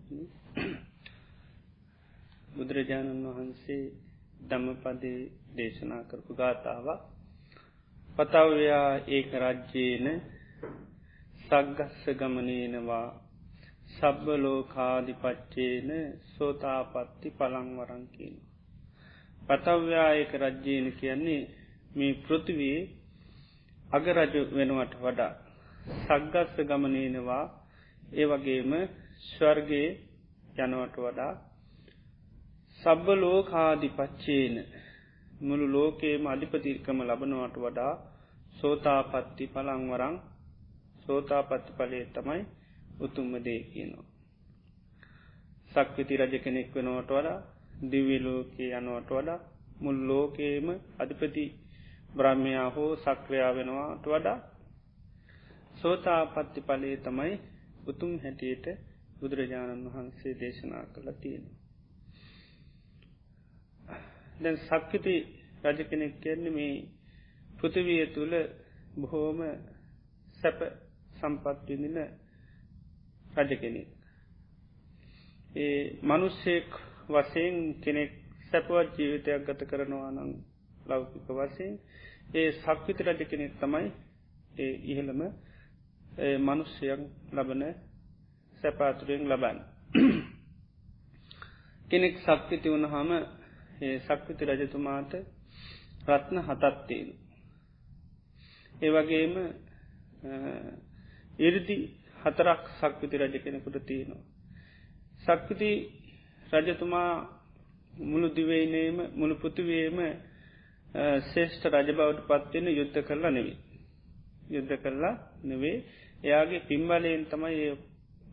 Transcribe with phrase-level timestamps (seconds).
[2.52, 3.82] බුදුරජාණන් වහන්සේ
[4.45, 5.21] දම්මපදේ
[5.57, 6.87] දේශනා කරපු ගාථාව
[8.16, 10.07] පතව්‍යයා ඒක රජ්‍යයන
[11.45, 13.07] සග්ගස්ස ගමනේනවා
[13.93, 15.91] සබ්බ ලෝකාදිපච්චේන
[16.29, 18.37] සෝතාපත්ති පළංවරං කියන.
[19.49, 21.43] පතව්‍යායක රජ්‍යයන කියන්නේ
[21.95, 22.80] මේ පෘතිවයේ
[23.91, 25.32] අගරජ වෙනුවට වඩා
[25.99, 27.45] සග්ගස්ස ගමනේනවා
[28.15, 28.73] ඒ වගේම
[29.26, 29.88] ස්වර්ගේ
[30.59, 31.32] යනවට වඩා
[32.79, 34.54] සබ්බ ලෝකාදිපච්චේන
[35.41, 37.93] මුළු ලෝකේම අධිපතිර්කම ලබනවට වඩා
[38.57, 40.16] සෝතාපත්ති පළංවරං
[41.04, 42.43] සෝතාපත්ති පලේ තමයි
[42.99, 44.07] උතුම්ම දේ කියනවා.
[45.73, 47.38] සක්විති රජ කෙනෙක් වෙනවට වඩා
[47.82, 49.40] දිවිලෝකයේ යනුවට වඩා
[49.80, 51.45] මුල් ලෝකේම අධිපති
[52.15, 54.38] බ්‍රහ්මයා හෝ සක්‍රයා වෙනවාට වඩා
[55.76, 57.35] සෝතාපත්ති පලේ තමයි
[57.87, 58.66] උතුම් හැටියට
[59.18, 61.57] බුදුරජාණන් වහන්සේ දේශනා කළ තියෙනවා.
[64.41, 65.15] දැන් සක්විති
[65.65, 66.74] රජ කෙනෙක් කියන්නේ මේ
[67.58, 68.34] පෘතිවිය තුළ
[68.97, 69.38] බොහෝම
[70.36, 70.58] සැප
[71.16, 71.98] සම්පත් විඳින
[73.36, 73.88] රජ කෙනෙක්.
[75.56, 76.70] ඒ මනුස්සෙක්
[77.08, 78.12] වසයෙන් කෙනෙක්
[78.48, 80.30] සැපවත් ජීවිතයක් ගත කරනවා නම්
[80.86, 81.74] ලෞකික වසයෙන්
[82.34, 83.86] ඒ සක්විති රජ කෙනෙක් තමයි
[84.56, 85.20] ඒ ඉහළම
[86.41, 87.00] මනුෂ්‍යයක්
[87.32, 87.62] ලබන
[88.56, 89.58] සැපාතුරයෙන් ලබන්න.
[91.88, 93.10] කෙනෙක් සක්විති වුණහම
[93.80, 95.12] ඒ සක්විති රජතුමාට
[96.08, 97.10] රත්න හතත්තියෙන.
[98.74, 99.34] ඒ වගේම
[101.41, 101.76] ඉරදි
[102.22, 104.22] හතරක් සක්විති රජ කෙනෙකුට තියෙනවා.
[105.20, 105.70] සක්විති
[106.53, 107.12] රජතුමා
[108.03, 109.98] මුළු දිවයිනේම මුළු පුතුවේම
[111.26, 113.59] ශේෂ්ඨ රජ බවට පත්වෙන යුද්ධ කරලා නෙවී.
[114.50, 115.14] යුද්ධ කරලා
[115.44, 115.76] නෙවේ
[116.22, 117.66] එයාගේ පිම්බලයෙන් තමයි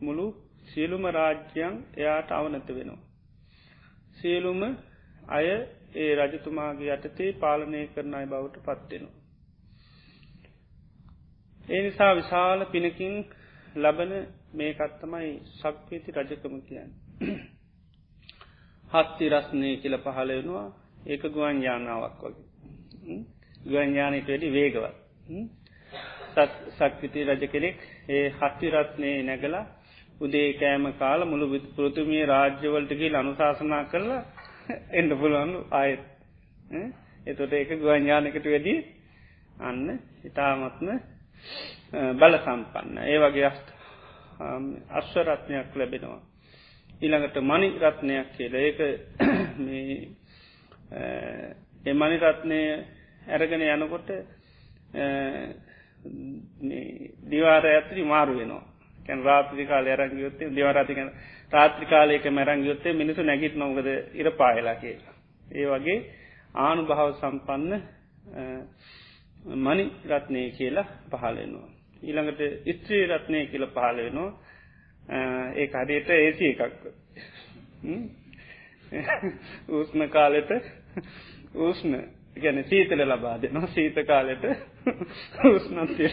[0.01, 0.25] මුළු
[0.65, 3.01] සියලුම රාජ්‍යයන් එයාට අවනත වෙනවා.
[4.15, 4.61] සියලුම
[5.29, 5.47] අය
[5.95, 9.15] ඒ රජතුමාගේ යටතේ පාලනය කරන අයි බවට පත්වෙනවා.
[11.67, 13.15] ඒ නිසා විශාල පිනකින්
[13.75, 14.13] ලබන
[14.53, 16.91] මේකත්තමයි සක්වේති රජකම කියන්න.
[18.95, 20.67] හත්ති රස්නය කියල පහලවෙනවා
[21.05, 23.19] ඒක ගුවන් යානාවක් වගේ.
[23.63, 24.95] ගුවන්යානයට වැඩි වේගවත්.
[26.71, 27.77] සක්විති රජ කෙනෙක්
[28.09, 29.65] ඒ හත්ති රත්නය නැගලා
[30.19, 34.21] උදේ කෑම කාල මුළු පෘතුමිය රාජ්‍යවලටගේ අනුශාසනා කරලා
[34.99, 36.03] එන්ඩ පුළුවන්ු ආයත්.
[37.25, 38.75] එතොට ඒක ගුවන්ඥානකට වැඩි
[39.59, 39.87] අන්න
[40.23, 40.87] ඉතාමත්ම
[42.13, 43.67] බල සම්පන්න ඒ වගේ අස්ට
[44.91, 46.21] අශ්වරත්නයක් ලැබෙනවා.
[47.01, 48.79] ඊළඟට මනි රත්නයක් කියල ඒක
[51.85, 52.59] ඒ මනි රත්නය
[53.27, 54.09] ඇරගෙන යනකොට
[57.25, 58.63] දිවාර ඇත්‍රි මාරු වෙනවා
[59.05, 61.09] කැන් රාත්‍රි කාල ඇරංගියොත්තේ දිවරාතිකන
[61.51, 65.15] රාත්‍රි කාලයක මැරංගියොත්තේ මිනිසු නැගිට නොගද ඉර පායලා කියලා.
[65.51, 65.99] ඒ වගේ
[66.55, 67.73] ආනු භාව සම්පන්න
[69.57, 71.69] මනි රත්නය කියලා පහලෙනවා.
[72.01, 72.41] ඊළඟට
[72.73, 74.31] ස්ත්‍රී රත්නය කියල පහලවෙනවා
[75.09, 76.61] ඒ අඩයට ඒසි එකක්.
[79.71, 80.51] උස්න කාලෙට
[81.55, 81.97] උස්න
[82.37, 83.67] ගැන සීතල ලබා දෙනවා.
[83.69, 84.43] සීත කාලෙට
[85.45, 86.11] උස්නන්තිය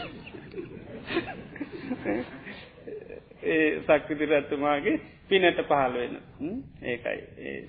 [3.45, 6.17] ඒ සක්විති රැත්තුමාගේ පිනට පහළ වෙන.
[6.85, 7.19] ඒකයි.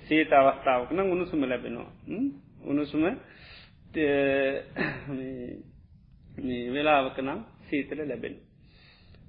[0.04, 1.92] සීත අවස්ථාවකන උණුසුම ලැබෙනවා.
[2.64, 3.04] උණුසුම
[6.70, 8.36] වෙලාවකනම් සීතල ලැබෙන.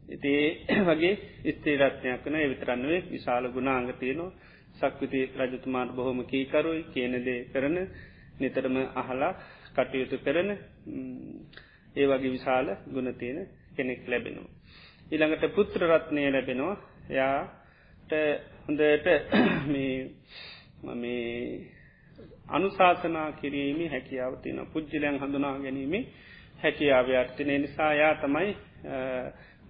[0.09, 0.33] ඉති
[0.89, 1.15] වගේ
[1.53, 4.33] ස්තේරත්නයක් වන එවිතරන්නුවේ විශාල ගුණාංගතියනවා
[4.75, 7.77] සක්විති රජතුමාට බොහොම කීකරුයි කියනදේ කරන
[8.37, 9.33] නිතරම අහලා
[9.75, 10.51] කටයුතු කරන
[11.97, 13.39] ඒ වගේ විශාල ගුණතියන
[13.73, 14.51] කෙනෙක් ලැබෙනවා.
[15.07, 16.77] ඉළඟට පුත්‍ර රත්නය ලැබෙනවා.
[17.11, 18.13] යාට
[18.65, 19.07] හොඳට
[20.95, 21.71] මේ
[22.49, 25.95] අනුශාසනා කිරීමේ හැකියාව තියෙන පුද්ජලයන් හඳුනා ගැනීම
[26.59, 28.51] හැකියාව අර්ථනය නිසා යා තමයි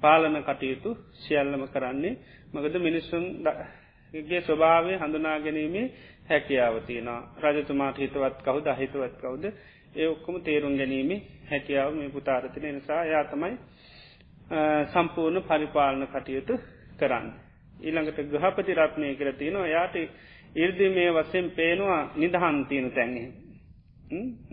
[0.05, 2.19] පාලන කටයුතු සියල්ලම කරන්නේ.
[2.53, 3.25] මකද මිනිස්සුන්
[4.15, 5.87] ගේ ස්වභාවය හඳුනා ගැනීමේ
[6.25, 7.09] හැකියාව තියෙන
[7.45, 9.45] රජතුමාට හිතවත් කවුද අහිතවත් කවුද?
[9.95, 11.11] ඒ ඔක්කොම තේරුම් ගැනීම
[11.51, 13.55] හැකියාව මේ පුතාරතින නිසා යා තමයි
[14.89, 16.55] සම්පූර්ණ පරිපාලන කටයුතු
[16.99, 17.29] කරන්න.
[17.81, 19.67] ඊළඟට ග්‍රහපති රත්නය කර තියෙනවා.
[19.69, 19.97] යාට
[20.57, 23.29] ඉර්දි මේ වසෙන් පේනවා නිදහන් තියෙන තැන්ගේ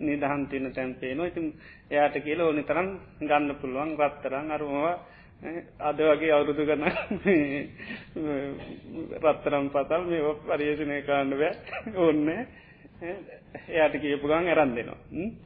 [0.00, 1.26] නිදහන් තියන තැන් පේනවා.
[1.26, 1.46] ඉතින්
[1.90, 2.88] එයාට කියල ඕනි තරම්
[3.20, 4.94] ගන්න පුළුවන් රත්තරන් අරුමවා
[5.80, 6.84] අද වගේ අවුරුදු ගන්න
[9.24, 11.54] රත්තරම් පතල් මේ පරියේෂණය කාණ්ඩ බෑ.
[11.98, 12.28] ඔන්න
[13.68, 15.00] එයාට කියපු ගන් ඇරන් දෙනවා.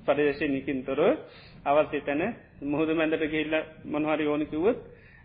[0.07, 1.01] පරිදේශය තොර
[1.65, 2.23] අවස්්‍ය තැන
[2.63, 3.55] මුහුද මැඳට ගිල්ල
[3.87, 4.79] මොනහරි ඕනිකිවුත්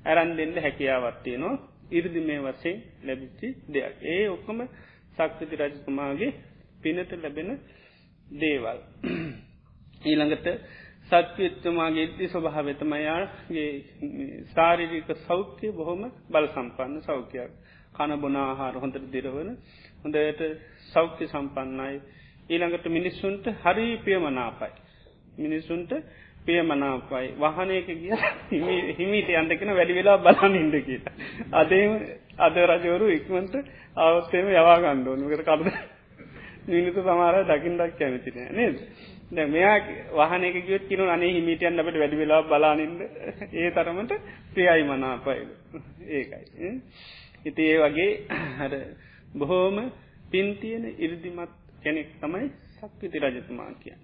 [0.06, 1.56] ඇරන් දෙන්න හැකියාවත්තියනවා
[1.92, 3.96] ඉරදි මේ වසයෙන් ලැබිච්චි දෙයක්.
[4.04, 4.60] ඒ ඔක්කොම
[5.16, 6.32] සක්විති රජතුමාගේ
[6.82, 7.50] පිනට ලැබෙන
[8.36, 8.80] දේවල්.
[10.04, 10.48] ඊළඟට
[11.12, 13.69] සත්‍යත්තුමාගේ ඉද්දි ස්වභාවතමයාගේ
[14.54, 17.52] සාරිරික සෞඛ්‍ය බොහොම බල සම්පන්න සෞඛ්‍යයක්
[17.94, 19.50] කණ බොනාහාර හොඳට දිරවන
[20.04, 20.42] හොඳට
[20.88, 21.96] සෞඛ්‍ය සම්පන්නයි
[22.50, 24.72] ඊළඟට මිනිස්සුන්ට හරි පියමනාපයි.
[25.38, 25.92] මිනිස්සුන්ට
[26.46, 28.13] පියමනාපයි වහනයක ගිය
[28.94, 31.08] හිමීට අන්දකෙන වැඩි වෙලා බලන්න ඉද කියීට.
[31.54, 31.92] අදේම
[32.40, 33.56] අද රජවරු ඉක්මට
[33.98, 35.66] අවස්සේම යවා ගණ්ඩෝනකට කරුද
[36.68, 38.78] නිනිතු සමාර දකිින්දක් කැමතින නේද.
[39.31, 39.78] දැ මෙයා
[40.19, 43.00] වහනක ගියත් කිනු අනේ හිමිටියන් අපට වැඩි වෙලා බලානින්ද
[43.54, 44.13] ඒ තරමට
[44.51, 45.50] ප්‍රියයි මනාපයිද
[46.10, 46.72] ඒකයි.
[47.45, 48.12] ඉති ඒ වගේ
[48.57, 48.74] හර
[49.36, 49.78] බොහෝම
[50.31, 53.95] පින්තියන ඉරදිමත් කෙනෙක් තමයි සක්විති රජතුමා කිය.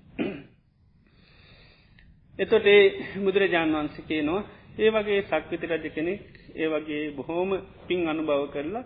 [2.39, 2.83] එතොට ඒ
[3.17, 4.43] බුදුරජාණන් වන්සකේ නවා
[4.77, 6.23] ඒ වගේ සක්විති රජ කෙනෙක්
[6.55, 7.51] ඒ වගේ බොහෝම
[7.87, 8.85] පින් අනුභව කරලා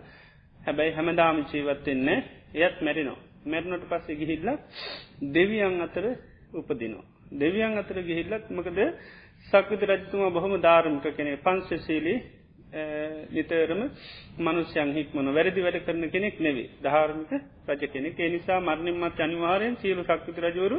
[0.60, 2.08] හැබැයි හැමදාම ජීවත්වෙන්න
[2.56, 3.18] එයත් මැරිනෝ.
[3.44, 4.48] මැරණට පස්සේ ගිහිල්ල
[5.30, 6.04] දෙවියන් අතර
[6.52, 7.04] උපදිනවා.
[7.32, 8.78] දෙවියන් අතර ගිහිල්ලත් මකද
[9.46, 12.18] සක්විති රජතුමා බොහොම ධාරමික කෙනෙ පංශශීලී
[13.30, 13.80] නිතරම
[14.38, 17.32] මනුෂ්‍යයන් හික්මන වැරදි වැඩ කරන කෙනෙක් නෙවේ ධාර්මික
[17.68, 20.78] රජ කෙනෙක් ඒ නිසා මරණින්මත් අනිවාරයෙන් සියලු සක්විති රජවරු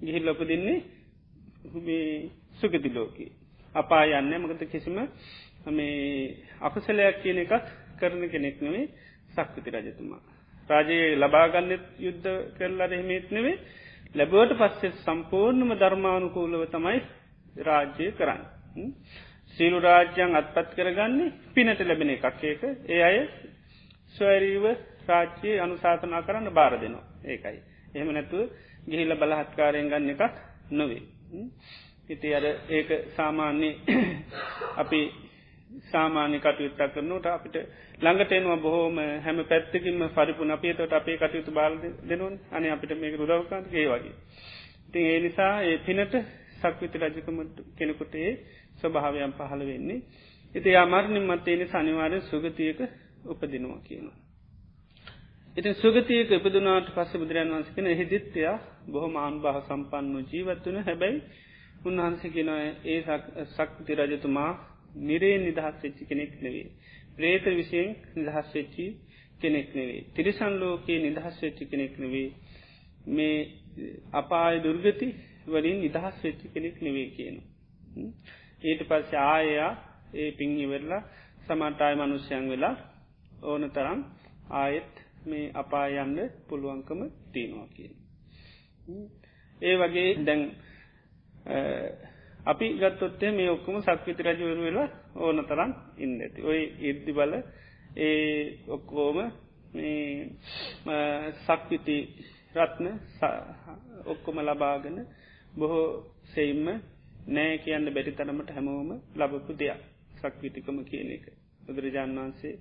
[0.00, 0.78] ගිහිල්ලපදින්නේ
[2.54, 3.30] සුගති ලෝකී.
[3.74, 4.96] අපා යන්න මකත කිසිම
[5.68, 7.66] මේ අපසලයක් කියන එකත්
[7.98, 8.86] කරන කෙනෙක් නෙවේ
[9.30, 10.22] සක්විති රජතුමා.
[10.70, 13.56] රාජයේ ලබාගන්නත් යුද්ධ කරලා එහෙමේත් නෙවේ
[14.14, 17.00] ලැබුවට පස්සේ සම්පූර්ණම ධර්මානුකූලව තමයි
[17.60, 18.42] රාජ්‍යය කරන්න.
[19.56, 23.18] සීලු රාජ්‍යයන් අත්පත් කරගන්නේ පිනට ලැබෙන එකක් ඒක ඒ අය
[24.14, 24.64] ස්වරීව
[25.08, 27.58] රාජ්‍යයේ අනුසාතනා කරන්න බාර දෙනවා ඒකයි.
[27.94, 28.48] එහෙම නැතුව
[28.86, 30.34] ගිහිල්ල බලහත්කාරයෙන් ගන්න එකක්
[30.72, 31.02] නොවේ.
[32.08, 33.70] ඉති අර ඒක සාමාන්‍ය
[34.76, 35.00] අපි
[35.84, 37.56] සාමාන්‍ය කටයුත්තක් කරනට අපිට
[37.98, 43.86] ළඟට එනවා බොහෝම හැම පැත්තකින්ම පරිපුන අපේතට අපේ කටයුතු බාල දෙනුවන් අන අපිට මේක රුදවකාන්ගේ
[43.88, 44.14] වගේ.
[44.88, 46.14] ඉතින් ඒ නිසා ඒ පිනට
[46.56, 48.32] සක්විති රජකමට කෙනෙකුට ඒ
[48.76, 50.00] ස්වභාවයන් පහළ වෙන්නේ.
[50.54, 52.80] ඉති අමර්ණින් මත්තේන සනිවාරය සුගතියක
[53.24, 54.16] උපදිනවා කියනවා.
[55.56, 58.58] ඉතින් සුගතියක ඉපදුනාට පස්ස බුදුරන් වන්සකෙන එහිදිත්‍යයා
[58.88, 61.18] බොහොම ආන්බහ සම්පන්න ජීවත්වන හැබැයි
[61.82, 62.50] උන්වහන්සකින
[62.86, 63.00] ඒ
[63.46, 64.52] සක්ති රජතුමා
[64.94, 66.68] නිරේ නිදහස් වෙච්චි කෙනෙක් නෙවේ.
[67.16, 68.86] ප්‍රේත විසියෙන් නිදහස් වෙච්චි
[69.40, 70.04] කෙනෙක් නෙවේ.
[70.14, 72.30] තිරිසන් ලෝකයේ නිදහස් වෙච්චි කෙනෙක් නෙවේ.
[73.06, 73.38] මේ
[74.12, 75.08] අපාය දුර්ගති
[75.46, 77.36] වලින් නිදහස් වෙච්චි කෙනෙක් නෙවේ කියන.
[78.62, 79.72] ඊට පස්ස ආයයා
[80.14, 81.02] ඒ පින් ඉවරලා
[81.44, 82.76] සමටාය මනුෂ්‍යයන් වෙලා
[83.42, 84.00] ඕන තරම්
[84.52, 84.94] ආයෙත්
[85.26, 86.16] මේ අපායන්න
[86.48, 87.00] පුළුවන්කම
[87.32, 87.94] තියෙනවා කියන.
[89.62, 90.42] ඒ වගේ දැන්
[92.48, 96.40] අපි ගත්තොත්තේ මේ ඔක්කොම සක්විති රජවරු වෙලා ඕන තරම් ඉන්න ඇති.
[96.42, 97.32] ඔය ඉර්දි බල
[97.98, 99.18] ඒ ඔක්කෝම
[101.40, 101.96] සක්විති
[102.54, 102.86] රත්න
[104.06, 104.98] ඔක්කොම ලබාගෙන
[105.54, 105.86] බොහෝ
[106.26, 106.66] සෙයිම්ම
[107.28, 109.80] නෑ කියන්න බැරි තරමට හැමෝම ලබපු දෙයක්.
[110.16, 111.24] සක්විතිකම කියන එක.
[111.64, 112.54] බුදුරජාන් වහන්සේ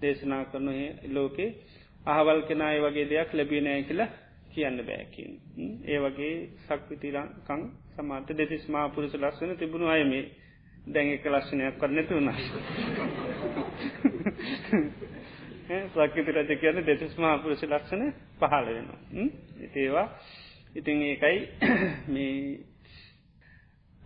[0.00, 0.72] දේශනා කරනු
[1.08, 1.50] ලෝකේ
[2.06, 4.10] අහවල් කෙනයි වගේ දෙයක් ලැබිය නෑ කියලා
[4.56, 5.30] කියන්න බෑකින්
[5.86, 7.62] ඒ වගේ සක්විතිරකං
[7.94, 10.24] සමාට දෙතිස් මා පුරුස ලස්සන තිබුණු අයමේ
[10.88, 12.38] දැන් එක ලක්ෂණයක් කරනැති වුණා.
[15.90, 19.00] සක්විති රජ කියන්න දෙතිස් මා පුරුෂ ලක්ෂණ පහල වෙනවා.
[19.60, 20.08] ඉතිේවා
[20.74, 21.38] ඉතින් ඒකයි
[22.08, 22.36] මේ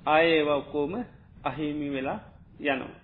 [0.06, 0.94] ආයඒවා ඔක්කෝම
[1.44, 2.20] අහිමි වෙලා
[2.62, 2.94] යනවා.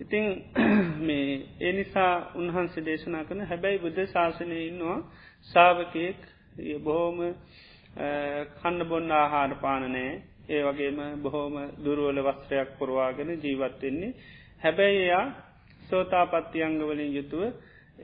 [0.00, 0.24] ඉතිං
[1.06, 1.28] මේ
[1.60, 5.00] ඒ නිසා උන්හන්සේ දේශනා කන හැබැයි බුද්ධ ශාසනය ඉන්නවා
[5.48, 6.20] සාාවකයෙක්
[6.80, 7.18] බොහෝම
[8.56, 10.10] කන්න බොන්න ආහාර පානනෑ
[10.48, 14.12] ඒ වගේම බොහෝම දුරුවල වස්ත්‍රයක් පුරවාගෙන ජීවත්වෙන්නේ
[14.62, 15.26] හැබැයි එයා
[15.82, 17.42] සෝතාපත්ති අංගවලින් යුතුව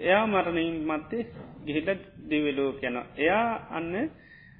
[0.03, 1.29] එයා මරණින් මත්තේ
[1.65, 3.95] ගිහිට දිවිලෝ කැන එයා අන්න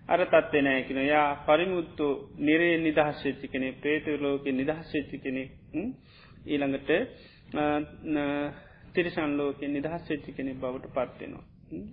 [0.09, 2.07] අර තත්වෙ නෑකින යා පරිමුත්තු
[2.39, 5.51] නිරේ නිදහස්වෙච්චි කෙනෙ ප්‍රේතලෝක නිදහස්වෙච්චි කෙනෙක්
[6.47, 6.91] ඊළඟට
[8.93, 11.52] තිරිසන්ලෝක නිදහස් වෙච්චි කෙනෙ බවට පත්වෙනවා.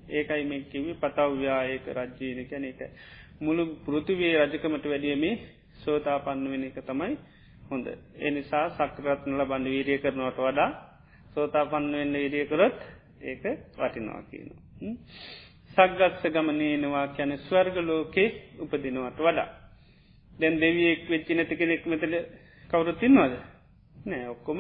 [0.10, 2.80] ඒකයි මේ කිවි පතව්‍යායක රජ්ජීන කැන එක
[3.40, 5.36] මුළු පෘතිවේ රජකමට වැඩියමේ
[5.78, 7.16] සෝතා පන්න වෙන එක තමයි
[7.66, 7.88] හොඳ.
[8.20, 10.70] එනිසා සක්‍රත්නල බන්ඩ වීරිය කරනවට වඩා
[11.34, 12.78] සෝතා පන්න වෙන්න විරියකරොත්
[13.24, 13.44] ඒක
[13.76, 14.62] වටිනවා කියනවා.
[15.72, 19.48] සක්ගත්ස ගමනේනවා කැන ස්වර්ග ලෝකේ උපදිනවට වඩා.
[20.32, 22.14] දැන් දෙවියෙක් වෙච්චි නැති කෙනෙක් මෙතල
[22.70, 23.34] කවුරුත්තින්නවාද
[24.06, 24.60] නෑ ඔක්කොම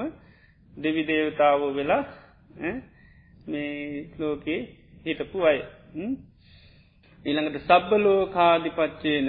[0.74, 2.04] දෙවි දේවතාවෝ වෙලා
[3.48, 4.60] මේ ලෝකේ
[5.06, 5.60] හිටපු අය.
[7.26, 9.28] ඊළඟට සබ්බ ලෝකාධිපච්චේන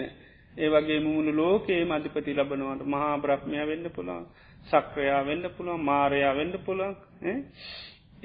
[0.56, 4.24] ඒ වගේ මුණු ලෝකයේ මධිපති ලබනවට මහා බ්‍රහ්මය වෙන්න පුළන්
[4.66, 6.94] සක්‍රයා වෙන්න පුළුවන් මාරයා වෙන්න පුළන්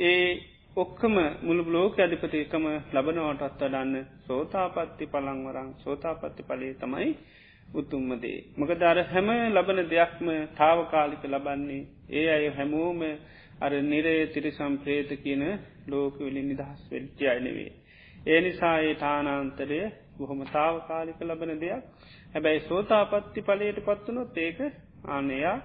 [0.01, 0.27] ඒ
[0.77, 7.11] ඔක්කම මුළු ලෝක අධිපතිකම ලබනවට අත්තඩන්න සෝතාපත්ති පළංවරං සෝතාපත්ති පලේ තමයි
[7.73, 8.39] උතුම්මදේ.
[8.53, 13.01] මොක දර හැම ලබන දෙයක්ම තාවකාලික ලබන්නේ ඒ අය හැමෝම
[13.59, 15.43] අර නිරේ තිරිසම් ප්‍රේත කියන
[15.87, 17.71] ලෝකවිලි නිදහස් වෙච්චි අයනෙවේ.
[18.27, 19.79] ඒ නිසා ඒ තානාන්තරය
[20.17, 21.83] බොහොම තාවකාලික ලබන දෙයක්
[22.33, 24.59] හැබැයි සෝතාපත්ති පලයට පත්වනොත් ඒක
[25.07, 25.57] ආනයා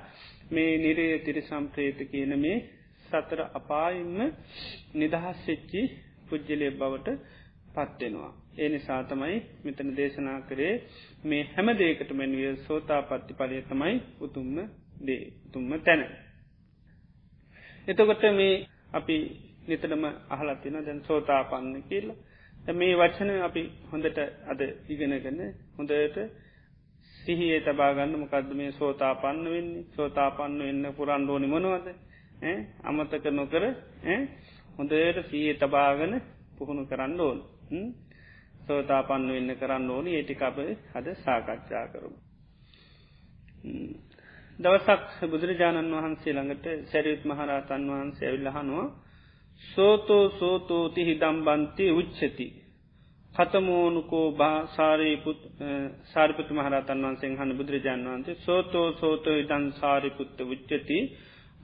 [0.50, 2.58] මේ නිරේ තිරිසම් ප්‍රේත කියන මේ
[3.06, 4.18] සතර අපාඉන්න
[4.94, 5.82] නිදහස් වෙච්චි
[6.28, 7.08] පුද්ජලය බවට
[7.74, 8.32] පත්වෙනවා.
[8.58, 10.74] ඒ නිසා තමයි මෙතන දේශනා කරේ
[11.24, 14.56] මේ හැම දේකට මැන්විය සෝතා පත්ති පලය තමයි උතුම්ම
[15.00, 16.02] දේ උතුම්ම තැන.
[17.88, 18.54] එතකොට මේ
[18.92, 19.16] අපි
[19.66, 25.40] නිතනම අහලත්තින දැන් සෝතා පන්න කියලා මේ වචන අපි හොඳට අද ඉගෙනගන්න
[25.76, 26.16] හොඳට
[27.16, 29.84] සිහියේ තබාගන්න මොකක්ද මේ සෝතා පන්න වෙන්නේ?
[29.90, 31.86] සෝතා පන්න වෙන්න පුරන්ඩෝනි මොනවද?
[32.82, 33.64] අමතක නොකර
[34.76, 36.14] හොඳට සීයේ තබාගන
[36.56, 37.38] පුහුණු කරන්න ඕන්.
[38.62, 40.10] සෝතා පන්න වෙන්න කරන්න ඕනි.
[40.12, 40.58] ඒටිකප
[40.92, 42.18] හද සාකච්ඡා කරමු.
[44.58, 48.88] දවසක් බුදුරජාණන් වහන්සේ ළඟට සැරියුත් මහරහතන් වහන්සේ ඇවිල්ලහනවා
[49.60, 52.46] සෝතෝ සෝතෝති හිදම්බන්තය උච්චති.
[53.34, 60.98] කතමෝනුකෝ බා සාරිපුත් මහරතන් වන්සේ හන බුදුරජාණන් වන්සේ සෝතෝ සෝතෝ ඉටන් සාරිපුත්ත උච්චති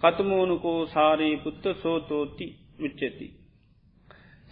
[0.01, 2.47] කතමෝනුකෝ සාරීපුත්ත සෝතෝති
[2.81, 3.27] උච්චති.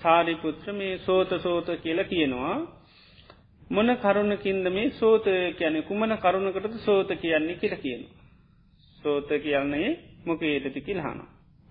[0.01, 2.57] සාරිපුත්‍ර මේ සෝත සෝත කියල කියනවා
[3.71, 5.27] මොන කරුණකින්ද මේ සෝත
[5.59, 8.15] කියන කුමන කරුණකට සෝත කියන්නේ කියල කියනවා.
[9.05, 9.89] සෝත කියන්නේ
[10.25, 11.21] මොකේටති කිල්හන.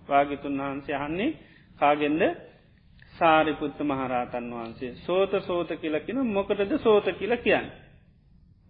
[0.08, 1.30] වාගිතුන් වහන්සේ අහන්නේ
[1.78, 2.22] කාගෙන්ද?
[3.12, 4.94] සාරිපුත්ත මහරහතන් වහන්සේ.
[4.96, 7.70] සෝත සෝත කියලකින මොකටද සෝත කියල කියන්න.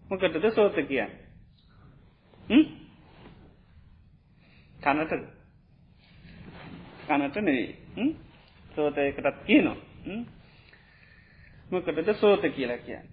[0.05, 1.11] මොකටද සෝත කියන්න.
[4.79, 5.13] කනට.
[7.07, 8.13] කනට නෙවේ
[8.75, 9.77] සෝතයකටත් කියනවා.
[11.71, 13.05] මොකටද සෝත කියලා කියන්න?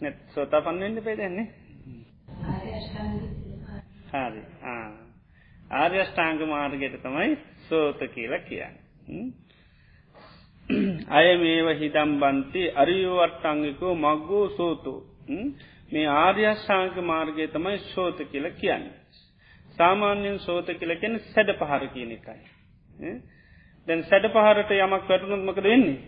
[0.00, 1.46] නැත් සෝත පන්වෙන්න පේදන්නේ
[4.10, 4.42] හරි
[5.70, 8.74] ආර්යෂ්ඨාංග මාර්ගයට තමයි සෝත කියලා කියන්න.
[11.10, 15.00] අය මේව හිදම් බන්ති අරියෝවට්ටංගිකෝ මක්ගෝ සෝතෝ.
[15.92, 18.84] මේ ආර්යශ්ාංක මාර්ගය තමයි සෝත කියලා කියන්න.
[19.78, 22.40] සාමාන්‍යයෙන් සෝත කියලකෙන සැඩ පහර කියන එකයි.
[23.88, 25.98] දැන් සැඩ පහරට යමක් වැටුනුත්මකද වෙන්නේ.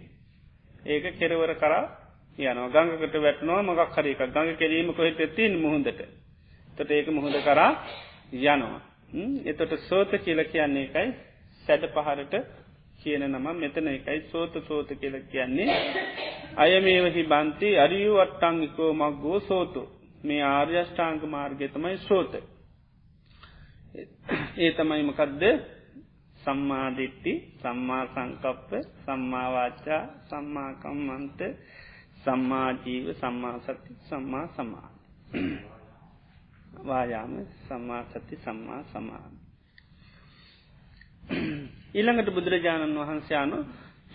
[0.87, 1.85] ඒක කෙරවර කරා
[2.39, 2.69] යනවා.
[2.71, 6.01] ගංගකට වැටනවා මගක් හරික ගඟ කෙරීම කොහෙට තින් මුහොඳට
[6.77, 7.71] තොට ඒක මුහොඳ කරා
[8.33, 8.81] යනවා.
[9.45, 11.09] එතොට සෝත කියල කියන්නේ එකයි
[11.63, 12.35] සැඩ පහරට
[12.99, 15.69] කියන නම මෙතන එකයි සෝත සෝත කියල කියන්නේ.
[16.57, 19.83] අය මේවහි බන්ති අරියු අට්ටංගිකෝ මක්ගෝ සෝතු
[20.25, 22.33] මේ ආර්යෂ්ඨාංක මාර්ගය තමයි සෝත.
[24.57, 25.43] ඒ තමයි මකදද
[26.37, 28.71] සම්මාධිට්ටි සම්මා සංකප්ප
[29.05, 31.41] සම්මාවාච්චා සම්මාකම්මන්ත
[32.25, 34.89] සම්මාජීව සම්මාසති සම්මා සමා
[36.73, 39.33] වායාම සම්මාසති සම්මා සමාන
[41.95, 43.59] ඊළඟට බුදුරජාණන් වහන්සයානු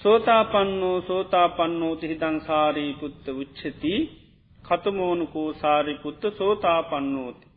[0.01, 3.93] සෝතාපන්නෝ සෝතාපන්නෝති හිතංසාරී පුත්ත උච්චති
[4.63, 7.47] කතමෝනුකෝ සාරිපුත්ත සෝතාපන්නෝති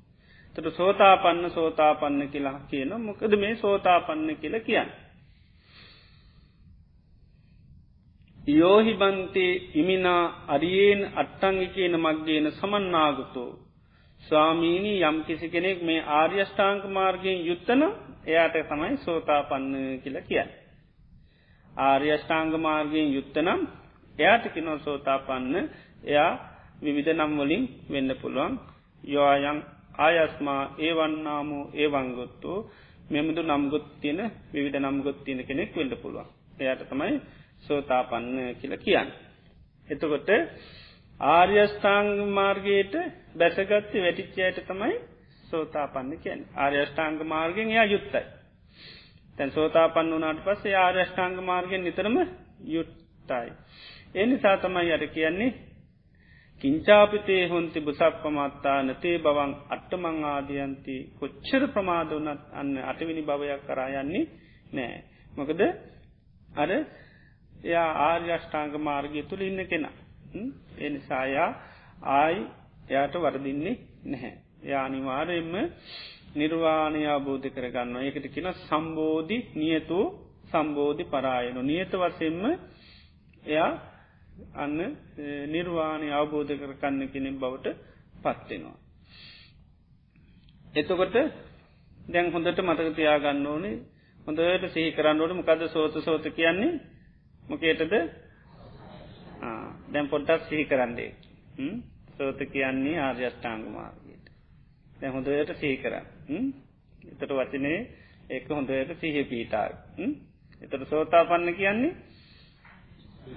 [0.54, 4.90] තට සෝතාපන්න සෝතාපන්න කියලා කියන මොකද මේ සෝතාපන්න කියල කියන්න.
[8.52, 13.50] යෝහිබන්තේ ඉමිනා අරියෙන් අට්ටංගි කියන මක්ගේන සමන්නාගතෝ.
[14.22, 17.82] ස්වාමීණී යම් කිසි කෙනෙක් මේ ආර්යෂ්ඨාංක මාර්ගයෙන් යුත්තන
[18.24, 20.50] එයාට තමයි සෝතාපන්න කියල කියන්න.
[21.72, 23.60] ආර්යෂ්ඨාංග මාර්ගයෙන් යුත්තනම්
[24.18, 25.54] එයාට කිනෝ සෝතාපන්න
[26.04, 26.32] එයා
[26.82, 28.54] විවිධ නම්වලින් වෙන්න පුළුවන්
[29.04, 29.58] යෝයන්
[29.98, 32.52] ආයස්මා ඒවන්නාමෝ ඒවංගොත්තු
[33.10, 34.20] මෙමුදු නම්ගොත් තියෙන
[34.52, 36.28] විවිධ නම්ගොත් තියෙන කෙනෙක් වෙන්න පුළුවන්
[36.60, 37.20] එයට තමයි
[37.62, 39.08] සෝතාපන්න කියල කියන්න.
[39.88, 40.28] එතකොට
[41.20, 42.94] ආර්යෂ්ඨාංග මාර්ගයට
[43.34, 44.94] බැසගත්ත වැටිච්චයට තමයි
[45.44, 48.24] සෝතාපන්න කියන් ආර්යෂ්ඨාංග මාර්ගෙන් එයා යුත්තයි.
[49.38, 52.16] තැන් සෝතාපන්න වනාට පස්සේ ආර්යෂ්ඨාංග මාර්ගෙන් නිතරම
[52.66, 53.52] යුත්තයි.
[54.14, 55.52] ඒ නිසා තමයි අර කියන්නේ
[56.60, 64.24] කිංචාපිතේ හොන්ති බුසක්පමත්තා නතේ බවන් අට්ටමං ආදියන්ති කොච්චර ප්‍රමාද වනත් අන්න අටවිනි භවයක් කරායන්නේ
[64.72, 65.04] නෑ.
[65.36, 65.60] මොකද
[66.54, 66.70] අර
[67.64, 69.99] එයා ආර්යෂ්ඨාංග මාර්ගය තුළ ඉන්න කෙනා.
[70.78, 71.50] එනිසායා
[72.12, 72.40] ආයි
[72.88, 74.32] එයාට වරදින්නේ නැහැ.
[74.64, 75.54] යානිවාරයෙන්ම
[76.34, 79.98] නිර්වාණය අබෝධ කරගන්න ඒකට කියෙන සම්බෝධි නියතු
[80.46, 81.60] සම්බෝධි පරායනු.
[81.62, 82.42] නියත වසෙන්ම
[83.46, 83.72] එයා
[84.54, 84.78] අන්න
[85.48, 87.66] නිර්වාණය අවබෝධ කරකන්න කෙනෙක් බවට
[88.16, 88.78] පත්වෙනවා.
[90.74, 91.16] එතකොට
[92.06, 93.76] දැන් හොඳට මතක තියාගන්න ඕනේ.
[94.20, 95.36] හොඳට සිහි කරන්න ඕන.
[95.36, 96.80] මොකද සෝත සෝත කියන්නේ?
[97.42, 97.94] මොකේටද
[99.92, 101.10] දැම් පොඩ්ඩක් සිහි කරන්නේ
[102.16, 104.26] සෝත කියන්නේ ආර්යෂ්ඨාංග මාර්ගයට.
[104.96, 105.94] දැ හොඳයට සිහි කර.
[107.12, 107.78] එතට වචනේ
[108.30, 109.72] ඒක හොඳයට සිහ පීටාක්
[110.62, 111.92] එතට සෝතා පන්න කියන්නේ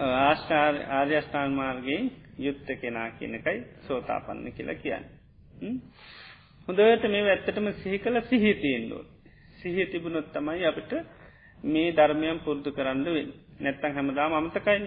[0.02, 5.06] ආශ්චාර් ආර්යෂ්ඨාන් මාර්ගයෙන් යුත්ත කෙනා කියනකයි සෝතාපන්න කියලා කියන්න.
[6.68, 9.04] හොඳට මේ ඇත්තටම සිහි කළ සිහිතියෙන්ලෝ.
[9.56, 10.94] සිහි තිබුණොත් තමයි අපිට
[11.64, 13.30] මේ ධර්මයම් පුරුදු කරන්න වෙන්
[13.60, 14.84] නැත්තන් හැමදාම අමතකයින.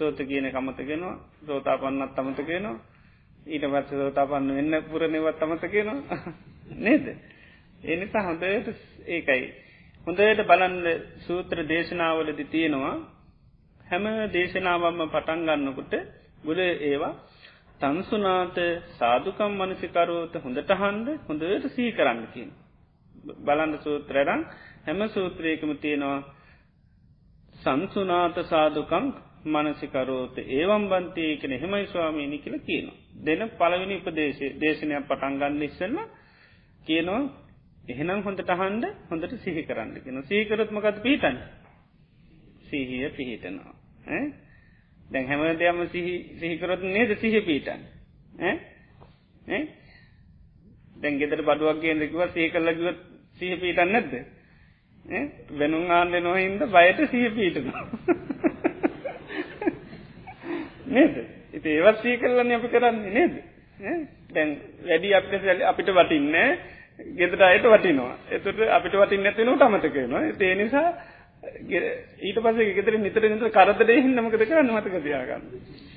[0.00, 1.16] සෝත කියන කමතගෙනවා
[1.46, 2.76] සෝතාපන්නත් අමතගෙනවා
[3.46, 6.18] ඊට පස්ස සෝතාපන්න වෙන්න පුරණවත් අමතගෙනවා
[6.78, 7.06] නේද.
[7.84, 8.68] එනිසා හොඳයට
[9.06, 9.44] ඒකයි.
[10.06, 10.76] හොඳයට බලන්න
[11.20, 12.96] සූත්‍ර දේශනාවලදි තියෙනවා
[13.84, 15.94] හැම දේශනාවම්ම පටන් ගන්නකොට
[16.42, 17.14] ගුල ඒවා
[17.80, 18.58] තන්සුනාත
[18.94, 22.50] සාධකම් මනසිකරුවත හොඳට හන්ද හොඳට සී කරන්නකින්.
[23.38, 24.42] බලන්න සූත්‍රරන්
[24.84, 26.20] හැම සූත්‍රයකම තියෙනවා
[27.56, 29.06] සංසුනාත සාධකම්
[29.44, 32.96] මනසිකරෝත ඒවම් බන්තය කන හෙමයි ස්වාමීනි කියල කියනවා.
[33.18, 35.96] දෙන පළවෙනි උපදේශ දේශනයක් පටන්ගන්න ඉස්සන්න
[36.86, 37.22] කියනවා
[37.88, 41.36] එහෙනම් හොඳට හන්ඩ හොඳට සිහි කරන්න කියෙන සීකරත්මකත් පීටන්
[42.64, 43.74] සිහිය පිහිටනවා.
[45.06, 47.80] දැන් හැම දෙයම සිහිකරොත් නේද සිහ පීටන්
[50.96, 52.98] දැන් ගෙතර බඩුවක් කියනෙකිව සී කරලකිවත්
[53.36, 54.12] සිහ පීටන් නැද්ද?
[55.52, 58.19] වෙනුම් ආන්ඩ නොහින්ද බයට සිහ පීටනවා
[60.90, 61.14] නේද?
[61.52, 63.32] ඉති ඒවත් සී කරලන්න අපි කරන්නේ නේද?
[64.30, 64.50] දැන්
[64.82, 66.36] වැඩි අපිට අපිට වටින්න
[67.14, 68.12] ගෙදට අයට වටිනවා.
[68.30, 70.88] එතුට අපිට වටින් නැතිනු අමතකයනවා ඒ නිසා
[72.20, 74.70] ඊට පස ගෙතර නිතර නිතර කරදරේ හින්නමකද කරන්න?
[74.70, 75.44] මතක තියාගන්න.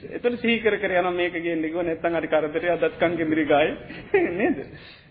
[0.09, 3.73] එතට සීකර යන මේක ගෙන්න්නෙක නැත්තන් අරි කරදරය අදත්කන් ගෙමිරිගයි
[4.39, 4.63] නේද.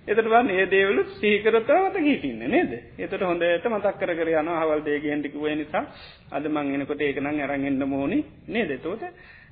[0.05, 2.73] එතට වන් ඒ දේවලු සීකරතාවත හිටින්න නේද.
[2.99, 5.85] එතට හොඳට මතක් කර යන හවල් දේග හන්ටික වේ නිසා.
[6.31, 8.73] අද මං එනකොට ඒකනම් ඇරගෙන්න්න මෝනි නේද?
[8.81, 9.05] තෝට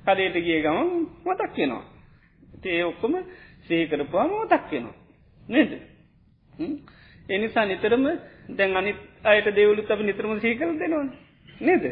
[0.03, 0.89] කඩේට ගිය ගමන්
[1.25, 1.83] මතක් වෙනවා.
[2.65, 3.13] ඒ ඔක්කොම
[3.67, 4.95] සීකරපුවාම මතක් වෙනවා.
[5.47, 5.71] නේද.
[7.29, 8.05] එනිසා නිතරම
[8.51, 11.05] දැන් අනි අයට දෙවලු අප නිතරම සීකල දෙනවා
[11.61, 11.85] නේද?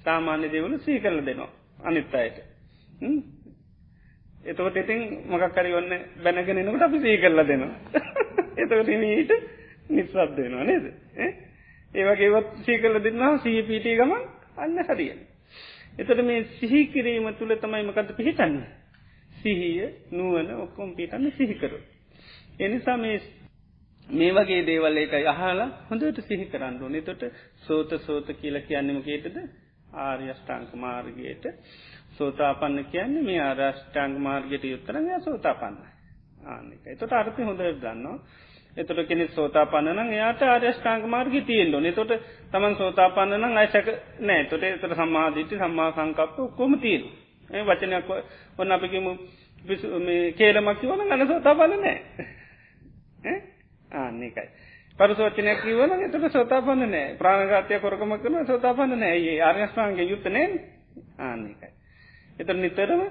[0.00, 2.38] සාමාන්‍ය දෙවලු සීකරල දෙනවා අනිත් අයට.
[4.44, 5.90] එතකොට ඉතින් මොකක්කරි ඔන්න
[6.22, 7.74] බැනගෙනනකට අපි සී කරල දෙනවා.
[8.56, 9.32] එතකට ඊට
[9.88, 10.84] නිස්සත් දෙනවා නේද?
[11.92, 14.22] ඒවගේවත් සීකරල දෙන්නා සීපීටී ගමන්
[14.58, 15.12] අන්න හරිය
[15.98, 18.56] එතට මේ සිහි කිරීම තුළ තමයි මකද පිහිටන්න?
[19.36, 21.78] සිහිය නුවන ඔක්කොම් පිටන්න සිහිකරු
[22.60, 23.18] එනිසා මේ
[24.08, 27.02] මේ වගේ දේවල් එක යහලා හොඳට සිහි කරන්න ඕනේ.
[27.02, 27.22] තොට
[27.58, 29.36] සෝත සෝත කියල කියන්නම කේටද
[29.98, 31.44] ආර්යෂ්ඨාංක මාර්ගයට.
[32.12, 35.76] සෝතාපන්න කියන්නේ මේ ආරෂ්ඨාංග මාර්ගයට යුත්තරග සෝතාපන්න
[36.46, 38.18] ආනික එතොට අර්ථය හොඳ දන්නවා.
[38.76, 42.12] එතොට කෙනෙ සෝතාපන්න නම් එයාට ආර්යෂ්ඨාංග මාර්ග තියෙන්ඩෝ නතොට
[42.50, 43.88] තමන් සෝතාපන්න නම් අයිසක
[44.20, 44.44] නෑ.
[44.44, 47.04] තොට එතට සම්මාධීටි සම්මා සංකප්ප කොම තිීන්
[47.64, 48.10] වචනයක්
[48.58, 49.16] ඔන්න අපිකිමු
[50.34, 51.98] කේලමක්කි වන ගන සෝතාපන්න නෑ.
[53.92, 54.48] ආන්නේකයි.
[54.98, 57.14] පරසෝචනයක් කිවන එතට සෝතාපන්න නෑ.
[57.16, 59.16] ප්‍රාණගාතය කොරකම කරන සෝතාපන්න නෑ.
[59.24, 60.46] ඒ අර්යස්ථාන්ගේ යුත්තනෑ
[61.20, 61.70] ආන්නේකයි.
[62.36, 63.02] එත නිතරම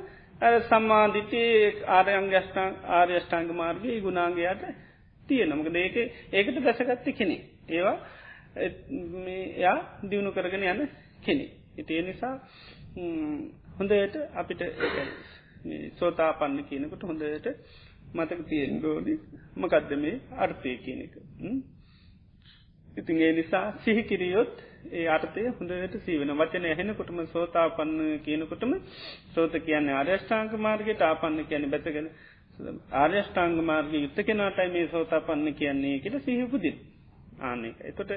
[0.64, 1.44] සම්මාධිටි
[1.90, 4.85] ආරයංගස්ටාන් ආර්යෂ්ඨාංග මාර්ගී ගුණාන්ගේයට
[5.28, 5.96] තියෙනමක ඒක
[6.32, 7.38] ඒකට දැසගත්ත කෙනෙ.
[7.70, 7.98] ඒවා
[8.56, 10.90] එයා දියුණු කරගෙන යන
[11.22, 11.46] කෙනෙ.
[11.78, 12.36] ඉතිය නිසා
[13.78, 14.62] හොඳයට අපිට
[15.96, 17.48] සෝතාපන්න කියනකට හොඳට
[18.14, 19.16] මතක තියෙන් ගෝඩි
[19.56, 21.16] මකදද මේ අර්ථය කියන එක.
[22.98, 24.54] ඉතින් ඒ නිසා සිහිකිරියොත්
[24.92, 28.74] ඒ අර්ථය හොඳට සීවන වචන ඇහෙනකොටම සෝතාපන්න කියනකොටම
[29.34, 32.10] සෝත කියන්න ආර්යෂ්ඨාංක මාර්ගයට ආපන්න කියන බැතගෙන
[32.94, 36.76] ආර්යෂ්ඨාංග මාර්ග යුත්ත කෙනටයි මේ සෝතාපන්න කියන්නේ කියල සිහිපුදින්
[37.42, 37.78] ආනෙක.
[37.82, 38.12] එතොට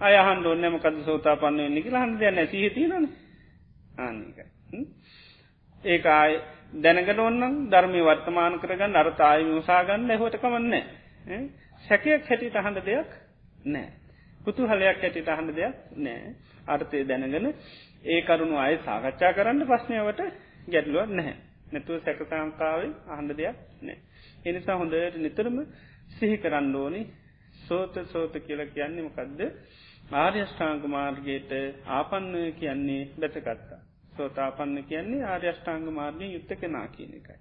[0.00, 3.08] අයහන් ඔන්න මකද සෝතා පන්න වෙන්නි කියලා හන්ද දැන සිහිතිනන
[3.96, 4.44] ආනිකයි
[5.84, 6.32] ඒක ආය
[6.76, 10.74] දැනකට ඔන්නම් ධර්මය වර්තමාන කරගන්න අරතායම උසාගන්න හොට කමන්න
[11.84, 13.10] සැකයක් හැටිට අහන්ඩ දෙයක්
[13.66, 13.88] නෑ
[14.40, 16.34] පුතු හලයක් ඇටිට අහන්ඩ දෙයක් නෑ
[16.68, 17.46] අර්ථය දැනගෙන
[18.04, 20.20] ඒ කරුණු අය සාකච්ඡා කරන්න ප්‍රශ්නයවට
[20.68, 21.36] ගැටලුවක් නැහැ.
[21.74, 23.98] නැතුව සැකසංකාවේ අහන්ඩ දෙයක් නෑ
[24.44, 25.56] එනිසා හොඳට නිතරම
[26.12, 27.00] සිහි කරන්න ඕනි
[27.60, 29.40] සෝත සෝත කියලා කියන්නේ මොකක්ද
[30.14, 31.50] ආර්යෂ්ඨාංග මාර්ගයට
[31.88, 33.80] ආපන්න කියන්නේ බැතකත්තා.
[34.12, 37.38] සෝතාපන්න කියන්නේ ආර්යෂ්ඨාංග මාර්ගය යුත්ත කෙනා කියන එකයි.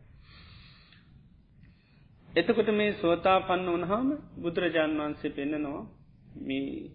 [2.30, 5.84] එතකොට මේ සෝතාපන්න වනහාම බුදුරජාණන් වහන්සේ පෙන්නනවා
[6.41, 6.91] මේ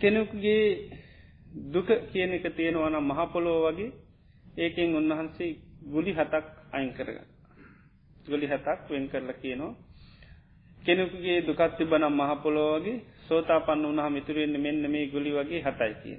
[0.00, 0.66] කෙනෙකුගේ
[1.66, 3.92] දුක කියන එක තියෙනවනම් මහපොලෝ වගේ
[4.56, 5.52] ඒකෙන් උන්වහන්සේ
[5.84, 7.28] ගුලි හතක් අයින් කරගන්න.
[8.24, 9.74] ගොලි හතක් වෙන් කරලා කියනවා
[10.82, 16.18] කෙනෙකුගේ දුකත් තිබනම් මහපොලෝවගේ සෝතාපන්න වනහ මිතුරෙන්න්න මෙන්න මේ ගුලි වගේ හතයි කිය.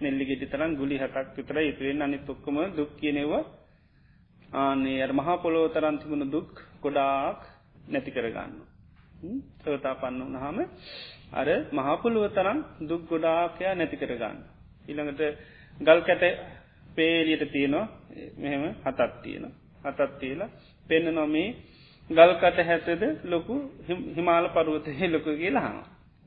[0.00, 3.44] නෙල්ලිගෙටි තරන් ගුලි හතක් විතර ඉතුරෙන් අනි තොක්කම දුක් කියනෙවා
[4.56, 6.50] ආනේ අර මහපොලෝ තරන්තිබුණ දුක්
[6.82, 7.40] ගොඩාක්
[7.86, 8.52] නැති කරගන්න.
[9.60, 10.58] සෝතාපන්න වනහම
[11.32, 14.38] අර මහපොළුව තරම් දුක් ගොඩාකයා නැති කරගන්න.
[14.88, 15.22] ඉළඟට
[15.78, 16.22] ගල් කැට
[16.96, 17.86] පේලියට තියෙනවා.
[18.36, 19.46] මෙහෙම හතත් තියෙන
[19.84, 20.48] හතත් තියලා
[20.86, 21.48] පෙන්න නොමේ
[22.10, 23.54] ගල්කට හැතද ලොකු
[24.10, 25.72] හිමාල පරුවත ලොකු කියලා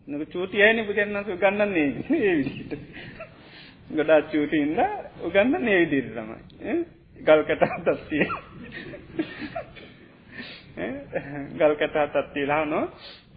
[0.07, 1.87] නක චූටි අයන පුජන්නස ගන්නන්නේ
[2.21, 2.73] ඒවිට
[3.91, 4.79] ගොඩා චූටිඉන්න
[5.21, 6.75] උගන්න නේවිදිර තමයි.
[7.19, 8.25] ගල්කට තත්තිය
[11.53, 12.81] ගල්කට තත්තිලා නො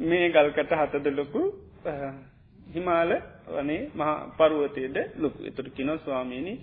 [0.00, 1.42] මේ ගල්කට හතද ලොකු
[2.72, 3.14] හිමාල
[3.48, 5.44] වනේ මහා පරුවතයද ලොකු.
[5.44, 6.58] එතුට කිනො ස්වාමීණී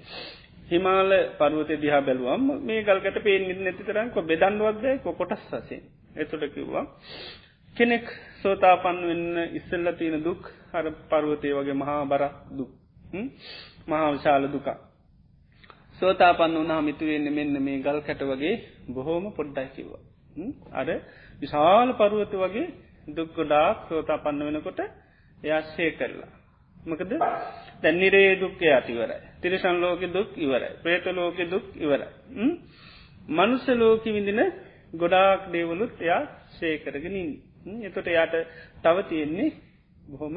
[0.68, 5.82] හිමාල පරුවත දිහා බැලුවම් මේ ගල්කට පේෙන් නැති තරංක බෙදන්වත්දයි කොටස් වසේ
[6.16, 6.86] එතුට කිව්වා
[7.76, 8.06] කෙනෙක්
[8.38, 12.72] සෝතාපන් වෙන්න ඉස්සල්ල තියෙන දුක් හර පරුවතය වගේ මහා බර දුක්.
[13.88, 14.78] මහා විශාල දුකා
[16.02, 18.56] සෝතාපන්න වනා මිතුවෙන්න මෙන්න මේ ගල් කැට වගේ
[18.90, 20.04] බොහෝම පොඩ්ඩයි කිව්වා.
[20.72, 20.88] අර
[21.42, 22.68] විශාල පරුවත වගේ
[23.10, 24.80] දුක්ගොඩාක් සෝතාපන්න වෙනකොට
[25.38, 26.37] එයාශ්ෂය කරලා.
[26.88, 27.12] මකද?
[27.82, 30.70] දැන්නිරේ දුක්කය අතිවරයි තිරිසන් ලෝක දුක් ඉවරයි.
[30.78, 32.08] ප්‍රේත ලෝක දුක් ඉවරයි.
[33.30, 34.42] මනුස්ස ලෝක විඳින
[34.94, 36.22] ගොඩාක් දේවලුත් එයා
[36.54, 37.30] ශේකරගෙනින්
[37.84, 38.36] එතොට යාට
[38.78, 39.50] තව තියෙන්නේ
[40.08, 40.36] බොහොම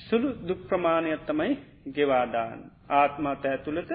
[0.00, 1.52] සුළු දුක් ප්‍රමාණයක් තමයි
[1.88, 2.58] ගෙවාදාන්
[2.90, 3.90] ආත්මාත ඇතුළත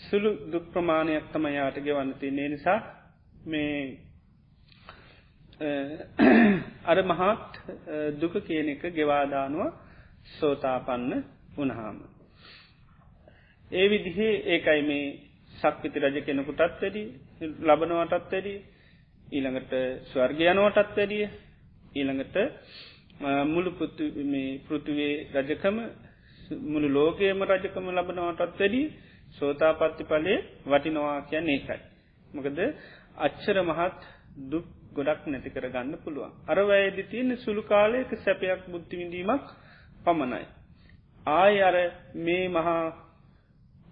[0.00, 2.80] සුළු දුක් ප්‍රමාණයක් තම යාට ගෙවන්න තින්නේ නිසා
[3.44, 3.98] මේ
[6.84, 7.52] අර මහත්
[8.16, 9.72] දුක කියන එක ගෙවාදානුව
[10.26, 11.12] සෝතාපන්න
[11.56, 11.98] උනහාම.
[13.70, 15.04] ඒ විදිහේ ඒකයි මේ
[15.54, 17.02] සක්විති රජ කෙනෙකුටත් වැඩි
[17.62, 18.54] ලබනවටත් වැඩි
[19.28, 19.72] ඊළඟට
[20.10, 21.24] ස්වර්ගයනුවටත් වැඩිය
[21.92, 22.36] ඊළඟට
[23.46, 23.70] මුළු
[24.66, 25.76] පෘතුවේ රජකම
[26.64, 28.82] මුළු ලෝකයම රජකම ලබනවටත් වැඩි
[29.34, 31.80] සෝතාපත්ති පලේ වටිනවා කියන්න ඒකයි.
[32.26, 32.58] මොකද
[33.18, 33.98] අච්චර මහත්
[34.44, 36.32] දුක් ගොඩක් නැති කර ගන්න පුළුවන්.
[36.46, 39.46] අරවැයදි තියෙන සුළු කාලයක සැපයක් බුද්ධිවිඳීමක්
[40.04, 40.46] පමණයි.
[41.30, 41.76] ආය අර
[42.16, 42.84] මේ මහා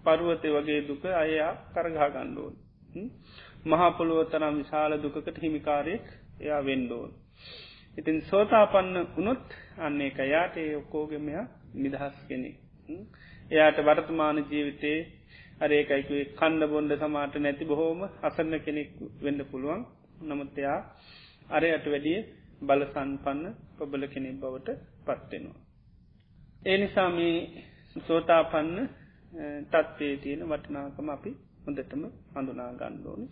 [0.03, 2.55] පරුවතය වගේ දුක අයා කරගා ගණ්ඩුවන්.
[3.65, 6.05] මහාපොළුව තරම් විශාල දුකට හිමිකාරයෙක්
[6.39, 7.11] එයා වෙන්ඩෝන්.
[7.97, 9.45] ඉතින් සෝතාපන්න වුණොත්
[9.79, 11.45] අන්නේ එක යාට ඒ ඔක්කෝගෙමයා
[11.75, 12.51] නිදහස් කෙනෙ.
[13.51, 14.99] එයාට වර්තමාන ජීවිතේ
[15.59, 19.81] අරේකයිකුවේ කන්න බොන්ඩ සමාට නැති බොහෝම අසන්න කෙනෙක් වෙන්න පුළුවන්
[20.23, 20.79] නමුත්තයා
[21.49, 22.19] අරයට වැඩිය
[22.61, 24.69] බල සන්පන්න පබල කෙනෙක් බවට
[25.05, 25.68] පත්වෙනවා.
[26.59, 27.35] ඒ නිසා මේ
[28.07, 28.89] සෝතාපන්න
[29.65, 31.31] තත්වේ තියෙන වටනාකම අපි
[31.65, 33.25] හොඳටම හඳුනා ගණ්ඩෝනි.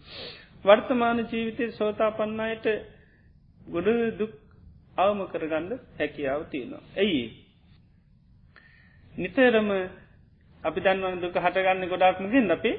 [0.66, 2.66] වර්තමාන ජීවිතය සෝතාපන්නයට
[3.68, 4.34] ගොඩ දුක්
[4.98, 6.84] අවම කරගන්න හැකියාව තියෙනවා.
[6.96, 7.26] ඇයි.
[9.16, 9.70] නිතරම
[10.64, 12.76] අපි දන්වන දුක හටගන්න ගොඩාක්මගින් අපේ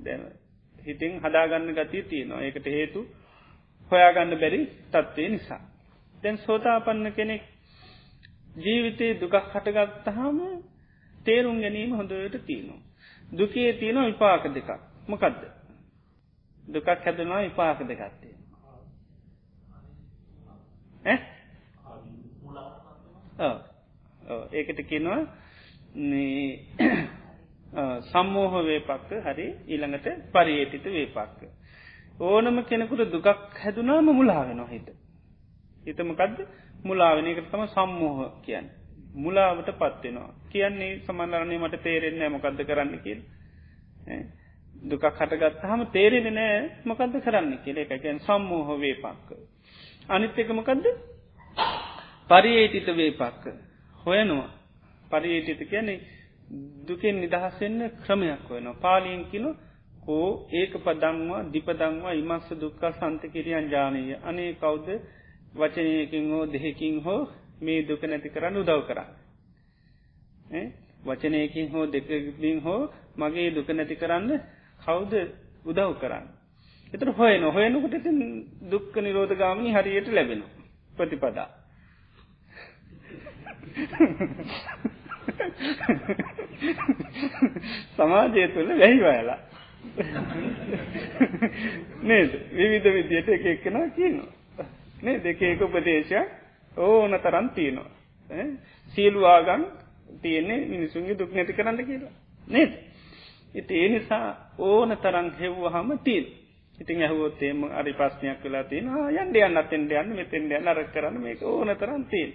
[0.00, 0.22] දැන
[0.76, 3.06] හිතින් හදාගන්න ගතිය තියෙනවා ඒකට හේතු
[3.90, 5.62] හොයාගන්න බැරි තත්ත්වය නිසා.
[6.14, 7.42] දැන් සෝතාපන්න කෙනෙක්
[8.58, 10.38] ජීවිතයේ දුකක් හටගත්තහම
[11.24, 12.80] තේරුම් ගැනීම හොඳට තියනවා.
[13.30, 14.70] දුකේ තියෙන විපාක දෙකක්
[15.08, 15.42] මොකක්ද.
[16.64, 18.34] දුකක් හැදනවා විපාක දෙකත්තේ.
[24.52, 25.20] ඒකට කියනවා
[28.04, 31.40] සම්මෝහ වේපක්ක හරි ඊළඟට පරියේටිත වේපක්ක.
[32.20, 34.88] ඕනම කෙනෙකුට දුකක් හැදුනාම මුලාවෙනවා හිත.
[35.86, 36.38] හිතමකක්ද
[36.84, 38.66] මුලාවෙන එකට තම සම්මෝහ කියන්න.
[39.16, 40.34] මුලාවට පත්වෙනවා.
[40.48, 43.20] කියන්නේ සමන්ලරන්නේ මට තේරෙන්නේ මොකක්ද කරන්න කියල්.
[44.84, 49.28] දුකක් හටගත් හම තේරෙන නෑ මොකක්ද කරන්න කියල එකැන් සම්මෝහ වේපක්ක.
[50.08, 50.86] අනිත් එක මොකක්ද
[52.30, 53.44] පරියේටිත වේපක්ක
[53.98, 54.50] හොයනවා
[55.10, 56.00] පරියේටිත කියන්නේ
[56.86, 59.24] දුකෙන් නිදහස්සෙන්න්න ක්‍රමයක් වෙනවා පාලියෙන්
[60.06, 64.88] හෝ ඒක පදංවා දිපදංවා ඉමස්ස දුක්ක සන්ත කිරියන් ජානීය අනේ කවුද
[65.58, 67.20] වචනයකින් හෝ දෙහෙකින් හෝ
[67.60, 69.10] මේ දුක නැති කරන්න උදව් කරන්න.
[71.04, 72.80] වචනයකින් හෝ දෙකින් හෝ
[73.16, 74.30] මගේ දුක නැති කරන්න
[74.80, 75.12] කවුද
[75.64, 76.26] උදව් කරන්න.
[76.92, 78.10] එතර හොය නොහොයනකොට ති
[78.70, 80.42] දුක්ක නිරෝධ ගාමනි හරියට ලැබෙන
[80.96, 81.48] ප්‍රතිපදා.
[87.92, 89.40] සමාජය තුළ වැහි වයලා
[92.02, 94.32] නේද විවිධ විදියට එක එක්කෙනා කියනවා.
[94.98, 96.28] නේ දෙකේක උපදේශයක්
[96.76, 97.90] ඕන තරන් තියනවා.
[98.86, 99.64] සියලු ආගන්
[100.22, 102.12] තියන්නේ මිනිසුන්ගේ දුක් නැති කරන්න කියලා.
[102.46, 102.72] නේද.
[103.54, 104.26] ඉති ඒ නිසා
[104.60, 106.26] ඕන තරං හෙව්වහම තිීන්.
[106.78, 111.76] ඉතින් ඇහුවොත්තේම අරි පස්්නයක් වෙලා තියෙන යන්ඩ යන්න අත්තෙන්ට යන්න මෙතෙන්ට නර කරන්න මේක ඕන
[111.76, 112.34] තරන් තිීන්.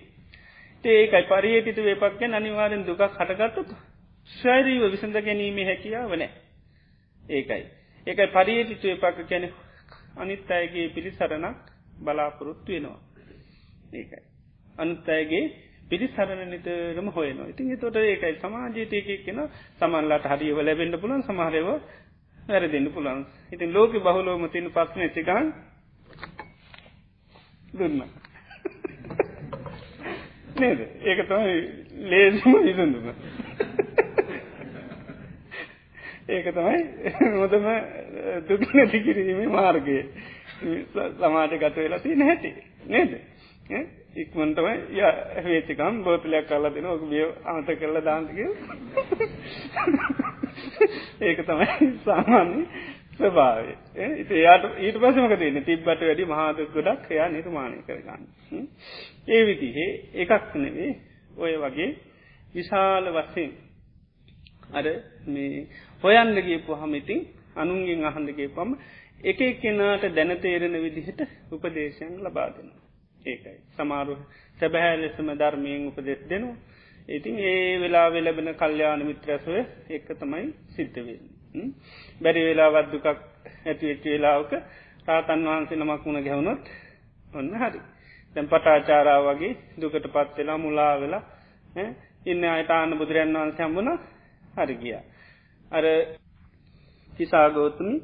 [0.84, 3.76] ඒකයි පරියේටිත වේපක්ය අනිවාරෙන් දුකක් හටගත්තුත්
[4.30, 6.32] ශෛරීව විසඳ ගැනීමේ හැකියාව නෑ.
[7.24, 7.64] ඒකයි.
[8.08, 9.50] ඒකයි පරියේටිත වේපක්ක කැන
[10.18, 13.00] අනිත් අයගේ පිළිසරණක් බලාපොරොත්තු වෙනවා.
[13.94, 14.24] ඒකයි.
[14.76, 15.44] අනුත් අයගේ
[15.90, 17.48] පිළිසරණ නිතරම හොයනවා.
[17.48, 19.40] ඉතින් තොට ඒකයි සමාජීතයකක් කෙන
[19.78, 21.70] සමල්ලාට හරිියව ලැබෙන්න්න පුලන් සමහරව
[22.38, 25.48] වැරදින්න පුලන් ඉතින් ලෝක බහුලෝම තින පස්සන ඇතිකන්
[27.74, 28.04] දුන්න.
[30.56, 30.80] නේද?
[31.02, 31.56] ඒක තමයි
[32.06, 33.06] ලේසිම විසඳුම.
[36.30, 36.80] ඒක තමයි
[37.36, 37.66] හොදම
[38.48, 39.98] දුක් නැති කිරීමේ මාර්ගය.
[41.18, 42.52] සමාජ ගත වෙලා තිය නැහැටි
[42.88, 43.12] නේද?
[44.16, 45.02] ඉක්මටම ය
[45.46, 48.38] වේචකම් බෝතලයක් කල්ලා දෙන ඔක බිය අමත කරලා දාන්තික
[51.22, 52.60] ඒක තමයි සාමාන්‍ය
[53.14, 53.66] ස්වභාව
[54.16, 58.24] ඉති යාට ඊට පසමක තියන්න තිබ්බට වැඩි මහාද ගොඩක් එයා නිර්මාණය කරගන්න.
[59.28, 60.92] ඒ විදිහේ එකක් නෙවේ
[61.38, 61.92] ඔය වගේ
[62.54, 63.52] විශාල වස්සයෙන්
[64.72, 64.86] අර
[65.28, 65.68] මේ
[66.04, 67.22] හොයන්දගේ පොහමිතින්
[67.56, 68.72] අනුන්ගෙන් අහන්දගේ පම
[69.24, 71.20] එක කෙනාට දැනතේරෙන විදිහට
[71.52, 72.82] උපදේශයන් ලබා දෙනවා.
[73.26, 73.58] ඒකයි.
[73.72, 74.16] සමාරු
[74.58, 76.56] සැබැහැ ලෙසම ධර්මයෙන් උපදෙස් දෙනවා.
[77.10, 79.60] ඉතින් ඒ වෙලා වෙලබෙන කල්්‍යාන මිත්‍රසය
[79.90, 81.68] එක තමයි සිද්ධවෙන්න
[82.22, 84.52] බැරි වෙලාවත් දුකක් ඇතිවෙච්ච වෙලාවක
[85.08, 86.64] රාතන් වහන්සේ නමක් වුණ ගැවුණොත්
[87.32, 87.80] ඔන්න හරි.
[88.36, 91.24] දැම් පටාචාරා වගේ දුකට පත්වෙලා මුලා වෙලා
[92.26, 93.90] ඉන්න අයිතාන්න බුදුරන් වහන්ස හම්බුණ.
[94.56, 94.98] හරි ගිය.
[95.72, 95.86] අර
[97.12, 97.96] තිසාගෝතුමි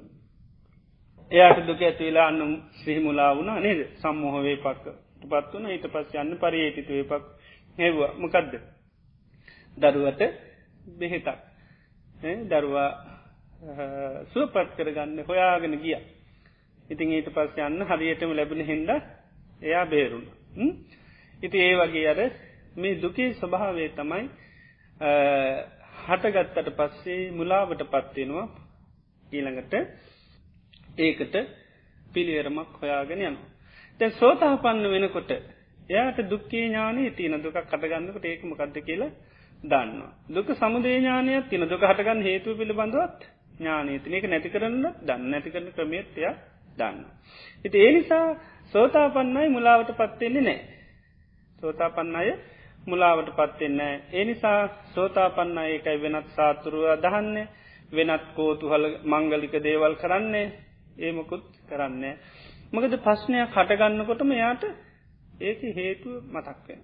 [1.32, 3.80] එයාට දුක ඇතිවෙලා අන්නම් සිහිමුලා වුණා නේද?
[3.96, 4.86] සම්මොහවේ පක්ක
[5.22, 7.24] පත් වන ඊට පස් යන්න පරියේටිතුවේ පක්
[7.78, 8.54] හෙවා මොකක්ද
[9.78, 10.22] දරුවට
[10.96, 11.40] බෙහෙතක්.
[12.48, 12.90] දරුවා
[14.28, 15.98] සුවපත් කරගන්න හොයාගෙන ගිය.
[16.90, 18.90] ඉතින් ඊට පස් යන්න හරියටම ලැබෙන හින්ද
[19.62, 20.28] එයා බේරුණ.
[21.40, 22.22] ඉති ඒ වගේ අර
[22.76, 24.26] මේ දුකේ ස්වභාවේ තමයි
[26.06, 28.48] හටගත්තට පස්සේ මුලාවට පත්වෙනවා
[29.28, 29.74] ඊළඟට.
[31.00, 31.36] ඒකට
[32.08, 33.50] පිළිවරමක් හොයාගෙන යනවා
[34.00, 35.32] තැන් සෝතාපන්න වෙනකොට
[35.90, 39.12] එයාට දුක්කේ ඥානය තියන දුක කටගන්නකට ඒකම කක්ද කියලා
[39.62, 40.02] දන්න.
[40.30, 43.26] දුක සමුදේඥානයක් තින දුක හටගන්න හේතු පිළිබඳවත්
[43.58, 46.22] ඥානීතින එක නැති කරන්න දන්න නැති කරන ක්‍රමේත්ය
[46.78, 47.04] දන්න.
[47.66, 48.28] ඉති ඒ නිසා
[48.74, 50.60] සෝතාපන්නයි මුලාවට පත්වෙන්නේ නෑ.
[51.62, 52.30] සෝතාපන්න අය
[52.86, 57.48] මුලාවට පත්වෙන්නේ ඒ නිසා සෝතාපන්න ඒකයි වෙනත් සාතුරුව දහන්නේ
[57.92, 60.48] වෙනත් කෝතුහල මංගලික දේවල් කරන්නේ
[61.00, 62.16] ඒමකුත් කරන්නේ.
[62.72, 64.64] මකද ප්‍රශ්නයක් හටගන්නකොටම යාට
[65.42, 66.82] ඒක හේතුව මතක්වෙන.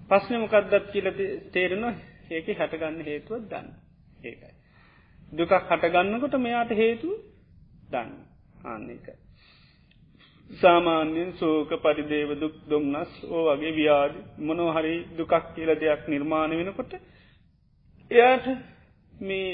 [0.00, 1.08] පස්්න මොකක්දත් කියල
[1.50, 1.84] තේරෙන
[2.30, 3.68] ඒක හටගන්න හේතුවත් දන්න
[4.22, 4.54] ඒකයි.
[5.32, 7.08] දුකක් හටගන්නකොට මෙයාට හේතු
[7.88, 8.12] දන්න
[8.64, 9.06] ආන්නේක.
[10.50, 16.92] සාමාන්‍යයෙන් සෝක පරිදේව දුක් දුම්න්නස් ඕ වගේ ව්‍යාධ මොනොහරි දුකක් කියල දෙයක් නිර්මාණ වෙනකොට
[18.10, 18.46] එයාට
[19.20, 19.50] මේ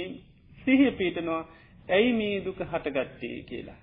[0.59, 1.43] සිහිය පීටනවා
[1.89, 3.79] ඇයි මේ දුක හටගත්තේ කියලා.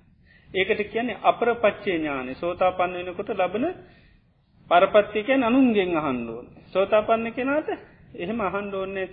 [0.50, 3.66] ඒකට කියන්නේ අපරපච්චේ ඥානෙ සෝතාපන්න වෙනකොට ලබන
[4.72, 6.48] පරපත්තිකයන් අනුන්ගෙන් අහන්ඩුවන්.
[6.68, 7.70] සෝතාපන්න කෙනාට
[8.16, 9.08] එහෙම අහන්ඩෝන්නේ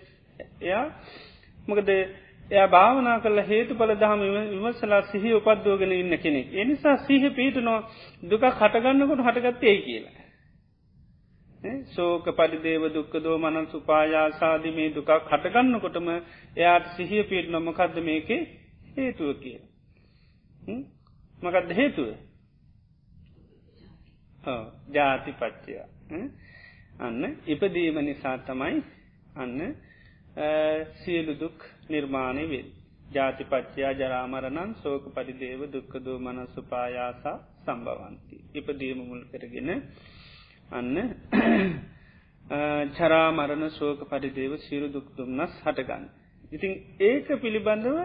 [0.61, 0.85] එයා
[1.69, 1.89] මොකද
[2.51, 4.21] එයා භාවනා කල හේතු පල දහම
[4.53, 6.47] විමසලා සිහි උපද්දෝගෙන ඉන්න කෙනෙක්.
[6.55, 7.81] එනිසා සිහ පීටනෝ
[8.25, 10.27] දුක හටගන්නකොට හටගත්තේ කියලා.
[11.87, 16.09] සෝක පරිදේව දුක්ක දෝ මනන් සුපායාසාධි මේ දුකක් හටගන්නකොටම
[16.57, 18.29] එයාට සිහිය පිට නොමකක්ද මේක
[18.97, 19.59] හේතුව කිය.
[21.43, 22.09] මකක්ද හේතුව
[24.91, 25.75] ජාති පච්චය
[27.01, 28.79] අන්න ඉපදීම නිසා තමයි
[29.37, 29.61] අන්න
[30.97, 32.69] සියලු දුක් නිර්මාණය වෙල්
[33.11, 38.37] ජාතිපච්චයා ජරාමරණන් සෝක පරිදේව දුක්කදෝ මනස්සුපායාසා සම්භවන්ති.
[38.55, 39.71] ඉපදීම මුල් කරගෙන
[40.71, 40.97] අන්න
[42.95, 46.05] චරා මරණ ශෝක පරිදේව සිරු දුක්තුම්න්නස් හටගන්න.
[46.53, 47.99] ඉතින් ඒක පිළිබඳව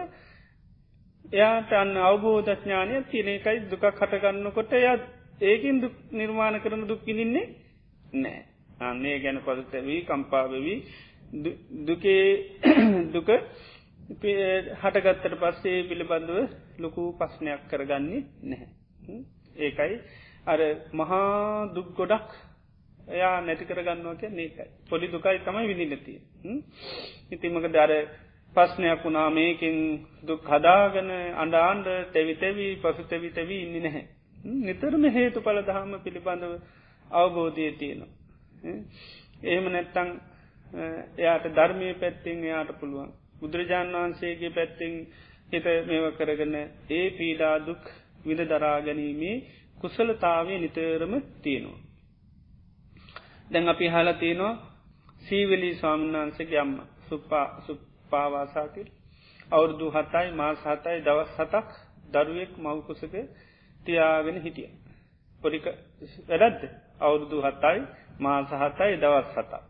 [1.24, 5.02] එයාට අන්න අවබෝධඥානය තියෙන එකයි දුකක් හටගන්නකොට එයත්
[5.42, 7.46] ඒකින් දුක් නිර්මාණ කරන දුක් විඳින්නේ
[8.16, 8.40] නෑ
[8.82, 10.78] අන්නේ ගැන පදතැවී කම්පාවවී
[11.82, 12.24] දුකේ
[13.14, 13.28] දුක
[14.10, 16.38] හටගත්තට පස්සේ පිළිබඳව
[16.78, 19.20] ලොකු පස්්නයක් කරගන්නේ නැහැ.
[19.58, 19.94] ඒකයි.
[20.44, 20.60] අර
[20.92, 22.28] මහා දුක් ගොඩක්
[23.08, 24.68] එයා නැති කරගන්නවා කිය ඒකයි.
[24.88, 26.18] පොඩි දුකයි තමයි විදි නැතිය.
[27.30, 27.92] ඉතිමක දර
[28.56, 29.76] පස්්නයක් වුණා මේකින්
[30.22, 34.04] දුක් හදාගන අඩාන්ඩ තැවි තැවී පසු තැවි තැවී ඉන්න නැහැ.
[34.62, 36.54] නිතරම හේතු පල දහම පිළිබඳව
[37.10, 38.10] අවබෝධය තියෙනවා.
[39.44, 40.10] එහෙම නැත්තං
[41.18, 43.10] එයාට ධර්මය පැත්තිෙන් එයාට පුළුවන්.
[43.38, 44.94] බුදුරජාණන් වහන්සේගේ පැත්තිෙන්
[45.50, 46.56] හිත මේව කරගන්න
[46.90, 47.82] ඒ පීඩාදුක්
[48.24, 49.36] විද දරාගැනීමේ
[49.80, 51.80] කුසලතාවය නිතරම තියෙනවා.
[53.50, 54.54] දැන් අපි හලා තියෙනවා
[55.22, 56.76] සීවලී ස්වාමින්වහන්සගේ අම්ම
[57.08, 57.46] සුප්පා
[58.12, 58.88] සුප්පාවාසාතිල්
[59.50, 61.68] අවුරුදු හතයි මාස හතයි දවස් හතක්
[62.12, 63.14] දරුවෙක් මවකුසක
[63.80, 64.70] තියාගෙන හිටිය.
[65.42, 65.64] පොඩික
[66.28, 66.62] වැඩද්ද
[67.00, 67.78] අවුරුදු හතයි
[68.18, 69.62] මාස හතයි දවස් හතා.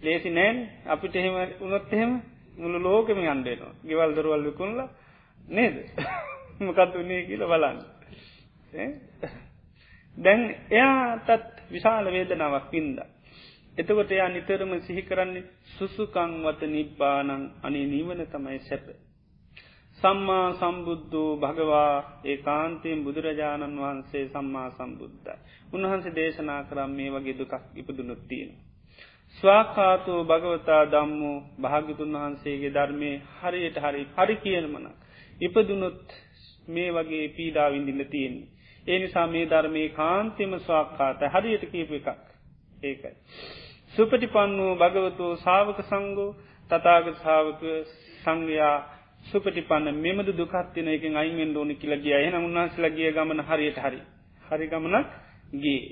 [0.00, 0.56] ලේසි නෑන්.
[0.86, 2.12] අපිට එහෙම උනොත් එහෙම
[2.56, 4.80] මුළු ලෝකම අන්ඩේනවා ගෙවල් දරුවල් විකුණල
[5.38, 5.76] නේද?
[6.60, 7.78] මොකත් වන්නේ කියල බලන්න.
[10.16, 12.98] දැන් එයාටත් විශාල වේදනාවක් පින්ද
[13.78, 17.30] එතකොට එයා නිතරම සිහි කරන්නේ සුසුකංවත නිබ්බානං
[17.62, 18.86] අනි නීවන තමයි සැප
[19.98, 25.28] සම්මා සම්බුද්ධූ භගවා ඒ කාන්තයෙන් බුදුරජාණන් වහන්සේ සම්මා සම්බුද්ධ
[25.72, 28.52] උන්වහන්සේ දේශනා කරම් මේ වගේ දුකක් ඉපදුනුත්තියෙන
[29.36, 34.86] ස්වාකාතෝ භගවතා දම්මෝ භාගිතුන් වහන්සේගේ ධර්මය හරියට හරි හරි කියනමන.
[35.40, 36.14] ඉපදුනොත්
[36.68, 38.48] මේ වගේ පීඩා විඳිල්ල තියෙන්නේ.
[38.86, 42.08] ඒ නිසා මේ ධර්මය කාන්තිම ස්වාක්කාත හරියට කීප එකක්
[42.82, 43.14] ඒකයි.
[43.92, 46.30] සුපටිපන්නෝ භගවතෝ සාවක සංගෝ
[46.70, 47.62] තතාග සාාවක
[48.22, 48.76] සංඝයා
[49.24, 54.00] සුපටිපන්න මෙමද දුකත්තින එකින් අයිෙන් ඕනි කියලගිය එහන උන්හන්සලගිය ගමන හරියට හරි.
[54.44, 55.06] හරි ගමනක්
[55.54, 55.82] ගේ.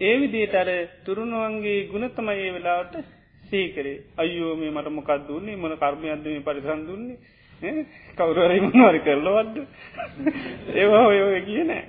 [0.00, 0.70] ඒ විදියට අර
[1.04, 2.94] තුරුණුවන්ගේ ගුණතමයි ඒ වෙලාවට
[3.42, 3.96] සීකරේ.
[4.16, 5.56] අයෝ මේ මට මොකක් දුන්නේ?
[5.56, 7.18] මොන කර්මයක්දම පරිසන් දුන්නේ?
[8.16, 9.56] කවුරරයි මොනවාරි කරලවද්ද
[10.74, 11.84] ඒවා ඔය ඔය කිය නෑ.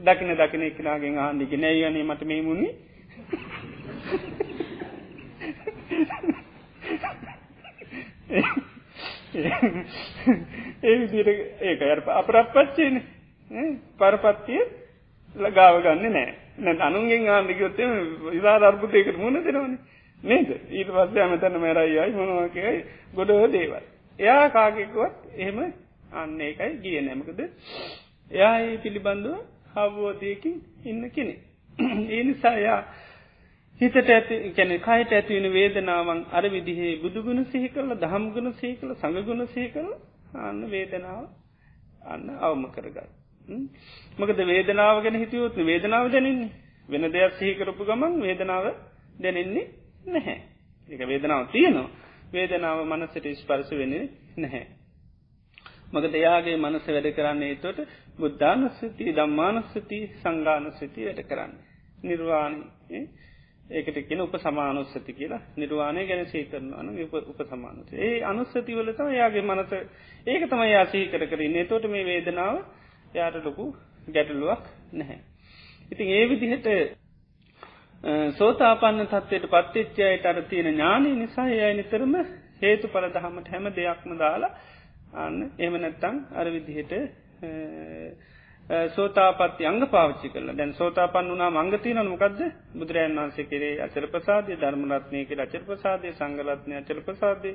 [0.00, 2.68] දකින දකින එකනාගෙන් ආන්දිකි නෑයනේ මට මේ මුණි
[10.82, 11.28] ඒ විදිට
[11.62, 13.02] ඒක අපරත් පච්චේන
[13.98, 14.62] පරපත්තිය
[15.34, 16.34] ලගාව ගන්න නෑ.
[16.58, 17.88] නැ අනුන්ගෙන් ආන්දිකයොත්තේ
[18.26, 19.78] විසා අර්බුතයකට මුණ දෙනවන.
[20.22, 20.48] නේද?
[20.70, 23.84] ඊට පස්සේ අමතන මැරයියයි මොනවාකයි ගොඩව දේවල්.
[24.18, 25.58] එයා කාගෙකුවත් එහෙම
[26.12, 27.40] අන්න එකයි ගිය නැමකද
[28.30, 29.38] එයා ඒ පිළිබඳුව
[29.74, 31.34] හවෝදයකින් ඉන්න කෙනෙ
[32.10, 32.80] ඒ නිසා එයා
[33.80, 39.46] හිතට ඇති කැන කයට ඇතිවෙන වේදනාවන් අර විදිහේ බුදුගුණ සිහි කරල දහම්ගුණ සහි කළ සඟගුණ
[39.48, 39.90] සහි කළ
[40.40, 41.24] අන්න වේදනාව
[42.06, 43.10] අන්න අවම කරගන්න.
[44.18, 46.52] මකද වේදනාව ගැන හිතියොත් වේදනාව දැනන්නේ.
[46.88, 48.64] වෙන දෙයක් සිහිකරපු ගමන් වේදනාව
[49.18, 49.66] දැනෙන්නේ
[50.06, 50.38] නැහැ.
[50.88, 51.88] එක වේදනාව තියනවා.
[52.32, 53.92] වේදනාව මනසට ස්පර්ශ වෙන
[54.36, 54.64] නැහැ.
[55.92, 57.78] මකද එයාගේ මනස වැඩ කරන්නේ තොට
[58.18, 61.52] බුද්ධානුස්සති දම්මානුස්සති සංගානුස්සති වැඩ කරන්න.
[62.02, 62.56] නිර්වාණ
[63.70, 65.40] ඒකට කියෙන උප සමානුස්සති කියලා.
[65.56, 66.88] නිර්වාණය ගැන සීකරනවන
[67.24, 69.72] උප සමානුස ඒ අනුස්සතිවලතම යාගේ මනස.
[70.26, 72.56] ඒක තම යාසී කර කරන්නේ තොට මේ වේදනාව
[73.14, 73.64] යාට ලොකු
[74.08, 75.18] ගැටලුවක් නැහැ.
[75.90, 76.68] ඉතින් ඒ විදිහට
[78.32, 82.14] සෝතාපන්න තත්වයට පත්තිච්චයට අර තියෙන ඥානය නිසා යයි නිතරම
[82.60, 84.52] හේතු පලදහමට හැම දෙයක්ම දාලා
[85.16, 86.92] අන්න එම නැත්තං අර විදිහට
[88.68, 92.40] සෝතාපත්ති අංග පාච්චි කල දැන් සෝතාපන් වනා මංගතින මොකක්ද
[92.74, 97.50] බුදුරජන් වන්සේ කරේ අචර ප්‍රසාදය ධර්මරත්නය කර අචර ප්‍රසාදය සංගලත්නය අචර ප්‍රසාදය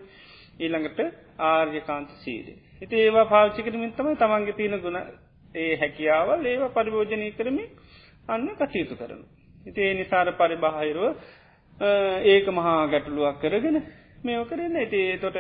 [0.60, 1.00] ඊළඟට
[1.40, 2.58] ආර්යකාන්ත සීරේ.
[2.80, 5.00] හිති ඒවා පාච්චි කරමින් තමයි තමන්ගේ තියෙන ගුණ
[5.56, 7.70] ඒ හැකියාවල් ඒව පරිභෝජනය කරමින්
[8.28, 9.24] අන්න කටයුතු කරන.
[9.66, 11.16] ඉති ඒ නිසාර පරිබාහිරුව
[12.26, 13.82] ඒක මහා ගැටලුවක් කරගෙන
[14.24, 15.38] මේෝ කරන්න ඇති තොට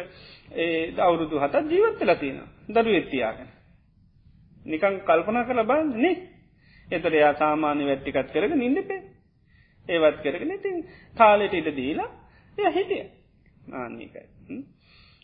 [0.55, 2.37] ඒ අවුරුදු හතත් ජීවත්ත ලතින
[2.69, 3.49] දරු එත්තියාගෙන.
[4.65, 6.15] නිකං කල්පනා කළ බන්න නේ
[6.87, 9.01] එතට එයා සාමාන්‍ය වැට්ටිකත් කරගෙන ඉන්නපේ
[9.87, 10.83] ඒවත් කරගෙන ඉතින්
[11.17, 12.09] කාලෙට ඉට දීලා
[12.57, 13.03] එය හිටිය.
[13.73, 14.25] ආන්නේකයි.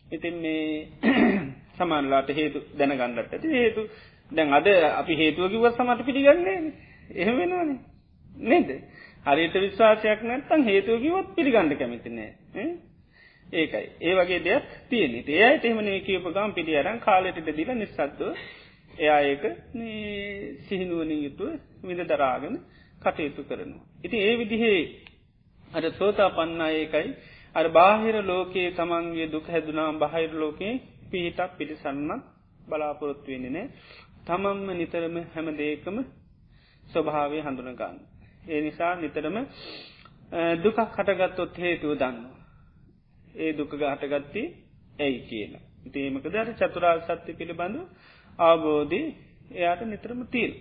[0.08, 0.88] ඉතින් මේ
[1.78, 3.54] සමාන්ලාට හේතු දැනගන්නට ඇති.
[3.54, 3.88] හේතු
[4.32, 6.58] දැන් අද අපි හේතුව කිව සමට පිළිගන්නේ
[7.14, 7.80] එහෙම වෙනවානේ.
[8.46, 8.70] නේද?
[9.26, 12.32] හරියට විශ්වාසයක් නැත්තන් හේතුව කිවොත් පිළිගන්න කැමතිනෑ
[13.54, 13.86] ඒකයි.
[14.02, 18.22] ඒ වගේ දෙයක් තියෙන ඒයට එහෙමනේ කියපගම් පිළි අරන් කාලෙට දිල නිසත්ව
[18.98, 19.44] එයා ඒක
[20.62, 21.50] සිහිනුවනින් යුතුව
[21.84, 22.56] විඳ දරාගෙන
[23.02, 23.86] කටයුතු කරනවා.
[24.04, 24.82] ඉති ඒ විදිහේ
[25.72, 27.10] අර සෝතා පන්නා ඒකයි
[27.56, 30.82] අර බාහිර ලෝකයේ තමන්ගේ දුක හැදුනාම් බහිර ලෝකයේ
[31.12, 32.22] පිහිටක් පිටිසන්නත්
[32.68, 33.68] බලාපොරොත්තු වෙන්නේ නෑ
[34.26, 35.98] තමන්ම නිතරම හැම දේකම
[36.84, 37.98] ස්වභාවය හඳුනගන්න.
[38.46, 39.38] ඒ නිසා නිතරම
[40.58, 42.18] දුකක් හටගත්තොත් හේතුව දන්න.
[43.36, 44.42] ඒ දුක හටගත්ති
[45.00, 45.64] ඇයි කියලා.
[45.86, 47.82] ඉතිේමක දර චතුරා සත්‍ය පිළිබඳු
[48.40, 49.06] අවබෝධී
[49.52, 50.52] එයාට නිතරම තීල්.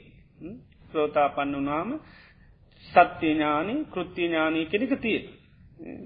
[0.87, 1.91] ශ්‍රෝතා පන්න වනාම
[2.85, 5.19] සත්‍යඥානී කෘත්තිඥානී කෙනෙක තිය.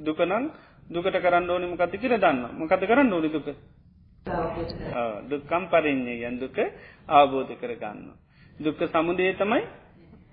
[0.00, 0.50] දුකනං
[0.88, 3.48] දුකට කරන්න ඕනි මකති කියර දන්න මකත කරන්න ඕනි දුක
[5.26, 6.56] දුක්කම් පරෙන්නේ යන් දුක
[7.08, 8.00] අවබෝධ කරගන්න.
[8.58, 9.62] දුක්ක සමුදේ තමයි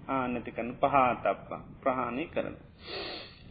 [0.09, 2.55] ආනතිකන්න පහතප්පා ප්‍රහාණය කරන.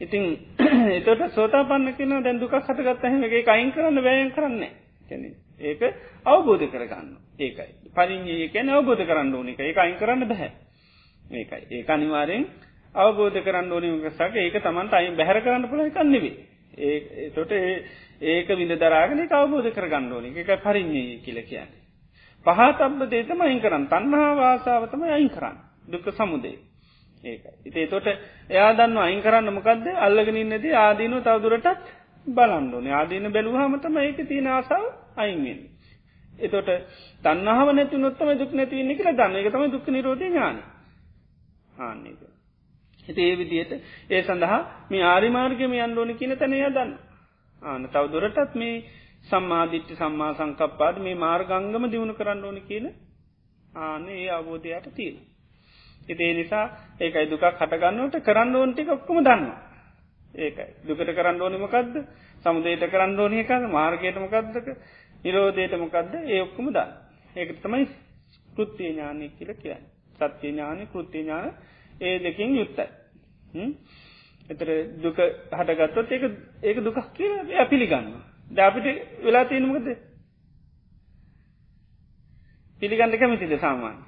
[0.00, 0.24] ඉතින්
[0.98, 4.72] එතට සෝතා පන්න කියන දැන් දුක හටගත්තහම එක අයින් කරන්න වැයන් කරන්නේ
[5.08, 5.24] කැන
[5.60, 5.80] ඒක
[6.24, 7.70] අවබෝධ කරගන්න ඒකයි.
[7.90, 9.76] පරිින්යේ කැන අවබෝධ කරන්න ඕනික එක.
[9.76, 10.50] අයින් කරන්න බැහැ
[11.32, 11.62] ඒකයි.
[11.72, 12.46] ඒක අනිවාරයෙන්
[12.94, 16.36] අවබෝධ කරන්න ඕනිකසක ඒක තමන්ට අයින් බැහර කරන්න පුළ කන්නෙවේ
[16.78, 17.52] ඒ තොට
[18.22, 20.30] ඒක විඳ දරාගෙන අවබෝධ කරගන්න ඕනි.
[20.34, 21.82] එක පරිින්යේ කියල කියන්නේ.
[22.46, 23.88] පහතබ්බ දේතම අයින් කරන්න.
[23.88, 25.56] තන්හා වාසාාවතම අයින් කරන්න.
[25.86, 26.58] දුක්ක සමුදේ
[27.22, 27.52] ඒකයි.
[27.64, 28.06] ඉතේ තොට
[28.48, 31.84] එයා දන්න අයින් කරන්න මොකක්ද අල්ලගෙන ඉන්නද ආදීනු තවදුරටත්
[32.26, 35.60] බලන්ඩුන ආදීන බැලූහමතම ඒක තියෙන ආසාාව අයින්වෙන්.
[36.38, 36.68] එතොට
[37.24, 40.56] තන්නහාව නැති නොත්තම දුක් නැතිවන්නේ කියලා දන්න එක තම දුක් නිරෝධ ඥාන
[41.78, 42.20] ආන්නේක.
[43.00, 43.72] හිත ඒ විදියට
[44.10, 44.60] ඒ සඳහා
[44.90, 46.92] මේ ආරිමාර්ගම අන්ඩෝනි කියන තැනය දන්න.
[47.62, 48.74] ආන තවදුරටත් මේ
[49.24, 52.86] සම්මාධිට්්‍ය සම්මා සංකප්පාද මේ මාර්ගංගම දියුණු කරන්න ඕනි කියන
[53.80, 55.16] ආන ඒ අවබෝධයට තියෙන.
[56.08, 56.66] ඉතිේ නිසා
[57.00, 59.44] ඒකයි දුකක් හටගන්නවට කරන්න ඕන්ටික ඔක්කොම දන්න.
[60.36, 61.98] ඒකයි දුකට කරන්න ඕනි මොකක්ද
[62.40, 64.68] සමුදේට කරන්න ඕනි එකද මාර්ගයට මොකක්දක
[65.22, 66.90] නිරෝධයට මොකක්ද ඒ ඔක්කොම දන්න.
[67.36, 67.86] ඒක තමයි
[68.48, 69.84] කෘත්තිය ඥානය කියල කියන්න.
[70.14, 71.52] සත්‍ය ඥානය කෘත්තිය ඥාන
[72.00, 72.86] ඒ දෙකින් යුත්තයි.
[74.48, 74.68] එතර
[74.98, 75.18] දුක
[75.50, 76.24] හටගත්තොත් ඒක
[76.62, 78.10] ඒක දුකක් කිය එය පිළිගන්න.
[78.46, 78.86] ද අපිට
[79.20, 79.88] වෙලා තියෙනමකද
[82.82, 84.02] පිළිගන්න කැමතිද සාමාන්‍ය.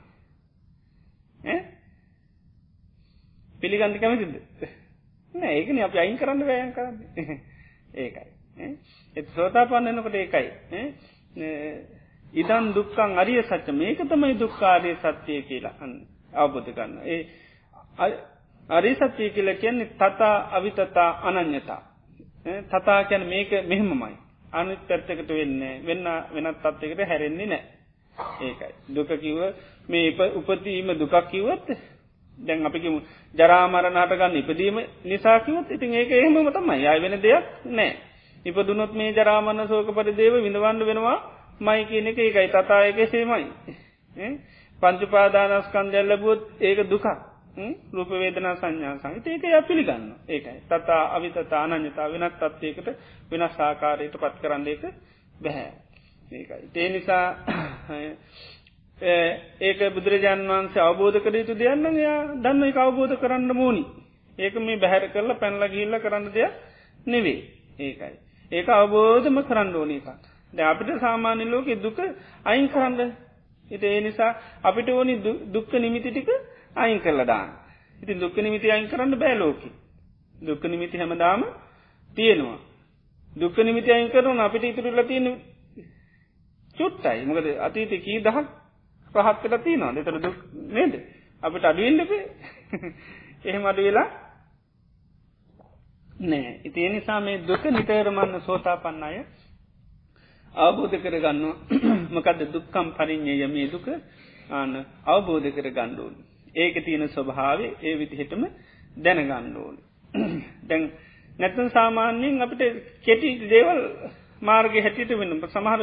[3.60, 4.34] පිළිගන්න කැමතිද
[5.37, 6.97] නෑ ඒකන අප අයින් කරන්න වැයන් කරන්න.
[7.97, 8.30] ඒකයි.
[9.16, 10.49] එත් සෝතා පන්නනකොට ඒකයි.
[12.34, 15.95] ඉදන් දුක්කං අරිය සච්ච මේක තමයි දුක්කාරය සත්‍යය කියලා අන්න
[16.34, 17.01] අවබෝධ කරන්න.
[17.05, 17.20] ඒ
[18.68, 21.80] අරි සත්‍යය කියල කියන්නේ තතා අවිතතා අනං්‍යතා
[22.64, 24.16] තතා කියැන මේක මෙහෙමමයි.
[24.53, 27.62] අනිත් පැත්තකට වෙන්න වෙන්න වෙනත් තත්වකට හැරෙන්නේ නෑ.
[28.41, 28.72] ඒකයි.
[28.89, 29.43] දුක කිව්ව
[29.89, 31.68] මේ උපතීම දුකක් කිව්වත්
[32.39, 33.01] දැන් අපිකිමු
[33.34, 37.93] ජරාමරණ හටගන්න ඉපදීම නිසාකිවත් ඉතින් ඒක එහෙම තමයි අය වෙන දෙයක් නෑ.
[38.45, 41.18] ඉපදුනොත් මේ ජරාමන්න සෝක පරිදේව විඳවන්න වෙනවා
[41.61, 43.47] මයි කියන එක ඒකයි තතායක සේමයි.
[44.82, 47.07] පංචුපාදානස්කන් දැල්ලබුවත් ඒක දුකක්.
[47.93, 52.89] රූපවේදනා සංඥා සංහිත ඒක ය පිළිගන්න ඒකයි තතා අවිතතා අනඥතා වෙනත් තත්වයකට
[53.30, 54.82] වෙනස් ආකාරයට පත් කරන්න එක
[55.41, 55.72] බැහැ.
[56.30, 56.68] ඒකයි.
[56.72, 57.26] තේ නිසා
[58.99, 63.84] ඒක බුදුරජාන් වන්සේ අවබෝධ කර යුතු දෙයන්න යා දන්න එක අවබෝධ කරන්න මෝනි
[64.38, 66.53] ඒක මේ බැහැර කරලා පැන්ල ගිල්ල කරන්න දෙයක්
[67.07, 67.40] නෙවේ
[67.78, 68.16] ඒකයි.
[68.53, 70.09] ඒක අවබෝධම කරන්න ඕන එකක්.
[70.53, 71.99] ද අපිට සාමාන්‍ය ලෝක දුක
[72.44, 73.12] අයින් කරන්න.
[73.70, 74.32] ඉති ඒ නිසා
[74.62, 75.14] අපිට ඕනි
[75.47, 76.28] දුක්ක නිමිති ටික
[76.74, 77.51] අයින් කරලා දාන්න.
[78.01, 79.70] ඉති දුක්ක නිමිති අයින් කරන්න බෑලෝකි
[80.36, 81.44] දුක්ක නිමිති හැමදාම
[82.16, 82.61] තියෙනවා.
[83.32, 85.26] දුක්ක නිමිති අයින් කරන අපිට ඉතුරල තියෙන
[86.76, 87.24] චුට්ටයි.
[87.24, 88.65] මොකද අතීත කී දහක්
[89.16, 89.92] පහත්කට තියනවා.
[89.92, 90.36] දෙතර දුක්
[90.70, 90.94] නේද?
[91.42, 92.22] අපිට අඩුවෙන්ඩපේ
[93.46, 94.08] එහෙම අඩු වෙලා
[96.22, 96.52] නෑ.
[96.64, 99.18] ඉතිේ නිසා මේ දුක නිතරමන්න සෝතා පන්න අය
[100.54, 101.42] අවබෝධ කරගන්න
[102.14, 103.88] මකද දුක්කම් පරිින්්ඥය මේ දුක
[104.50, 104.72] ආන
[105.06, 106.14] අවබෝධ කර ගණ්ඩුවන්
[106.56, 108.44] ඒක තියෙන ස්වභාවේ ඒ විදිහටම
[108.98, 109.76] දැනගණ්ඩෝන්
[110.68, 110.84] දැන්
[111.38, 112.62] නැතන් සාමාන්‍යයෙන් අපිට
[113.02, 113.80] කෙටි දේවල්
[114.42, 115.82] මාර්ග හැටියට වෙන්න සමහර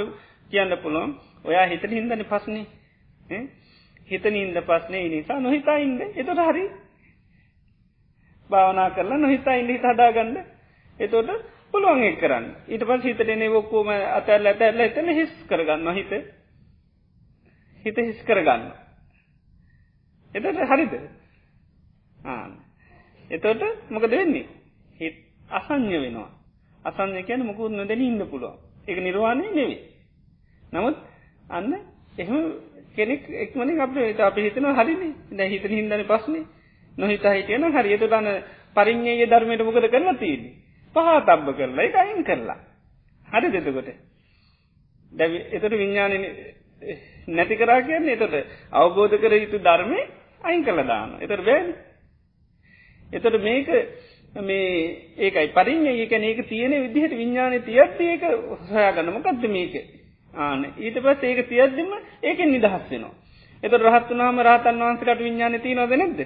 [0.52, 1.12] කියන්න පුළුවන්.
[1.44, 2.66] ඔයා හිතට හින්දන පස්නේ
[4.08, 6.02] හිතන ඉන්ද පස්නේ නිසා නොහිතා ඉන්න.
[6.14, 6.66] එතොට හරි.
[8.50, 10.38] භාවනා කරලා නොහිතා ඉන්න හිත හදාගන්න.
[11.00, 11.30] එතෝට
[11.72, 12.46] පුළුවන් එක් කරන්න.
[12.68, 16.12] ඊට පස් හිතටනේ ඔක්කෝම අතැල් ඇතැල්ල එතන හිස් කරගන්න හිත.
[17.86, 18.70] හිත හිස් කරගන්න.
[20.34, 20.94] එතට හරිද?
[23.30, 24.46] එතෝට මොකද වෙන්නේ?
[25.00, 25.18] හිත්
[25.52, 26.30] අසං්‍ය වෙනවා.
[26.86, 28.60] අසං්‍ය කියන මුකුත් නොදැන ඉන්න පුළුවන්.
[28.84, 29.82] එක නිර්වාණය නෙවේ
[30.74, 30.98] නමුත්
[31.50, 31.74] අන්න
[32.18, 32.44] එහෙම
[32.96, 35.10] කෙනෙක් එක්මනින් අප අපි හිතන හරිනි.
[35.32, 36.46] දැ හිත හිදන පස්නේ
[36.96, 38.44] නොහිත හිටයන හරියට දන්න
[38.76, 40.54] පරිින්්ඥයේ ධර්මයට මොකද කරලා තියන්නේ?
[40.96, 42.60] පහා තබ්බ කරලා එක අයින් කරලා.
[43.28, 43.90] හරි දෙතකොට
[45.12, 46.14] දැ එතට විඤ්ඥාන
[47.30, 48.36] නැති කරා කියන්නේ එතට
[48.74, 50.00] අවබෝධ කර යුතු ධර්මය
[50.42, 51.74] අයින් කළ දාන එතට බෑන.
[53.10, 53.70] එතට මේක
[54.40, 54.70] මේ
[55.20, 55.48] ඒකයි.
[55.50, 58.24] පරිින්ය ඒකන ඒක තියෙන විදිහට විඤ්ඥානය තියත් ඒක
[58.68, 59.14] හොයාගන්න.
[59.14, 59.74] මොකක්ද මේක?
[60.34, 60.66] ආන.
[60.78, 63.14] ඊට පස් ඒක තියද්දිම ඒකෙන් නිදහස් වෙනවා.
[63.64, 66.20] එත රහත්තුනාම රහතන් වහන්සේට විඤ්ඥාන තියනවද නැද්ද?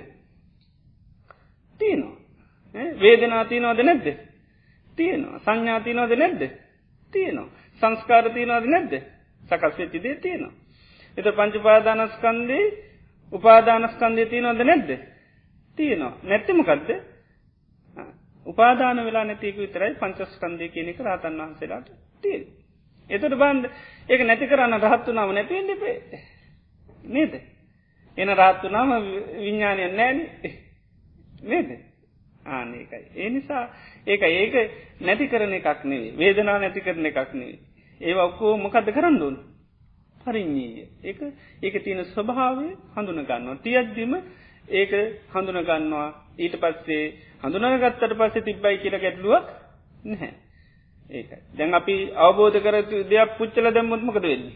[1.80, 2.16] තියනවා.
[2.95, 4.08] වේදනාතියනවද නැද්ද?
[4.97, 5.39] තියෙනවා.
[5.39, 6.41] සංඥාතියනවද නැද්ද?
[7.14, 7.49] තියෙනවා.
[7.82, 8.93] සංස්කාරතියනවද නැද්ද?
[9.43, 10.53] සකස් වෙච්චිදේ තියෙනවා.
[11.18, 12.66] එත පංචුපාදානස්කන්දේ
[13.32, 14.89] උපාදානස්කන්දය තියනවද නැද්ද?
[15.78, 16.14] තියෙනවා.
[16.24, 16.89] නැත්තමකක්ද
[18.45, 21.91] උපාදාන වෙලා නැතික විතරයි පංචස්කන්දය කියනෙක රහතන් වහන්සේලාට
[22.22, 22.41] තිය.
[23.10, 23.70] එතට බන්ධ
[24.10, 25.97] ඒක නැති කරන්න රහත්තු නම නැතිෙන් දෙපේ
[27.05, 27.34] නේද.
[28.18, 28.91] එන රහත්තු නම
[29.36, 30.18] විඤ්ඥානය නෑන
[31.43, 31.70] නේද?
[32.47, 33.03] ආනකයි.
[33.16, 33.64] ඒ නිසා
[34.08, 34.55] ඒක ඒක
[35.01, 37.60] නැති කරන එකක් නෙවේ වේදනා නැති කරන එකක් නෙවේ.
[38.01, 39.38] ඒ ඔක්කෝ මොකද කරන්න දුන්
[40.22, 41.20] පරිින්්ඥීය ඒක
[41.62, 43.58] ඒක තියෙන ස්වභාවය හඳුන ගන්නවා.
[43.58, 44.14] තියද්දිම
[44.72, 44.91] ඒක
[45.30, 46.10] හඳුන ගන්නවා.
[46.38, 47.05] ඊට පස්සේ
[47.43, 49.47] හඳුනගත්තට පස්සේ තිබ්බයි කියල ගැටලුවක්
[50.05, 50.47] නැහැ.
[51.10, 54.55] ඒක දැන් අපි අවබෝධ කරතු දෙයක් පුච්චල දැම්මත්මකද වෙන්නේ?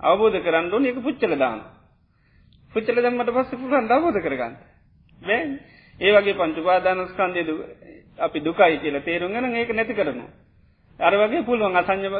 [0.00, 1.60] අවබෝධ කරන්න ඕන එක පුච්චල දාන
[2.72, 4.54] පුච්චල දැම්මට පස්ස පුරන් අවබෝධ කරගන්න.
[5.22, 5.42] බෑ
[6.00, 7.48] ඒ වගේ පංචුපාදානස්කන්දයද
[8.18, 10.30] අපි දුකයි කියලා තේරුම්ගන ඒක නැති කරනවා.
[10.98, 12.14] අර වගේ පුළුවන් අසංජම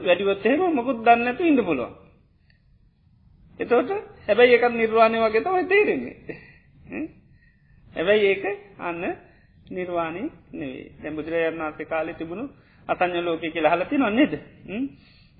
[0.00, 1.94] වැඩිවත්තේම මොකුත් දන්නතු ඉඳ පුළුවන්.
[3.60, 3.90] එතෝට
[4.22, 6.16] හැබැයි ඒකත් නිර්වාණය වගේ තමයි තේරෙන්නේ.
[7.94, 8.44] හැබැයි ඒක
[8.80, 9.02] අන්න
[9.70, 10.22] නිර්වාණය
[10.52, 12.44] නෙවේ දැ බුදුරජාණන් වන්සේ කාලෙ තිබුණු
[12.88, 14.32] අසං්‍ය ලෝක කියල හලති නොන්නේද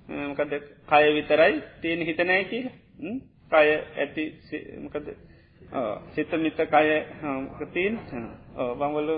[0.09, 0.53] මොකද
[0.87, 2.69] කය විතරයි තියෙන හිතනෑ කියල.
[3.51, 4.25] කය ඇති
[4.79, 5.07] මොකද?
[6.11, 6.89] සිත මිත කය
[7.73, 7.99] තිීන්
[8.75, 9.11] බංවල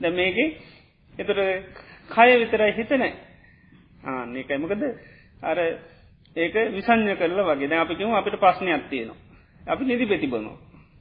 [0.00, 0.36] දැ මේක
[1.14, 1.30] එතට
[2.08, 3.12] කය විතරයි හිතනෑ
[4.04, 4.82] ආන්නේකයි මොකද?
[5.42, 5.58] අර
[6.36, 7.68] ඒක විසං්ඥ කරල වගේ.
[7.68, 9.16] දැ අපිකම අපිට පස්්නයක් තියෙනවා.
[9.66, 10.58] අපි නිදි පෙතිබනවා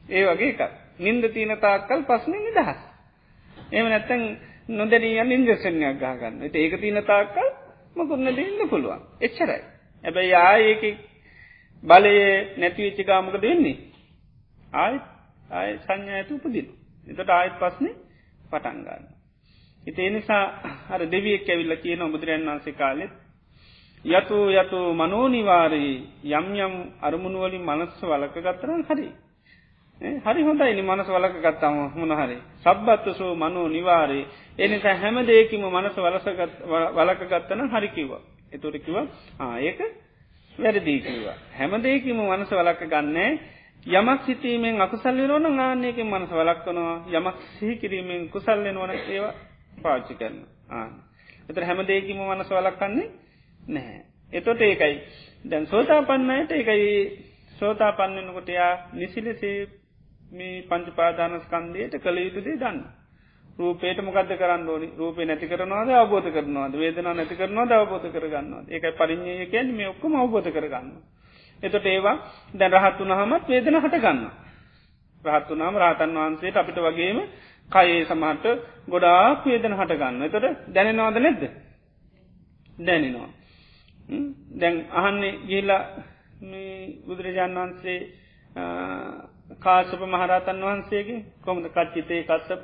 [0.10, 0.62] ඒ වගේ එකක්.
[1.00, 2.80] නින්ද තියන තාක්කල් පස්න නිදහස්.
[3.72, 4.40] එම නැත්තැන්
[4.70, 7.48] නොදැනියන් ඉන්දර්ශනයක් ගාගන්න ඒක ඒක තියන තාක්කල්
[7.96, 9.62] මකුන්න දෙන්න පුළුවන් එච්චරයි.
[10.04, 10.84] ඇබැයි ආයක
[11.84, 13.78] බලයේ නැතිවෙච්චි කාමක දෙන්නේ.
[14.76, 15.06] ආයත්
[15.52, 16.68] ආය සංඥා ඇතු උපදින.
[17.08, 17.96] එතට ආයත් පස්නේ
[18.46, 19.06] පටන්ගන්න.
[19.84, 20.46] ඉති නිසා
[20.88, 23.14] හර දෙවියෙක් ඇවිල්ල කියන බුදුරන් වන්සේ කාලෙත්
[24.06, 25.96] යතු යතු මනෝනිවාරී
[26.32, 29.10] යම් යම් අරමුණුවලින් මනස්ස වලක ගත්තරන් හරි
[30.02, 34.26] හරි හොඳයිනි මනස වලක ගත්තම මොනහරි සබ්බත්තුසෝ මනෝ නිවාරේ.
[34.60, 36.54] එනිසා හැම දෙයකිම මනස වලසගත්
[36.96, 38.22] වලක ගත්තන හරිකිවා
[38.52, 38.96] එතුරකිව
[39.60, 39.80] ඒක
[40.56, 43.32] වැරදිී කිවා හැම දෙයකිම මනස වලක ගන්නේ.
[43.90, 49.34] යමක් සිතීමෙන් අකුසල්ලි රෝන ආන්නයකින් මනස වලක්වනවා යමක් සිහි කිරීමෙන් කුසල්ලෙන වන ඒවා
[49.84, 50.38] පාච්චි කරන
[50.72, 50.92] ආන
[51.50, 53.10] එතර හැම දෙයකිම මනස වලක්කන්නේ
[53.70, 54.00] නැහැ.
[54.32, 54.96] එතොට ඒකයි.
[55.46, 56.88] දැන් සෝතා පන්නයට එකයි
[57.60, 59.79] සෝතා පන්නනකොටයා නිසිලසේ
[60.32, 62.80] මේ පංචපාදානස්කන්දයට කළ යුතුදේ දන්න.
[63.58, 68.86] රූපේට මොකද කරන්න ඕනි රූපේ නැති කරනවාද අවබෝධ කරනවාද වේදනා නැති කරනවා අවබෝධ කරගන්නවා ඒක
[68.96, 70.92] පරිින්්ඥය කියැන මේ ඔක්කම අවබෝධ කරගන්න.
[71.64, 72.18] එතට ඒවා
[72.54, 74.20] දැන් රහත්තු නහමත් වේදන හටගන්න.
[75.24, 77.18] රහත්තුනාම රාතන් වහන්සේට අපිට වගේම
[77.70, 78.46] කයේ සමහට
[78.88, 81.44] ගොඩාක් වේදන හටගන්න එතට දැනෙනවාද නැද්ද.
[82.80, 83.30] දැනෙනවා.
[84.54, 85.82] දැන් අහන්නේ ගිල්ලා
[87.06, 88.00] බුදුරජාණන් වහන්සේ
[89.50, 92.64] කාශප මහරතන් වහන්සේගේ කොමද කච්චිතේ කත්සප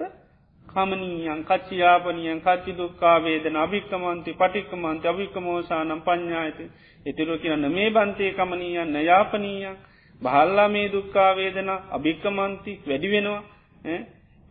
[0.66, 6.66] කමනීයන් කච්චියාපනියන් කච්චි දුක්කාවේදන අභික්කමන්ති පටික්කමන්ති අභික්කමෝසානම් පඥ්ඥායති
[7.06, 9.78] එතිරෝ කියන්න මේ බන්තය කමනීයන්න යාපනීයන්
[10.22, 13.42] බහල්ලා මේ දුක්කාවේදන අභික්කමන්ති වැඩි වෙනවා.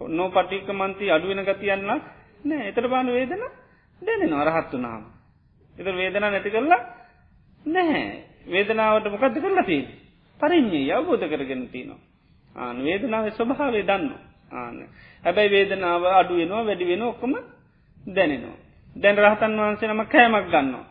[0.01, 2.68] ඔන්නෝ පටික්කමන්ති අඩුවෙන ගතියන්න නෑ.
[2.68, 3.45] එතර බාන වේදන
[4.03, 5.05] දැනෙන අරහත්තු නාම
[5.76, 6.82] එත වේදනා නැති කරලා
[7.66, 8.07] නැහැ.
[8.47, 9.85] වේදනාවට මොකක්ද කරලා තිී
[10.41, 12.13] පරිින්්ඥේ අවබෝධ කරගෙන තිනවා
[12.57, 14.12] ආන වේදනාව ස්වභාවේ දන්න
[14.52, 14.76] ආන
[15.24, 17.34] හැබැයි වේදනාව අඩු වෙනවා වැඩි වෙන ඔක්කොම
[18.07, 18.59] දැනෙනවා.
[18.96, 20.86] දැන් රහතන් වහන්සේ නම කෑමක් ගන්නවා.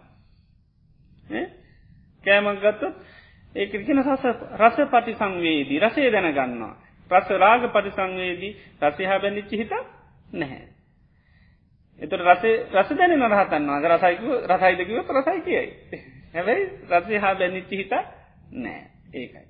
[2.24, 2.96] කෑමක් ගත්තොත්
[3.56, 4.04] ඒකරිගෙන
[4.56, 6.76] රස පටි සංවේදී රසේ දැන ගන්නවා.
[7.12, 9.74] රස රාග පටි සංවේදී රසහා බැඳිච්චි හිත
[10.34, 10.68] නැහැ.
[12.00, 12.44] එතුට රස
[12.74, 15.68] රස දැන රහතන්වා රසයිකව රසයිදකිව රසයි කියයි.
[16.34, 17.94] හැබැයි රසය හා බැඳිච්චි හිත
[18.54, 18.82] නෑ
[19.14, 19.46] ඒකයි.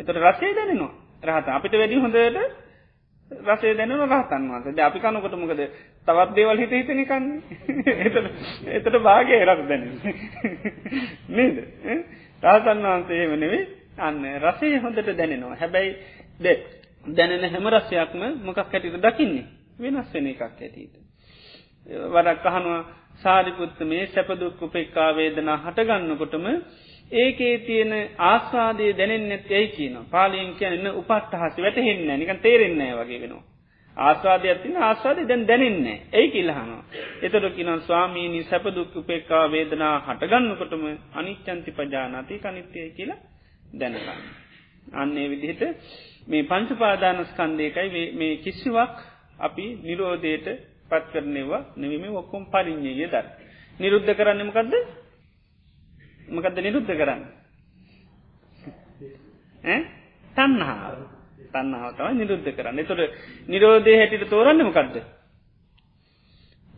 [0.00, 1.01] එතට රසේ දැනෙනවා.
[1.22, 1.48] රහත.
[1.48, 2.16] අපිට වැඩි හොඳට
[3.30, 5.68] රසේ දැනන රහතන් වන්ස ද අපි කනකොට මොකද?
[6.06, 7.42] තවත් දේවල් හිත හිතනිකන්නේ
[8.72, 10.00] එතට භාගය රස දැන
[11.30, 11.64] නේද?
[12.42, 13.66] රහතන් වහන්සේ වනෙවේ
[13.98, 15.56] අන්න රසේ හොඳට දැනෙනවා.
[15.56, 15.96] හැබැයි
[16.40, 16.66] දෙ
[17.10, 19.46] දැනෙන හැම රස්සයක්ම මොකක් හැටිට දකින්නේ?
[19.78, 20.94] වෙනස් වෙන එකක් ඇතිීට
[22.06, 22.84] වඩක් අහනවා
[23.18, 26.46] සාරිපුත්ත මේ සැපදුක් උපෙක්කා වේදනා හටගන්නකොටම
[27.12, 33.44] ඒකේ තියෙන ආස්වාදය දැනෙන් නැත් ඇයි කියන පාලියෙන් කියන්න උපට්ටහස වැටහෙන්න නිකන් තේරෙන්නේ වගේ වෙනවා.
[33.96, 36.84] ආස්වාදය ඇතින ආස්වාදය දැන් දැනෙන්නේ ඇයි කියලහනවා.
[37.22, 40.84] එතොට කින ස්වාමීණී සැපදුක් උපේක්කා වේදනා හටගන්නකොටම
[41.14, 43.20] අනිච්චන්ති පජානති කනිත්‍යය කියලා
[43.74, 44.22] දැනගන්න.
[44.94, 45.62] අන්නේ විදිහට
[46.28, 48.96] මේ පංචුපාදානස්කන්දයකයි මේ කිසිවක්
[49.38, 50.48] අපි නිරෝධයට
[50.90, 53.26] පත් කරනවා නවිම ඔක්කොම් පරිින්්ඥය දර.
[53.80, 54.74] නිරුද්ධ කරන්නමකක්ද
[56.28, 57.22] මකදද නිරුද්ධ කරන්න.
[60.36, 61.02] තන්නහාාව
[61.52, 62.78] තන්නාව තමයි නිරුද්ධ කරන්න.
[62.78, 63.02] එතොට
[63.48, 64.96] නිරෝධය හැටිට තෝරන්න මකක්ද.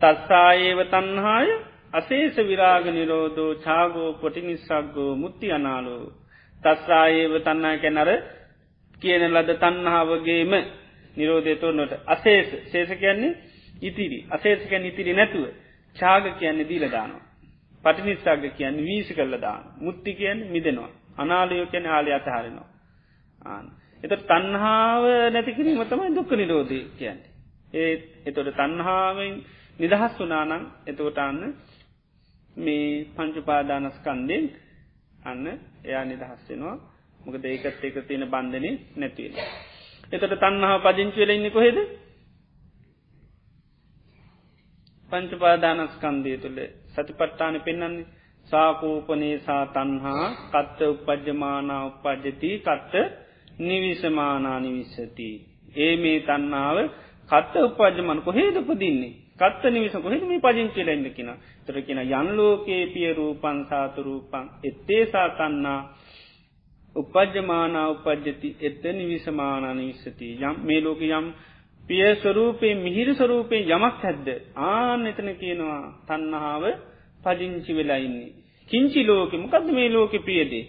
[0.01, 1.49] තස්සායේව තන්හාය
[1.93, 6.05] අසේස විරාග නිරෝධෝ චාගෝ පොටි නිස්සක්ගෝ මුත්ති අනාලෝ.
[6.63, 8.09] තස්සායේව තන්නා කැනර
[9.01, 10.53] කියන ලද තන්නාවගේම
[11.17, 13.37] නිරෝධය තෝරනට අසේස සේස කියන්නේ
[13.81, 15.45] ඉතිරි අසේසකැන් ඉතිරි නැතුව
[15.95, 17.24] චාග කියන්නේ දීලදානවා.
[17.85, 19.63] පටිනිස්සාග කියන්න වීසි කරල දාන.
[19.77, 20.91] මුත්ති කියන්න මිදෙනවා.
[21.17, 22.69] අනාලයෝ කැන ආලය අතහරෙනවා.
[23.45, 23.65] ආන
[24.03, 27.29] එත තන්හාාව නැතිකිරීම තමයි දුක්ක නිරෝධය කියන්නේ.
[27.73, 27.93] ඒ
[28.25, 29.33] එතොට තන්හාාවෙන්
[29.79, 31.41] නිදහස් වනානං එතකොට අන්න
[32.57, 34.45] මේ පංචුපාදානස්කන්දෙන්
[35.21, 35.45] අන්න
[35.83, 36.77] එයා නිදහස් වෙනවා.
[37.19, 39.35] මොකද ඒකත් එක තියෙන බන්ධනය නැතිවෙන.
[40.13, 41.77] එතට තන්හා පදිංචිවෙල ඉන්න කොහෙද?
[45.11, 46.59] පංචපාදානස්කන්දය තුළ
[46.95, 48.05] සතිපට්ටාන පෙන්න්නන්නේ
[48.47, 52.93] සාකෝපනේසා තන්හා කත්ත උපජ්ජමානා උපද්ජති කත්ත
[53.59, 55.29] නිවිසමානා නිවිස්සති.
[55.75, 56.77] ඒ මේ තන්නාව
[57.29, 59.13] කත්ත උපජමන කොහේද උපදින්නේ?
[59.35, 61.31] කත්ත නිවිස කොහෙද මේ පජින් කියලෙන්න්න කියෙන
[61.65, 65.79] තර කියෙන යන්ලෝකේ පිය රූපන් සාතුරූපන් එත්තේසා තන්නා
[66.95, 71.27] උපජ්ජමානා උපද්ජති එත්ත නිවිසමානා නිවිස්සති යම් මේ ලෝක යම්
[71.87, 74.27] පිය ස්වරූපයේ මිහිර ස්වරූපයෙන් යමක් හැද්ද
[74.65, 76.65] ආන එතන කියනවා තන්නහාාව
[77.23, 78.35] පදිංචි වෙලාඉන්නේ.
[78.69, 80.65] කිංචි ලෝක මොකද මේ ලෝක පියදේ.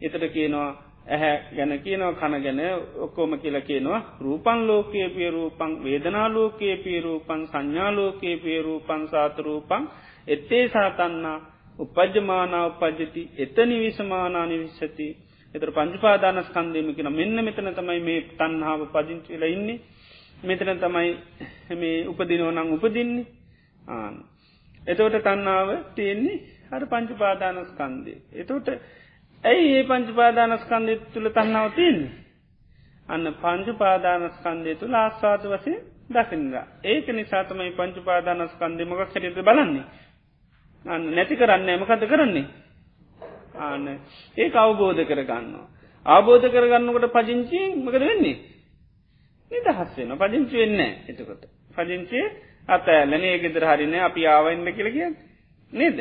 [0.00, 0.70] එතට කියනවා
[1.06, 2.60] ඇහැ ගැන කියනව කන ගැන
[2.98, 9.84] ඔක්කෝම කියලා කියනවා රූපන් ලෝකයේ පිය රූපන් වේදනා ලෝකයේ පිය රූපන් සංඥාලෝකයේ පිය රූපන් සාතරූපන්
[10.26, 11.38] එත්තේ සාතන්නා
[11.78, 15.06] උපජ්ජමානා උපජ්ජති එතනි විසමානානි විශ්සති
[15.54, 19.78] එතර පංචපාදානස්කන්දයම කියෙන මෙන්න මෙතන තමයි මේ තන්හාාව පදිංචිලා ඉන්නේ
[20.42, 21.10] මෙතන තමයි
[21.72, 23.26] මේ උපදිනෝනං උපදින්නේ
[23.88, 24.14] ආන.
[24.82, 28.12] එතවට තන්නාව තියෙන්නේ හර පංචුපාදානස්කන්දය.
[28.34, 28.68] එතෝට
[29.44, 32.10] ඇයි ඒ පංචුපාදානස්කන්දය තුළ තන්නාව තියන්නේ.
[33.08, 35.72] අන්න පංචුපාදානස්කන්දය තුළ ආස්වාද වසය
[36.08, 36.54] දකින්න.
[36.84, 39.84] ඒක නිසාතමයි පංචුපාදානස්කන්දය මොක හැටියට බලන්නේ.
[40.84, 42.46] අන්න නැති කරන්න ඇමකත කරන්නේ.
[43.56, 43.88] ආන
[44.36, 45.66] ඒ අවබෝධ කරගන්නවා.
[46.06, 48.55] අවබෝධ කරගන්නකට පජිංචියෙන් මකද වෙන්නේ.
[49.50, 51.42] නිදහස් වෙන පදිංචි වෙන්න එතකොට.
[51.72, 52.24] පදිංචිය
[52.68, 55.10] අතඇලන ඒ ගෙදර හරින අපි ආවන්න කියල කිය
[55.72, 55.98] නේද.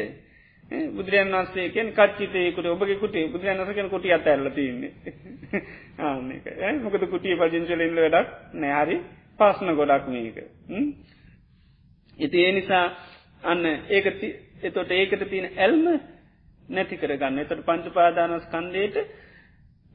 [0.89, 4.91] බුදුරන් වන්සේ කියෙන් කච්චිතයකුට ඔබගේ කුටේ බුදුරන් වසකෙන කුටිය අත ඇල්ල තින්නේ
[6.79, 8.97] මොකද කුටිය පජංචලෙන්ල වැඩක් නෑහරි
[9.39, 10.37] පස්න ගොඩක් මේක.
[12.17, 12.85] ඉති ඒ නිසා
[13.43, 14.05] අන්න ඒක
[14.63, 15.85] එතොට ඒකට තියෙන ඇල්ම
[16.69, 17.39] නැති කරගන්න.
[17.39, 18.97] එතට පංචපාදානස් කන්දේට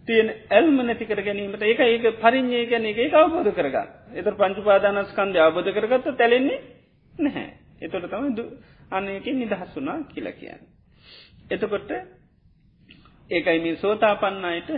[0.08, 6.12] තියෙන ඇල්ම නැතිකර ගැනීමට ඒක ඒක පරිින්්ඥය ගැන එක අවබෝධ කරගන්න එත පංචුපාදානස්කන්දය අවබෝධ කරගත්ත
[6.16, 6.60] තැලෙන්නේ
[7.14, 7.48] නැහැ
[7.80, 8.24] එතොට තම
[8.90, 10.62] අන්නයකින් නිදහස් වුනා කියලා කියන්න.
[11.50, 11.90] එතකොට
[13.30, 14.70] ඒකයි මේ සෝතාපන්නයට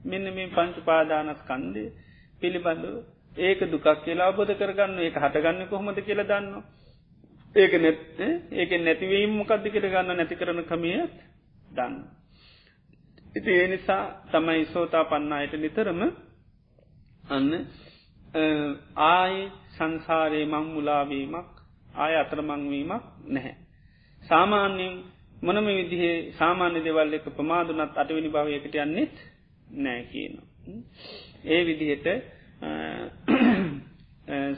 [0.00, 1.84] මෙන්න මේ පංචුපාදානස්කන්දය
[2.40, 2.96] පිළිබඳව
[3.38, 6.62] ඒක දුකක් කියලා අවබෝධ කරගන්න ඒක හටගන්න කොහොමද කියල දන්න.
[7.54, 8.20] ඒක නැත්
[8.52, 11.00] ඒක නැතිවීම මොකක්ද කියර ගන්න නැති කරන කමිය
[11.70, 11.94] දන්න.
[13.34, 16.00] ඉති ඒ නිසා තමයි සෝතා පන්නායට නිතරම
[17.28, 17.50] අන්න
[19.04, 21.50] ආයි සංසාරයේ මං මුලාවීමක්
[21.96, 23.56] ආය අතරමංවීමක් නැහැ.
[24.22, 24.94] සාමාන්‍යයෙන්
[25.42, 29.16] මොනම විදිහේ සාමාන්‍ය දෙවල් එක ප්‍රමාදුනත් අටවිනි භාවයකට යන්නෙත්
[29.78, 30.34] නෑ කියන.
[31.46, 32.06] ඒ විදිහට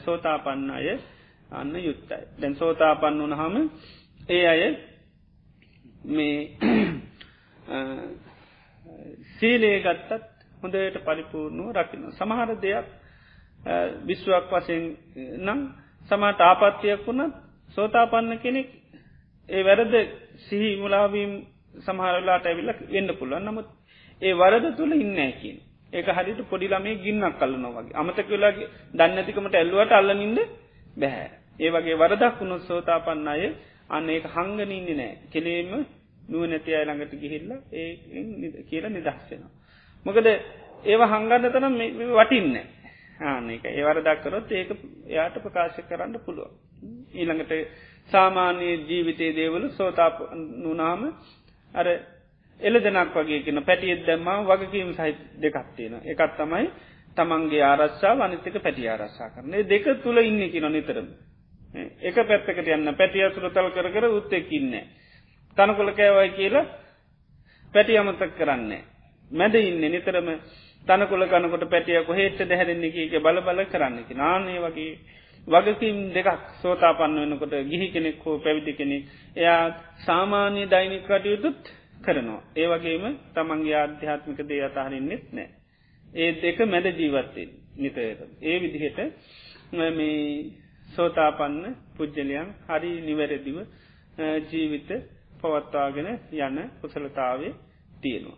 [0.05, 0.87] සෝතාපන්න අය
[1.51, 2.21] අන්න යුත්තයි.
[2.39, 3.55] දැන් සෝතාපන්න වනහම
[4.29, 4.61] ඒ අය
[6.07, 6.37] මේ
[9.33, 10.23] සීලේ ගත්තත්
[10.61, 12.11] හොඳයට පරිපූර්ණුව රකින්න.
[12.13, 12.87] සමහර දෙයක්
[14.03, 14.83] විශ්වක් වසයෙන්
[15.39, 15.59] නම්
[16.09, 17.33] සමට ආපත්තියක් වුණත්
[17.69, 18.69] සෝතාපන්න කෙනෙක්
[19.49, 19.93] ඒ වැරද
[20.39, 21.33] සිහි මුලාවීම්
[21.79, 23.67] සමහරලාට ඇවිල්ල වෙන්න පුළුවන් නමුත්
[24.21, 25.57] ඒ වරද තුළ ඉන්නෑකින්.
[25.93, 30.39] ඒක හරිට පොඩිලමේ ගින්නක් කල්ලන වගේ අමතක වෙලාගේ දන්නතිකමට ඇල්ලුවට අල්ලනින්ද
[30.97, 31.29] බැහැ.
[31.59, 33.43] ඒ වගේ වරදක් වුණොත් සෝතාපන්න අය
[33.89, 35.85] අන්න ඒක හංගනඉන්නේ නෑ කෙලේම
[36.27, 37.87] නුව නැති අය ළඟට ගිහිල්ල ඒ
[38.63, 39.51] කියලා නිදහස්සෙනවා.
[40.05, 40.27] මොකද
[40.85, 41.75] ඒව හංගන්න තනම්
[42.13, 42.57] වටින්න
[43.21, 44.69] ආනක ඒවර දක්කරොත් ඒක
[45.07, 46.51] එයාට ප්‍රකාශ කරන්න පුළුව.
[47.13, 47.53] ඊළඟට
[48.09, 50.19] සාමාන්‍ය ජීවිතයේ දේවල සෝතාප
[50.57, 51.01] නුනාම
[51.73, 51.87] අර
[52.59, 56.69] එල දෙනක් වගේ කියන පැටියත් දැම්ම වගකීම සහි දෙකක් තියෙන එකත් තමයි
[57.17, 61.07] තමන්ගේ ආරස්සා අනිතක පැටි ආරස්සා කරන්නේ දෙක තුළ ඉන්න කින නිතරම.
[62.01, 64.83] එක පැත්තකට යන්න පැටිය සුරතල් කර කර උත්තෙක්කින්නේ.
[65.57, 66.65] තනකොළ කෑවයි කියලා
[67.73, 68.81] පැටි අමතක් කරන්නේ.
[69.31, 70.29] මැද ඉන්න නිතරම
[70.87, 74.91] තනකොළ කනකොට පැටියක හේට දැහැරෙන්නේ එක බල බල කරන්නකි නානේ වගේ
[75.47, 78.97] වගකින් දෙකක් සෝතා පන්න වෙනකොට ගිහි කෙනෙක් හෝ පැවිදි කෙනෙ
[79.35, 79.63] එයා
[79.99, 81.61] සාමාන්‍ය දෛනික කටයුතුත්
[82.01, 82.41] කරනවා.
[82.55, 85.49] ඒ වගේම තමන්ගේ ආධ්‍යාත්මික දේ අතහරින්නෙත් නෑ.
[86.13, 88.19] ඒ දෙක මැද ජීවත්තෙන් නිතයට.
[88.41, 88.99] ඒ විදිහට
[89.87, 90.51] මේ
[90.87, 93.57] සෝතාපන්න පුද්ජලයන් හරි නිවැරදිව
[94.49, 94.89] ජීවිත
[95.37, 97.53] පවත්වාගෙන යන කුසලතාවේ
[98.01, 98.37] තියෙනවා.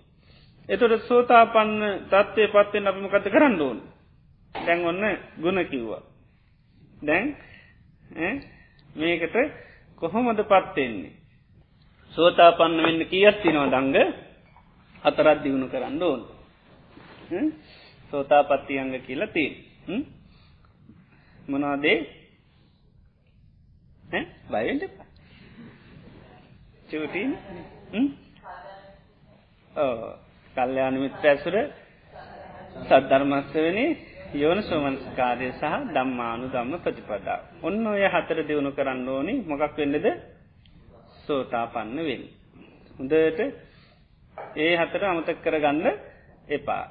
[0.69, 3.79] එතොට සෝතාපන්න තත්වය පත්වෙන් අපිමකත කරන්න ඕන්
[4.55, 5.03] දැන් ඔන්න
[5.37, 6.01] ගුණ කිව්වා.
[7.01, 7.35] දැන්
[8.95, 9.35] මේකට
[9.97, 11.11] කොහොමද පත්වෙන්නේ.
[12.13, 13.97] සෝතාපන්න වෙන්න කියත් තිනවා දංග
[15.03, 16.21] අතරත් දියුණු කරන්න ඕන්.
[18.11, 19.49] සෝතාපත්තියංග කියලා තිය.
[21.47, 21.97] මොනාදේ
[26.89, 27.31] බයිට චූටීන්
[30.55, 31.55] කල්්‍යයාන මිත්‍ර ඇසුර
[32.81, 33.85] සද්ධර්මස්වනි
[34.33, 37.39] යෝන සෝමන්ස්කාරය සහ දම්මානු දම්ම ප්‍රතිපදා.
[37.61, 40.07] ඔන්න ඔය හතර දියුණු කරන්න ඕනි මොකක් වෙන්නද
[41.19, 42.23] සෝතාපන්න වෙන්.
[42.95, 43.39] හොඳට
[44.57, 45.85] ඒ හතර අමතක් කරගන්න
[46.49, 46.83] එපා.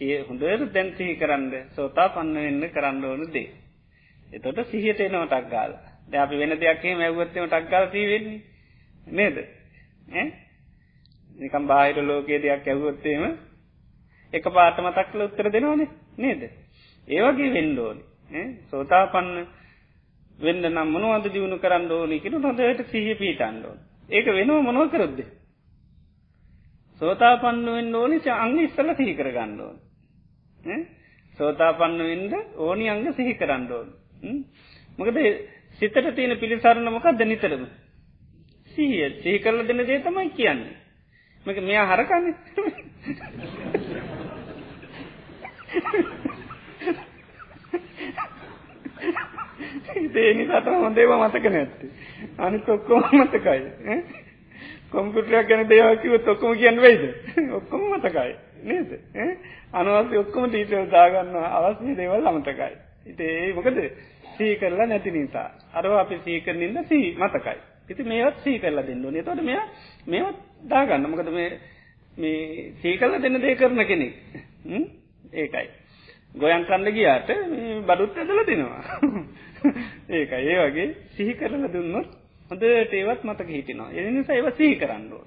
[0.00, 3.48] ඒ හොඳට දැන්සිහි කරන්න සෝතා පන්න වෙන්න කරන්න ඕන දේ.
[4.28, 5.72] එතොට සිහියට එනවා ටක්ගාල
[6.06, 8.55] ද අපි වෙන දෙයක්ේ මැවත්තම ටක්ගාල සීවෙන්නේ
[9.06, 9.36] නේද?
[11.36, 13.24] නිකම් බාහිර ලෝකයේ දෙයක් ඇවුවොත්තේම
[14.32, 16.42] එක පාටමතක්ල උත්තර දෙනවානේ නේද?
[17.08, 18.02] ඒවගේ වෙන්ඩෝනි
[18.66, 19.46] සෝතා පන්න
[20.38, 23.74] වෙන්න නම් මොනවද දියුණු කරන්න ඕනි කිරු හොඳට සිහ පීටන්ඩෝ
[24.10, 25.20] ඒක වෙනවා මොනව කරද්ද
[27.00, 29.76] සෝතා පන්න වෙන්න ඕනි අංග ඉස්සල සිහි කරගන්න ඕන.
[31.38, 33.88] සෝතා පන්න වෙන්ඩ ඕනි අංග සිහි කරන්න ඕන.
[34.98, 35.18] මොකද
[35.80, 37.66] සිතට තියෙන පිළිසරණ මොකක් දැනිතරම
[38.76, 40.76] සිහිය සිහි කරල දෙන දේ තමයි කියන්නේ.
[41.46, 42.34] මක මෙයා හරකන්න.
[49.96, 51.90] ඉතේ නිසාට හොඳේව මතක නැත්තේ.
[52.38, 53.60] අනි ඔක්කොම මතකයි.
[54.90, 57.04] කොම්පිටරයක් ගැන දේවකිව ඔක්කොම කියන්න වෙයිද?
[57.52, 58.34] ඔක්කොම මතකයි.
[58.64, 58.90] නේද?
[59.74, 62.74] අනවස්‍ය ඔක්කොම ටීටල් දාගන්න අවස්්‍ය දේවල් අමතකයි.
[63.06, 63.80] ඉතේ මොකද?
[64.36, 65.48] සී කරලා නැති නිසා.
[65.72, 67.58] අරව අපි සීකරනින්ද සී මතකයි.
[67.88, 69.22] ඉති මේවත් සී කරලා දෙන්න ඕනේ.
[69.22, 69.56] තොට මෙ
[70.06, 71.06] මේවත් දාගන්න.
[71.06, 71.50] මොකද මේ
[72.16, 74.14] මේ සීකල්ල දෙන්න දේ කරන කෙනෙක්.
[75.34, 75.68] ඒකයි.
[76.34, 77.30] ගොයන් කන්න ගියාට
[77.84, 78.82] බඩුත් ඇදල දෙනවා.
[80.10, 82.08] ඒක ඒ වගේ සිහි කරල දුන්නොත්
[82.50, 83.90] හොඳ ඒවත් මතක හිටිනවා.
[83.92, 85.24] එනිසා ඒව සිහි කරන්නුව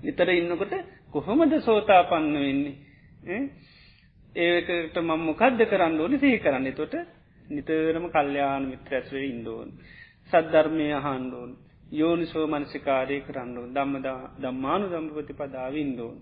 [0.00, 0.74] නිතර ඉන්නකොට
[1.10, 3.40] කොහොමද සෝතා පන්න වෙන්නේ
[4.36, 6.18] ඒකට මම මොකක්ද කරන්න ඕනි?
[6.18, 6.72] සිහි කරන්න.
[6.72, 6.94] තොට
[7.48, 9.72] නිතරම කල්්‍යයාන මිත්‍රැස්වේ ඉන්දෝන්
[10.30, 11.50] සද්ධර්මය අහන්ඩෝන්
[11.92, 16.16] යෝනිසෝ මනසිකාරය කරන්නු දම්මදා දම්මානු දම්පති පදාව ඉන්දෝන්.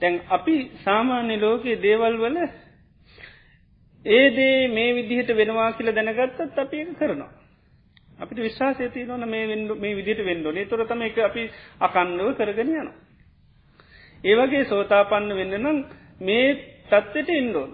[0.00, 2.38] තැන් අපි සාමාන්‍ය ලෝකයේ දේවල් වල
[4.04, 7.32] ඒදේ මේ විදිහට වෙනවා කියල දැනගත්තත් අපි එක කරනවා.
[8.18, 11.42] අපිට විශ්වාසය තියනවන මේ වෙන්ඩ මේ විදිට වෙන්ඩෝනේ තොරතම එක අපි
[11.80, 12.94] අකන්නව කරගෙන යනවා.
[14.24, 15.78] ඒවගේ සෝතාපන්න වෙන්න නම්
[16.20, 16.46] මේ
[16.86, 17.70] තත්වට ඉන්ඩෝන්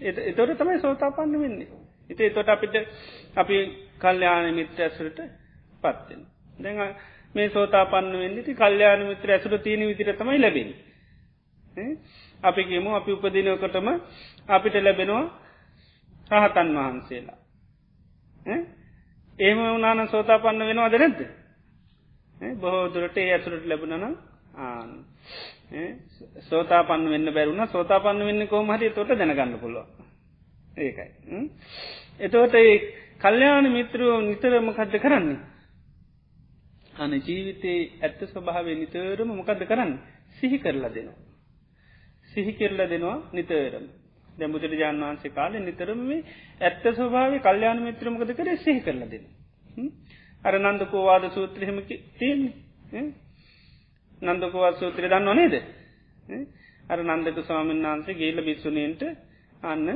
[0.00, 1.68] එතොට තමයි සෝතාපන්න වෙන්නේ.
[2.10, 2.74] ඉති තොට අපිට
[3.36, 3.58] අපි
[3.96, 5.20] කල්්‍යයාන මිත්‍ර ඇසුරට
[5.82, 6.20] පත්වෙන.
[6.58, 6.90] දැ
[7.34, 10.70] මේ සෝතා පන්න වෙන්නති කල්්‍යයාන මිත්‍ර ඇසුර තියෙන විදිර තමයි ලැබෙන.
[12.42, 13.88] අපි කියමු අපි උපදිනකටම
[14.48, 15.24] අපිට ලැබෙනවා
[16.32, 17.38] රහතන් වහන්සේලා.
[19.38, 21.20] ඒම වනාන සෝතා පන්න වෙනවා දෙනැද්ද.
[22.54, 24.16] බොහෝ දුරට ඒ ඇසුරට ලැබුණන
[24.56, 24.90] ආන.
[26.40, 29.86] සෝතා පන්න වෙන්න බැරුණ සෝතා පන්න වෙන්න කෝමහරි තොට දැනගන්න පුළුව.
[30.76, 31.10] ඒකයි.
[32.20, 32.74] එතෝට ඒ
[33.24, 35.38] කල්්‍යයාන මිත්‍රෝ නිතරමකක්ද කරන්නේ.
[36.94, 39.92] අන ජීවිතයේ ඇත්ත ස්වභාවය නිතරම මොකද කරන්න
[40.32, 41.20] සිහි කරලා දෙනවා.
[42.30, 43.86] සිහි කරලා දෙනවා නිතරම.
[44.34, 46.26] දැමුදුර ජාන් වහන්සේ කාලය නිතරම මේ
[46.60, 49.24] ඇත්ත ස්වභාව කල්්‍යයාන මිත්‍රමකද කර සිහි කරලා දෙන.
[50.44, 51.78] අර නන්දකෝවාද සූත්‍රහෙම
[52.18, 53.04] තියන්නේ.
[54.22, 55.54] නන්දකෝවා සූත්‍රය දන්න නේද.
[56.84, 59.02] අර නන්දක ස්වාමීන් වහන්සේ ගේල බිස්සුනයට
[59.62, 59.88] අන්න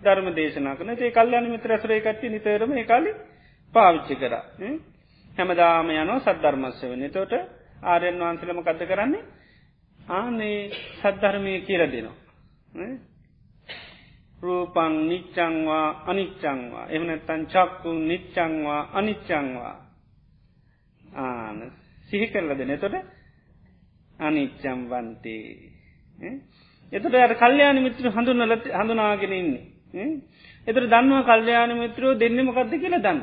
[0.00, 3.10] ධර්ම දේශනා කන ඒ කල්යන මිත්‍ර ඇසරේ කට්ටි නිතරම කාලි
[3.74, 4.34] පාවිච්චි කර.
[5.32, 7.32] හැමදාම යනෝ සද්ධර්මස්ස වන තොට
[7.84, 9.28] ආරයන් වහන්සලම කද කරන්නේ?
[10.10, 12.16] ආනේ සද්ධර්මය කියල දෙනවා.
[14.38, 19.74] රූපං නිච්චංවා අනිච්චංවා එමනත්තන් චක්කු නිච්චංවා අනිච්චංවා
[21.16, 21.58] ආන
[22.08, 22.72] සිහි කරල දෙන.
[22.78, 22.96] තොට
[24.18, 25.44] අනිච්චම් වන්තේ.
[26.92, 29.69] එතට අර කල්්‍යයාන මිත්‍ර හඳුනල හඳුනාගෙන ඉන්නේ.
[30.66, 33.20] එතර දන්නවා කල්්‍යයාන මිත්‍රෝ දෙන්න මොකක්ද කියල දන්න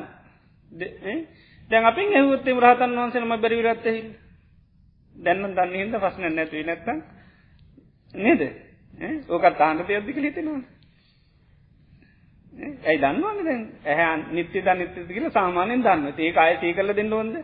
[1.70, 4.00] දැන් අපින් ඇහුත්තේ රහතන් වහන්සේනම බැරිවිරත්තෙහි
[5.16, 6.88] දැන්න දන්න හිද පස්න නැතිවී නැත්ත
[8.14, 8.42] නේද?
[9.28, 10.60] ඕකත් ආන්ට යද්දික හිතෙනවා
[12.82, 13.62] ඇයි දන්නවන්න දැන්?
[13.84, 17.36] ඇහැ නිත්‍ය ද නිත්‍ය කියල සාමානයෙන් දන්න ඒ අය සී කල දෙන්න ඕොද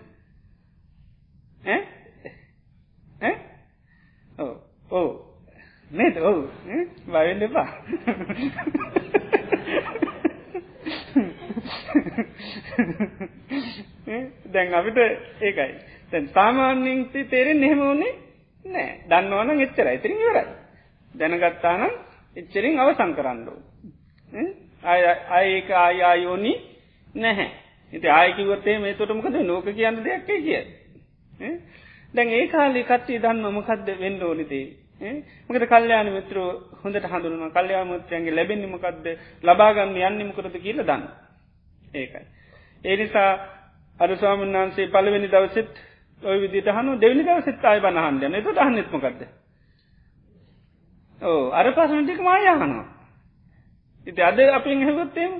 [4.38, 4.54] ඕ
[4.92, 5.08] ඕ
[5.94, 6.16] නේද?
[6.18, 6.42] ඔවු.
[7.06, 7.68] බවෙන්න එපා.
[14.48, 14.98] දැන් අපිට
[15.40, 15.72] ඒකයි.
[16.10, 18.12] තැන් සාමාන්‍යින් තේරෙන් එහෙම ඕනේ
[18.64, 18.90] නෑ.
[19.08, 20.46] දන්නවන එච්චර ඉතිරින් ඉවරයි.
[21.14, 21.92] දැනගත්තානම්
[22.36, 23.58] එච්චරින් අවසං කරන්නඩෝ
[25.30, 26.54] අයඒක ආයායෝනි
[27.14, 27.50] නැහැ.
[27.92, 30.62] ඉති ආයකිවත්තේ මේ තොටමකද නෝක කියන්න දෙයක් කිය
[32.14, 34.66] දැන් ඒ කාලි කට්ටි දන්න මොකක්ද වෙන්න ඕනිතේ
[35.00, 36.36] මකද කල්්‍යයාන මිත්‍ර
[36.80, 39.06] හොඳට හඳුරුණ කල්්‍යයා මුත්‍රයන්ගේ ලැබෙන්නමකක්ද
[39.42, 41.02] ලබාගන්න යන්නමකරද කියල දන්න
[41.94, 42.24] ඒකයි.
[42.84, 43.30] ඒ නිසා
[44.00, 45.72] අරස්වාමන් වහන්සේ පලවෙනි දවසෙත්
[46.22, 49.20] ඔය විදිට හනු දෙවනි දවසෙත් අය බනහන්දන එතු දහන්නෙත්මකක්ද.
[51.20, 52.84] ඕ අර පසනටික මායහනවා.
[54.06, 55.32] ඉති අද අපින් හැගොත්තේම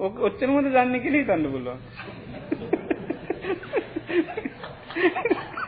[0.00, 1.80] ඔච්චනමද දන්න කෙලේ තන්න පුළුවන්.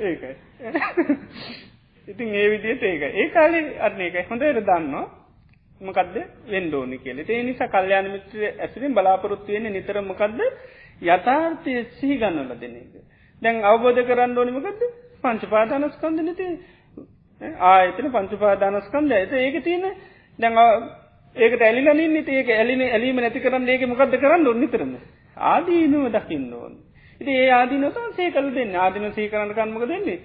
[0.00, 0.34] ඒකයි
[2.08, 5.06] ඉතින් ඒ විදියට ඒක ඒ කාලේ අන්න එකයි හොඳට දන්නවා
[5.80, 6.16] මොකක්ද
[6.46, 7.28] වෙන්න ඕනි කියලා.
[7.28, 10.40] ඒ නිසා කල්යාණ මිත්‍ර ඇසුරින් බලාපොරොත්තු වෙන්නේ නිතර මොකද්ද?
[11.04, 12.92] යථාර්ථය සිහි ගන්නවල දෙන එක.
[13.42, 14.82] දැන් අවබෝධ කරගන්න ඕනි මොකද්ද?
[15.22, 16.46] පංච පාදානස්කන්ධ නෙති.
[17.66, 19.16] ආයතන පංච පාදානස්කන්ධය.
[19.38, 19.86] ඒක තියෙන
[20.38, 20.54] දැන්
[21.36, 24.94] ඒකට ඇලිලා ඉන්නේ ඒක ඇලින ඇලීම නැති කරන්න ඒක මොකද්ද කරන්න ඕනේ නිතරම?
[25.46, 26.84] ආදීනව දකින්න ඕනේ.
[27.20, 28.76] ඉති ඒ ආදිනත සේකල් දෙන්න.
[28.76, 30.18] ආදින සීකරන්න කන්මක දෙන්නේ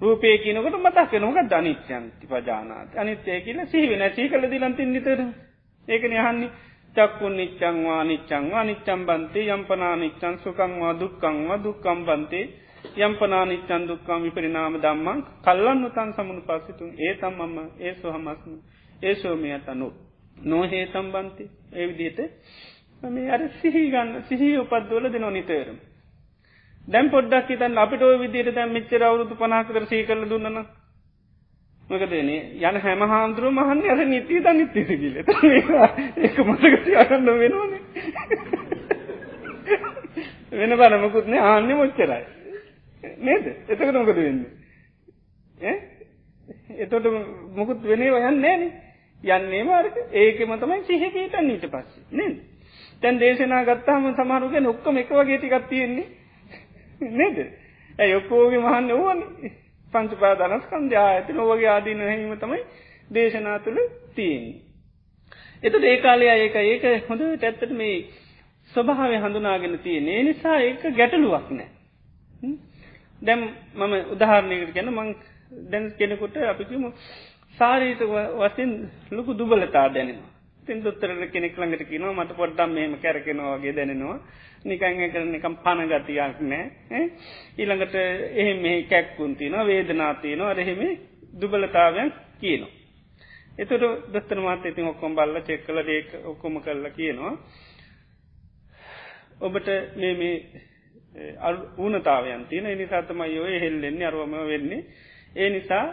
[0.00, 2.90] රූපය කියනකට මතක් වෙනක ධනිත්‍යන්ති පජානාත.
[2.94, 5.20] අනිත්‍යය කියල සිහිවෙන සී කල දිලන්තින් නිතර
[5.88, 6.50] ඒකන යහන්නේ
[6.96, 12.46] චක්කුන් නිච්චංවා නිච්චංවා නිච්චම් බන්තේ යම්පනා නිච්චන් සුකංවා දුක්කංවා දුක්කම් බන්තේ.
[12.98, 18.52] යම්පනා නිච්චන් දුක්කම් විපරිනාම දම්මන් කල්ලන්න උතන් සමුණු පස්සිතුන් ඒ තම්මම ඒ සොහමස්ම.
[19.00, 19.88] ඒ සෝමයට අනු
[20.44, 22.20] නොහේ තම්බන්ති ඒ විදිහට
[23.02, 25.78] මේ අර සිහිගන්න සිහි උපද්දෝල දෙනො නිතේරම්.
[26.88, 30.64] දැම් පොඩ්ඩක් හිතන් අපිට ඔය විදියට දැම් මෙච්චර අවුරුදු පනාකර සී කරල දුන්නන
[31.82, 37.72] මකදනේ යන හැම හාමුදුරුව මහන්න අර නිතීත නිත්තිසිකිල ඒක මතකති අරන්න වෙනවාන.
[40.52, 42.24] වෙන බනමකුත්නේ ආන්න මොච්චරයි.
[43.20, 43.44] නේද?
[43.68, 45.74] එතකට මොකද වෙන්නේ?
[46.78, 47.06] එතොට
[47.54, 48.64] මොකුත් වෙනේ යන්න නෑන.
[49.24, 52.04] යන්නේ මාර්ක ඒකම තමයි සිහපීටන් ඊට පස්සේ.
[52.12, 52.34] නේද?
[53.02, 56.21] තැන් දේශනා ගත්තාම සමහරුගෙන ඔක්කම එක වගේ ටිකක් තියෙන්නේ.
[57.12, 57.38] නේද
[57.98, 59.20] ඇ ඔක්කෝගේ මහන්න ඕවන
[59.92, 62.62] පංචපා දනස්කන්ද ඇති නොවගේ ආදීන හැීම තමයි
[63.10, 63.80] දේශනා තුළ
[64.14, 64.44] තියෙන්.
[65.62, 67.96] එත ඒකාලය ඒක ඒක හොඳ ඇත්තට මේ
[68.72, 71.70] ස්වභාව හඳුනාගෙන තියෙන ඒ නිසා ඒක ගැටලුවක් නෑ.
[73.22, 73.42] දැම්
[73.74, 75.14] මම උදාහරණයකට ගැන මං
[75.70, 76.84] දැන් කෙනෙකුට අපිකිම
[77.58, 78.00] සාරීත
[78.38, 78.70] වසින්
[79.10, 80.31] ලොකු දුබලතා දැනෙනවා.
[80.62, 84.18] තින් දුත්තරට කෙනෙක් ළඟට කියනවා මට පොඩ්ඩම් මෙහම කැරකෙනවාගේ දැනෙනවා
[84.64, 87.00] නිකං කරන එකම් පණගතියක් නෑ
[87.58, 87.96] ඊළඟට
[88.34, 90.82] එහෙම මෙහි කැක්කුන් තියන වේදනාතියනවා අරහෙම
[91.34, 92.70] දුබලතාවයන් කියනවා.
[93.54, 97.32] එතුට දස්තර මාත ඉතින් ඔක්කොම් බල්ල චෙක් කල ඒක ඔක්කොම කරලා කියනවා.
[99.40, 100.36] ඔබට මේ මේ
[101.78, 104.84] ඌනතාවයන් තියෙන නිසාතමයි ඔය හෙල්ලෙන්නේ අරුවම වෙන්නේ
[105.36, 105.84] ඒ නිසා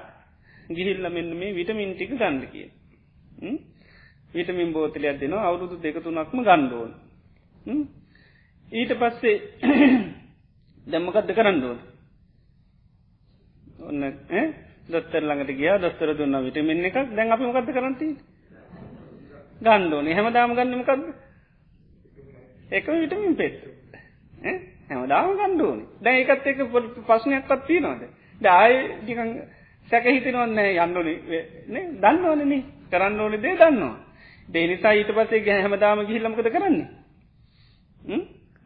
[0.69, 2.69] ගිහිල්ල මෙන්න මේ විටමින් ටික ගන්න කිය.
[4.33, 6.91] විටමින් බෝතලයක් දෙනවා අවුරුදු දෙකතුනක්ම ගණ්ඩෝන්.
[8.71, 9.35] ඊට පස්සේ
[10.91, 11.79] දැම්මකක්ද කරන්න ඕන?
[13.81, 14.01] ඔන්න
[14.87, 16.97] දොත්තර ළඟට ගිය දොස්තර දුන්න විටමින් එකක්.
[17.11, 18.07] දැන් අපි මොකක්ද කරන්ති
[19.61, 21.03] ගණ්ඩෝනේ හැමදාම ගන්නමකක්ද
[22.71, 23.55] එක විටමින් පෙත්
[24.89, 26.59] හැමදාම ගණ්ඩෝනි දැන් එකත් එක
[27.03, 28.01] පස්සනයක්ත් තියෙනවාද?
[28.41, 29.31] ඩාය ටිකන්
[29.91, 31.15] සැක හිතනවන්න යන්නනි
[31.97, 32.61] දන්න ඕනනේ
[32.91, 33.95] කරන්න ඕනෙ දේ දන්නවා.
[34.49, 36.87] දේනිසා ඊට පසේ ගැහැමදාම ගිහිල්ලමකද කරන්නේ?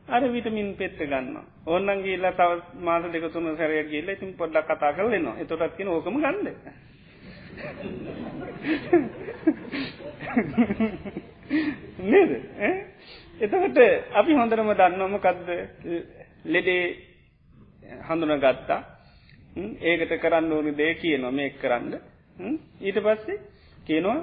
[0.08, 4.94] අර විටමින් පෙත්ත ගන්න ඕන්නන් ගේල්ල තව මාස දෙක තුන සැරය ගේල්ල ඉතින් පොඩ්ඩක් කතා
[4.94, 6.48] කරලෙනවා එතොටත් කියෙන ඕකම ගන්න.
[12.06, 12.32] නේද?
[13.40, 13.80] එතකට
[14.14, 15.50] අපි හොඳරම දන්නවම කදද
[16.48, 16.86] ලෙඩේ
[18.04, 18.82] හඳුන ගත්තා
[19.84, 22.00] ඒකට කරන්න ඕනි දේ කියනවා මේ කරන්න.
[22.82, 23.40] ඊට පස්සේ
[23.86, 24.18] කියනවා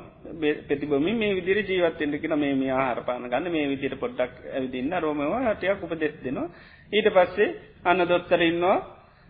[0.69, 5.85] පෙතිබමින් මේ විදිර ජීවත්තෙන්ට කියන මේ මේ ආහරපාන ගන්න මේ විදිට පොඩ්ඩක් ඇවිදින්න රෝමවා හටයක්
[5.85, 6.49] උපදෙස් දෙනවා.
[6.93, 7.49] ඊට පස්සේ
[7.85, 8.79] අන්න දොත්තර ඉන්නවා.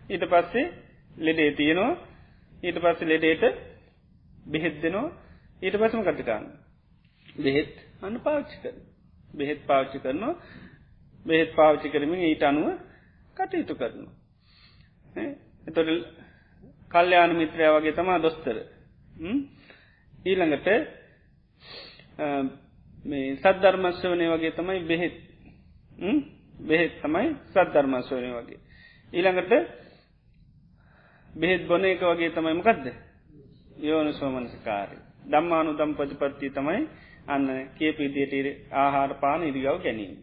[0.09, 0.65] ඊට පස්සේ
[1.17, 1.91] ලෙඩේ තියෙනවා.
[2.63, 3.43] ඊට පස්ස ලෙඩේට
[4.45, 5.09] බෙහෙත් දෙනවා.
[5.61, 6.45] ඊට පසම කටිකාන්න
[7.37, 7.73] බෙහෙත්.
[8.01, 8.75] අන්න පාච්චි කර
[9.33, 10.33] බෙහෙත් පාච්චි කරනවා.
[11.25, 12.67] බෙහෙත් පාච්චි කරමින් ඊට අනුව
[13.35, 14.13] කටයුතු කරනවා.
[15.67, 15.89] එතොට
[16.91, 18.57] කල්්‍යයාන මිත්‍රය වගේ තමා දොස්තර
[20.23, 20.67] ඊළඟට
[23.05, 25.15] මේ සද්ධර්මශ්‍යවනය වගේ තමයි බෙහෙත්.
[26.61, 28.59] බෙහෙත් තමයි සද්ධර්මශ්‍යවනය වගේ.
[29.13, 29.53] ඊළඟට
[31.33, 32.85] බෙහෙත් බොන එක වගේ තමයි මොකක්ද
[33.79, 36.87] යෝනු සෝමනසිකාරය දම්මානු දම් පජපත්ති තමයි
[37.27, 37.47] අන්න
[37.77, 40.17] කියපිදියට ආහාර පාන ඉරිගව ගැනීම.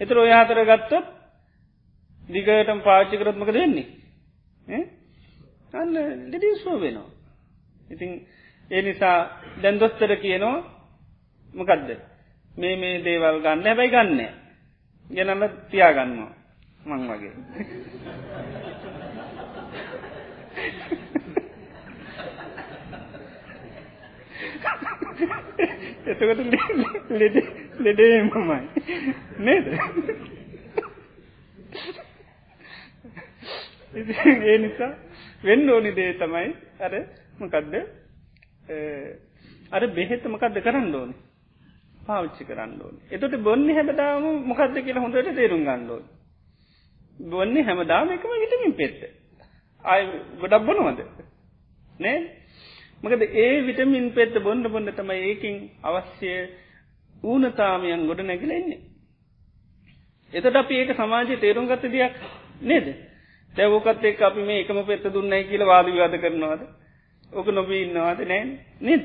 [0.00, 1.06] එතර ඔය හතර ගත්තොත්
[2.28, 3.86] දිගටම පාච්චි කරත්මක දෙන්නේ
[5.74, 5.94] අන්න
[6.30, 7.10] ලෙඩිස්ෝ වෙනවා.
[7.90, 8.10] ඉතින්
[8.70, 9.18] ඒ නිසා
[9.62, 10.58] දැන්දොස්තර කියනවා
[11.54, 11.88] මොකදද?
[12.54, 13.64] මේ මේ දේවල් ගන්න.
[13.64, 14.20] හැබැයි ගන්න
[15.10, 16.32] ගැනම තියාගන්නවා.
[16.86, 17.32] මං වගේ.
[26.06, 26.24] එතකට
[27.12, 27.36] ලෙඩ
[27.78, 28.58] ලෙඩේ මමයි
[29.40, 29.66] නේද?
[34.44, 34.92] ඒ නිසා
[35.44, 36.48] වෙන්න ඕනි දේ තමයි
[36.80, 36.94] අර
[37.38, 37.74] මොකක්ද
[39.70, 41.14] අර බෙහෙත මොකක්ද කරන්න ඕන?
[42.02, 42.96] පාවිච්චි කරන්න ඕන.
[43.10, 46.04] එතට බොන්න හැමදාම මොකක්ද කියලා හොඳට තේරුම් ගන්න ඕන.
[47.26, 49.00] බොන්නේ හැමදාම එකම විටමින් පෙත්ත
[49.84, 50.02] අය
[50.40, 51.00] ගොඩක් බොනවද?
[51.98, 52.18] නේ
[53.02, 56.32] මකද ඒ විටමින් පෙත්ත බොන්න බොන්න තමයි ඒකින් අවශ්‍ය
[57.24, 58.80] ඌනතාමයන් ගොඩ නැගලෙන්නේ
[60.32, 62.14] එතට අපි ඒක සමාජය තේරුම් ගත්ත දෙයක්
[62.62, 62.86] නේද?
[63.54, 66.62] දැවෝකත් එක් අපි මේ එකම පෙත්ත දුන්නයි කියල වාද විවාද කරනවාද?
[67.34, 69.04] ඕක නොබී ඉන්නවාද නෑන් නේද.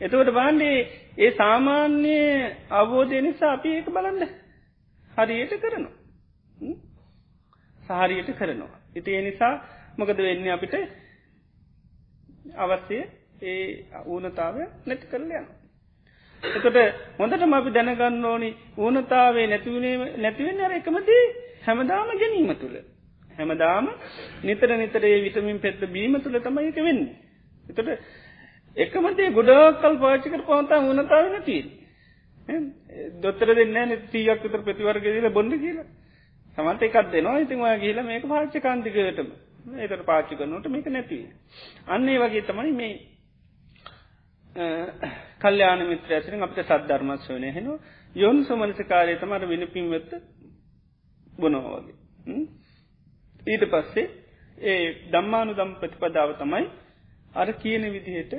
[0.00, 0.76] එතකොට බාන්්ඩේ
[1.18, 2.16] ඒ සාමාන්‍ය
[2.72, 4.22] අවබෝධය නිසා අපි ඒක බලන්න
[5.10, 5.94] හරියට කරනවා.
[7.80, 8.80] සහරියට කරනවා.
[8.94, 9.54] ඉති ඒ නිසා
[9.96, 10.74] මොකද වෙන්න අපිට
[12.56, 13.02] අවස්්‍යය
[13.42, 13.64] ඒ
[14.06, 15.46] ඌනතාවය නැති කරල යන.
[16.42, 16.78] එතකොට
[17.18, 21.24] හොඳටම අපි දැනගන්න ඕනි ඌනතාවේ නැතිවනේ නැතිවෙන්න අර එකමදී
[21.62, 22.76] හැමදාම ගැනීම තුළ.
[23.30, 23.86] හැමදාම
[24.42, 27.02] නිතර නිතරේ විටමින් පෙත්ත බීම තුළ තමයි එක වෙන්න.
[27.68, 27.88] එතට
[28.76, 31.64] එකමතේ ගොඩාකල් පාචිකට පවන්තා වනතාව නැතිී.
[33.20, 35.78] දොත්තර දෙන්න නතිීයක් විතර ප්‍රතිවර්ග දීල බොඩ කියල.
[36.58, 37.38] සමන්ත එකක් දෙනවා.
[37.40, 39.28] ඉතින් ඔය කියල මේක පාච්ච කාන්තිකයටම
[39.76, 41.22] ඒතට පාච්චි කරනට මේක නැතිව.
[41.88, 42.94] අන්නේ වගේ තමයි මේ
[45.38, 47.68] කල්්‍යාන මිත්‍ර ඇසිරින් අපට සද්ධර්මත් වන හෙන
[48.14, 50.10] යොන් සුමනසකාරය තමට වෙන පින්වෙත්ත
[51.32, 51.96] බොනවා වගේ.
[53.46, 54.06] ඊට පස්සේ
[54.62, 54.78] ඒ
[55.12, 56.66] දම්මානු දම් ප්‍රතිපදාව තමයි
[57.38, 58.32] අර කියන විදිහට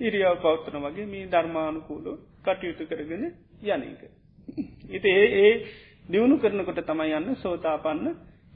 [0.00, 3.24] ඉරියාව පවත්තන වගේ මේ ධර්මානුකූලෝ කටයුතු කරගෙන
[3.78, 4.02] යනක.
[4.88, 5.52] ඉති ඒ ඒ
[6.08, 8.06] දියුණු කරනකොට තමයි යන්න සෝතාපන්න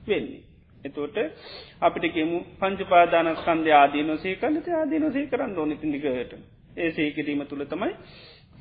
[0.03, 0.42] වෙන්නේ.
[0.84, 1.16] එතෝට
[1.80, 6.32] අපිට කෙමු පංචපාදානස්කන්ධ ආදීනොසේ කලට ආදීනොසේ කරන්න ඕනි තිදිකට
[6.76, 7.92] ඒ සේකිරීම තුළ තමයි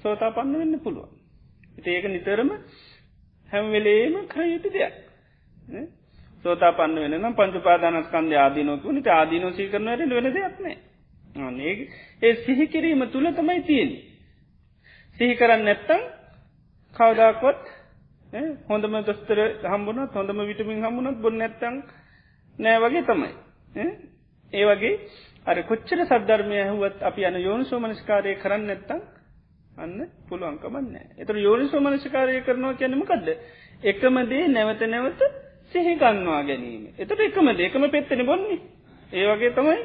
[0.01, 1.11] සෝතාපන්න වෙන්න පුළුවන්.
[1.85, 2.49] ඒක නිතරම
[3.49, 4.95] හැම්වෙලේම කයුතු දෙයක්.
[6.43, 10.77] සෝතාපන්න වෙන පංචපාදානස්කන්ද ආදීනොකු නිට ආදීනොසී කරනවට වෙන දෙයක්නේ
[11.35, 11.73] ඒ
[12.21, 13.91] ඒ සිහිකිරීම තුළ තමයි තියෙන
[15.17, 16.01] සිහි කරන්න නැත්තම්
[16.95, 17.61] කවදාකොත්
[18.65, 21.75] හොඳම දොස්තර හම්බුණත් හොඳම විටමින් හම්බුණත් බොන්න නැත්තං
[22.55, 23.31] නෑ වගේ තමයි.
[24.53, 24.93] ඒ වගේ
[25.45, 29.01] අර කොච්චර සද්ධර්මය හුවත් අපි යන යෝනු සෝමනස්කාරය කරන්න නැත්තං
[29.77, 33.27] අන්න පුළුවන්කමන්න එතර යෝනි සෝමනස්කාරය කරනවා කියැනමකක්ද
[33.83, 35.21] එකමදේ නැවත නැවත
[35.73, 36.83] සිහිගන්වා ගැනීම.
[36.95, 38.59] එතට එකම දෙකම පෙත්තෙන බොන්නේ.
[39.11, 39.79] ඒ වගේ තමයි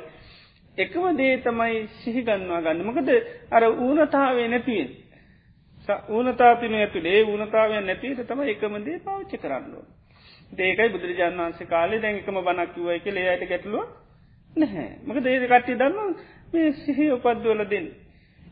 [0.80, 3.08] එකම දේ තමයි සිහිගන්වා ගන්න මොකද
[3.50, 4.90] අර ඌනතාවේ නැතිවෙන්.
[6.10, 9.86] ඌනතාතින ඇතුළේ ඌනතාවය නැතිට තම එකමදේ පාච්චි කරන්නවා.
[10.52, 13.86] දේකයි බුදුරජාන් වන්සේ කාලේ දැඟකම බනක්කිවයි කියල යට ගැටලුව
[14.56, 16.16] නැහැ මක දේද කට්ටි දන්න
[16.52, 17.86] මේ සිහි උපද්දුවල දෙන්න.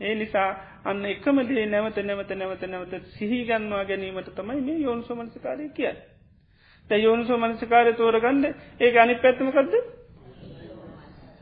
[0.01, 0.49] ඒ නිසා
[0.85, 5.99] අන්න එකම දේ නැවත නැවත නැවත නැවත සිහිගන්වා ගැනීමට තමයි මේ යෝන්සෝමනසිකාරය කියන්න.
[6.89, 8.45] යෝනිසෝ මනසිකාරය තෝරගන්න
[8.79, 9.15] ඒ අනි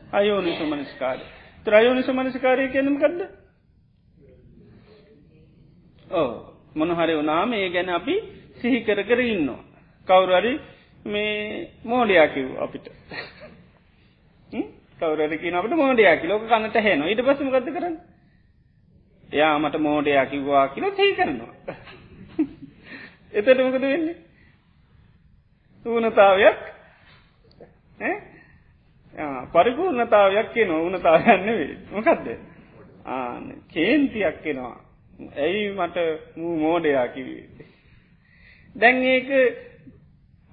[0.08, 1.24] පැත්තමකක්ද අයෝනිසු මනස්කාරය
[1.64, 3.20] ත්‍රයෝනිසු මනසිකාරය කියනමකක්ද
[6.10, 6.30] ඕ
[6.74, 8.14] මොනහරි වනාම ඒ ගැන අපි
[8.56, 9.64] සිහි කර කර ඉන්නවා.
[10.08, 10.60] කවුරරි
[11.04, 12.86] මේ මෝඩයා කිව් අපිට.
[15.00, 17.96] කවරකි අපට මෝඩයා කිලෝක කන්නට හෙන ඉට පසම ගත කරන්න?
[19.32, 21.54] එයා මට මෝඩයා කිව්වා කියලා තී කරනවා.
[23.32, 24.16] එතට මොකද වෙන්නේ?
[25.86, 26.58] ඌනතාවයක්
[29.52, 31.48] පරිපූර්ණතාවයක් කියන ඕනතාවයන්න
[31.92, 32.26] මොකක්ද
[33.06, 34.76] ආන කේන්තියක් කෙනවා
[35.38, 35.96] ඇයි මට
[36.36, 37.68] මූ මෝඩයා කිවේ
[38.76, 39.30] දැන් ඒක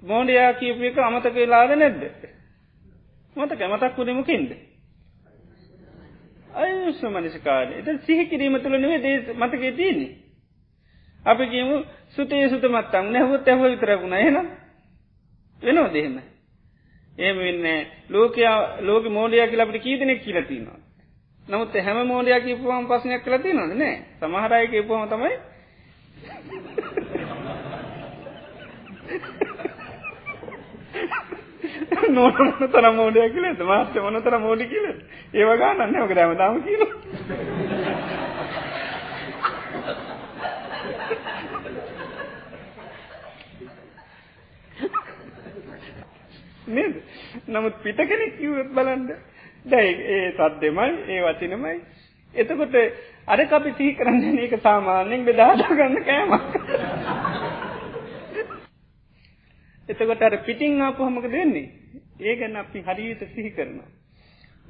[0.04, 2.04] මෝඩයා කියපු එක අමතක වෙලාද නැද්ද?
[3.36, 4.52] මතක මතක් වුණමකින්ද.
[6.56, 10.12] අයුෂ්ම මනසිකාරය එත සිහි කිරීම තුළ නෙවේ දේ මතකේ තියන්නේ.
[11.24, 13.06] අපි කියමු සුතේ සුත මත්තම්.
[13.08, 14.48] නැහොත් ඇහ විතරකුණ එනම්
[15.62, 16.22] වෙනෝ දෙහෙම.
[17.18, 20.78] ඒම වෙන්න ලෝකයා ලෝක මෝඩයක් කියලා අපට කීදනෙක් කියලතිනවා.
[21.48, 25.38] නමුත් හැම මෝඩයක් කිපුවම පස්සනයක් කලති නොද නෑ සමහරය කිපුවම තමයි
[32.10, 34.86] නොන තර මෝඩය කියල මාත්‍ය මොන තර මෝඩි කියල
[35.34, 36.82] ඒව ගානන්න ඕක දැම දාම කියල
[46.68, 46.96] නේද?
[47.48, 49.10] නමුත් පිට කෙනෙක් කිවත් බලන්ඩ
[49.66, 51.80] දැයි ඒ සද්දෙමයි ඒ වචනමයි.
[52.34, 52.76] එතකොට
[53.28, 56.44] අර අපි සිහි කරන්න ඒක සාමාන්‍යයෙන් බෙදාදාගන්න කෑමක්.
[59.90, 61.68] එතකොට අර පිටිං ආපු හමක දෙන්නේ
[62.22, 63.90] ඒ ගැන අපි හරියට සිහි කරනවා.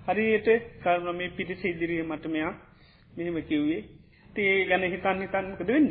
[0.07, 0.49] හරියට
[0.81, 2.53] කරන මේ පිටිස ඉදිරිය මට මෙයා
[3.11, 3.83] මෙහෙම කිව්වේ.
[4.29, 5.89] තිේ ගැන හිතන් හිතන්මකද වෙන්න.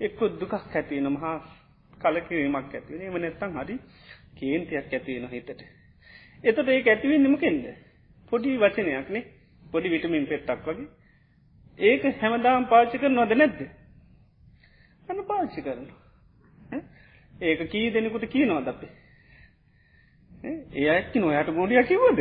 [0.00, 1.36] එක්කො දුකක් ඇතිවෙන මහා
[2.00, 3.76] කලකිරීමක් ඇතිවෙන එම නැත්තං හරි
[4.40, 5.50] කේන්තියක් ඇතිවෙන හිතට.
[6.44, 7.66] එතට ඒ ඇතිවෙන් නිමකෙන්ද.
[8.32, 9.24] පොඩි වචනයක්නේ
[9.72, 10.88] පොඩි විටමින් පෙට්ටක් වගේ
[11.78, 13.60] ඒක හැමදාම් පාච්චි කර නොද නැද්ද.
[15.08, 15.86] අන්න පාච්චි කරන.
[17.42, 18.92] ඒක කී දෙනෙකුට කී නොද අපේ.
[20.40, 22.20] ඒ ඇක්ති නොයට ගොඩිය කිවද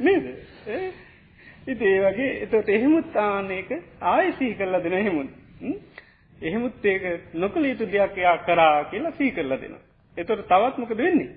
[0.00, 0.24] නේද
[1.66, 3.70] ඉති ඒ වගේ එතට එහෙමුත් ආනක
[4.06, 5.30] ආය සී කරලා දෙන එහෙමුත්
[6.40, 7.02] එහෙමුත් ඒක
[7.34, 9.74] නොකළ යුතු දෙයක් එයා කරා කියලා සී කරලා දෙන.
[10.16, 11.30] එතොට තවත් මොකද වෙන්නේ.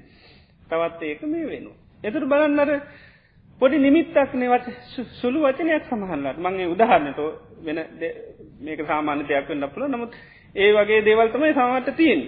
[0.69, 1.77] තවත් ඒක මේ වෙනවා.
[2.03, 2.71] එතුට බලන්නර
[3.61, 4.65] පොඩි නිමිත්තක්නේ වත්
[5.13, 7.19] සුළු වචනයක් සමහල්ලට මගේ උදාහරන්නට
[7.59, 7.79] වෙන
[8.61, 10.17] මේක සාමාන්‍ය දෙයක් වන්න පුළ නමුත්
[10.55, 12.21] ඒ වගේ දේවල් තමයි සමට තියෙන්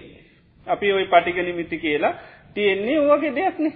[0.68, 2.14] අපි ඔයි පටික නිමිති කියලා
[2.56, 3.74] තියෙන්නේ ඕගේ දෙයක්නේ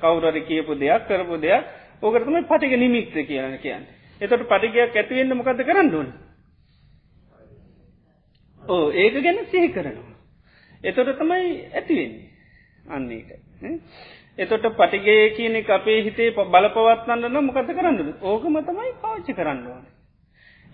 [0.00, 1.64] කවුරරි කියපු දෙයක් කරපු දෙයක්.
[2.02, 3.84] ඕකරතම පටික නිමිත්ත කියන කියන්න.
[4.20, 6.08] එතට පටිකයක් ඇතිවෙන්න මොකද කරන්න ඕන?
[8.64, 10.16] ඕ ඒක ගැන සිහි කරනවා.
[10.82, 12.32] එතොට තමයි ඇතිවෙන්නේ
[12.88, 13.28] අන්න එක
[14.38, 19.84] එතොට පටිගේ කියන අපේ හිතේ බලපවත්වන්නන්න මොකද කරන්නද ඕකම තමයි පාච්චි කරන්න ඕන.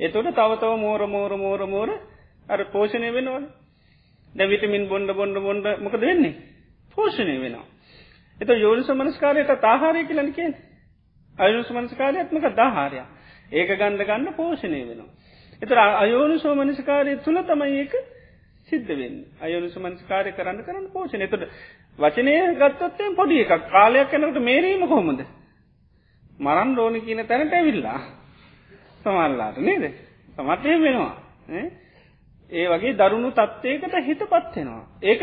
[0.00, 1.90] එතොට තවතව මෝර මෝර මෝර මෝර
[2.48, 3.48] අර පෝෂණය වෙනවන.
[4.32, 6.34] දැවිටමින් බොන්ඩ බොන්ඩ බොන්ඩ මොකද වෙන්නේ?
[6.96, 7.66] පෝෂණය වෙනවා.
[8.38, 10.54] එත යෝනිස මනස්කාරයට තාහාරය කියලන කියෙන්
[11.38, 13.02] අයුනිස මනස්කාරයත්මක දාහාරය
[13.52, 15.10] ඒක ගණඩ ගන්න පෝෂණය වෙනවා.
[15.62, 17.94] එතර අයෝනිසෝ මනස්කාරය තුළ තමයි ඒක
[18.68, 21.44] සිද්ධ වෙන් අයෝනිස මනස්කාරය කරන්න කරන්න පෝෂණ එතට
[21.98, 23.66] වචනය ගත්තත්තෙන් පොඩි එකක්.
[23.68, 25.20] කාලයක් යනකට මේරීම කොහොමද?
[26.38, 28.00] මරන් රෝණි කියන තැනට ඇවිල්ලා.
[29.00, 29.84] සමල්ලාට නේද?
[30.36, 31.14] සමත්ය වෙනවා.
[32.50, 34.84] ඒ වගේ දරුණු තත්වයකට හිත පත්වෙනවා.
[35.02, 35.20] ඒක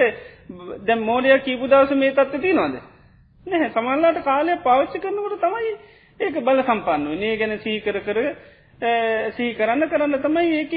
[0.82, 2.76] දැම් මෝඩය කීපු දවස මේ තත්ව තිනවාද.
[3.46, 3.70] නැහැ.
[3.72, 5.72] සමල්ලාට කාලය පවච්චි කරනකට තමයි
[6.20, 8.20] ඒක බල සම්පන්න නේ ගැන සීකර කර
[9.32, 10.74] සී කරන්න කරන්න තමයි ඒක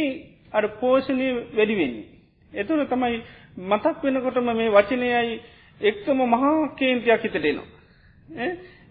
[0.52, 2.06] අර පෝෂණය වැඩිවෙන්නේ.
[2.52, 3.22] එතුර තමයි
[3.58, 5.40] මතක් වෙනකොටම මේ වචනයයි
[5.82, 7.66] එක්කම මහා කේන්තියක් හිතට එනවා.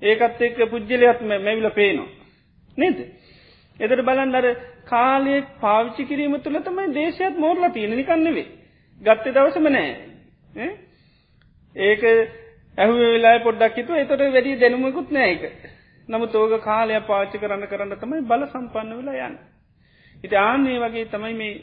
[0.02, 2.10] ඒකත් එක්ක පුද්ගලයක්ම මැවිල පේනවා.
[2.78, 2.98] නේද.
[3.80, 4.46] එදට බලන් අර
[4.86, 8.48] කාලයෙක් පාවිච්චි කිරීම තුළ තමයි දේශයත් මෝර්ලා තියෙන නිකන්නෙවේ
[9.02, 10.70] ගත්ත දවසම නෑ
[11.76, 12.04] ඒක
[12.78, 15.44] ඇහුව වෙලා පොඩ්ඩක් හිතුව එතොට වැඩි දැනුමකුත් නෑක
[16.08, 19.38] නමු තෝග කාලය පාච්චි කරන්න කරන්න තමයි බල සම්පන්න වෙලා යන්න.
[20.24, 21.56] ඉති ආන්නේ වගේ තමයි මේ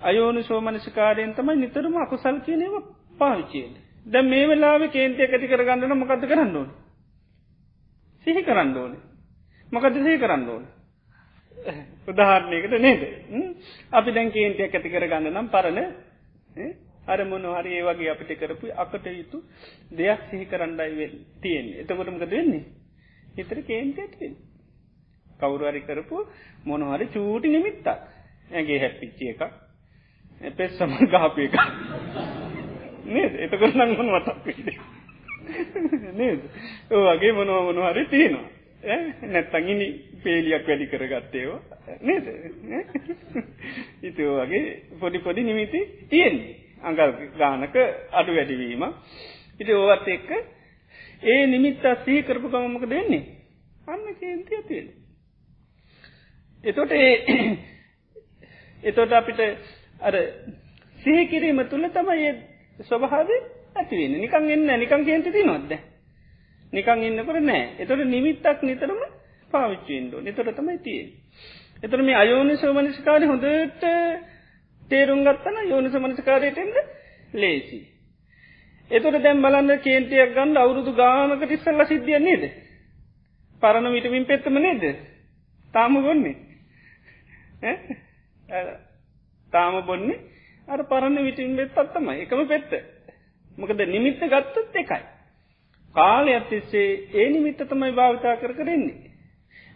[0.00, 2.74] අයෝනු සෝමනසිකාරයෙන් තමයි නිතරම අකුසල් කියනව
[3.18, 3.74] පාවිච්චියෙන්.
[4.06, 6.70] දැ මේ වෙලාව කේන්තිය ඇති කරගන්නන මොකද කරන්න ඕන.
[8.26, 8.96] සිහි කරන්න ඕන.
[9.72, 10.64] මොකද සිහි කරන්න ඕන.
[12.06, 13.02] උදාහරණයකට නේද
[13.90, 15.78] අපි දැන් කේන්තියක් ඇති කර ගන්න නම් පරණ
[17.06, 19.42] අර මොන හරි ඒ වගේ අපිට කරපු අකට යුතු
[19.92, 21.06] දෙයක් සිහි කරන්නයි
[21.40, 22.62] තියෙන්නේ එතකොටමකද වෙන්නේ
[23.34, 24.34] හිතර කේන්ති ඇතිවෙන්
[25.40, 26.26] කවුරුහරි කරපු
[26.64, 27.86] මොනහරි චූටි නිමිත්තක්.
[28.50, 29.42] ඇගේ හැප්පිච්චිය එකක්.
[30.52, 31.54] පෙස් සම ගාපය එක
[33.06, 33.32] නේද?
[33.36, 34.46] එතකොට නම් මොන මතක්
[36.14, 36.40] නේද?
[36.90, 38.48] ඕ වගේ මොනව මොනහරි තියෙනවා.
[39.26, 39.86] නැත්තං ඉනි
[40.22, 41.60] පේලියක් වැඩි කරගත්තේවා
[42.02, 42.26] නේද?
[44.02, 44.64] ඉතෝ වගේ
[45.00, 46.54] පොඩි පොඩි නිමිති තියෙන්නේ.
[46.82, 47.76] අඟල් ගානක
[48.12, 48.84] අඩු වැඩිවීම
[49.60, 50.30] ඉති ඕවත් එක්ක
[51.24, 53.22] ඒ නිමිත්ත සී කරපු ගමමක දෙන්නේ
[53.86, 54.88] අන්න කේන්තිය තියෙන
[56.64, 57.14] එතොට ඒ
[58.82, 59.40] එතොට අපිට
[60.00, 60.14] අර
[60.98, 62.30] සිහිකිරීම තුළ තමයි
[62.84, 63.34] ස්වභාව
[63.74, 65.76] ඇතිවෙන නිකන් එන්න නිකන් කේන්ති ති නොද්ද
[66.72, 69.04] නිකං ඉන්නකට නෑ එතොට නිමිත්තක් නිතරම
[69.50, 71.02] පාවිච්චින්ඩෝ නිතොට තමයි තිය.
[71.82, 73.84] එතර මේ අයෝනි සෝමනිස්කාරය හොඳට
[74.82, 76.76] තේරුම් ගත්තන යෝනි සමනිස්කාරයටෙන්ද
[77.34, 77.80] ලේසි.
[78.90, 82.44] එතොට දැම් බලන්න කේන්තියක් ගන්න අවුරුදු ගානකට ඉස්සල්ල සිද්ධිය නේද.
[83.62, 84.84] පරණ විටමින් පෙත්තම නේද.
[85.74, 86.36] තාම ගොන්නේ.
[89.52, 90.20] තාම බොන්නේ
[90.68, 92.72] අර පරණ විටින් වෙත් අත්තම එකම පෙත්ත.
[93.58, 95.02] මොකද නිමිත්ත ගත්තත් එකයි.
[95.94, 99.10] කාලය අත්තිස්සේ ඒ නිමිත්ත තමයි භාවිතා කර කරෙන්නේ.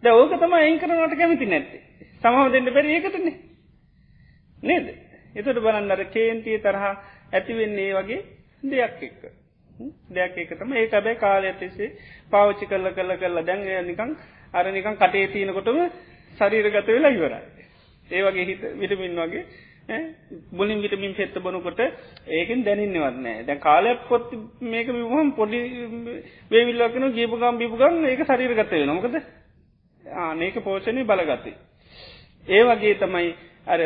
[0.02, 1.82] ද ඕක තම එං කරනට කැමති නැත්තේ.
[2.14, 3.36] සමහ දෙන්න බැරි ඒකටන්නේ.
[4.62, 4.86] නේද.
[5.35, 6.94] එතට බලන්නර කේන්තිය තරහා
[7.32, 9.22] ඇතිවෙන්නේ වගේ දෙයක් එක්ක.
[10.09, 11.94] දෙයක් එක තම ඒ ඇබැයි කාලය ඇතිසේ
[12.30, 14.16] පාවිච්චි කරල කරල කරලා දැන්ය නිකං
[14.55, 15.78] අර නිකං කටේ තියනකොටම
[16.39, 17.40] ශරීරගත වෙලා ඉවරයි.
[18.10, 19.44] ඒ වගේ හිත විටමින් වගේ
[20.52, 21.80] බුලින් විටමින් පෙත්ත බොනකොට
[22.28, 24.32] ඒකෙන් දැනන්නවත්නෑ දැ කාලයක් පොත්
[24.62, 25.60] මේක විහම් පොඩි
[26.51, 29.16] වේවිල්ලක්න ගීපුගම් බිපුගම් ඒක ශරීරගත වෙන මොකද
[30.05, 31.56] ආනක පෝෂණය බලගත්තේ.
[32.47, 33.30] ඒ වගේ තමයි
[33.66, 33.80] අර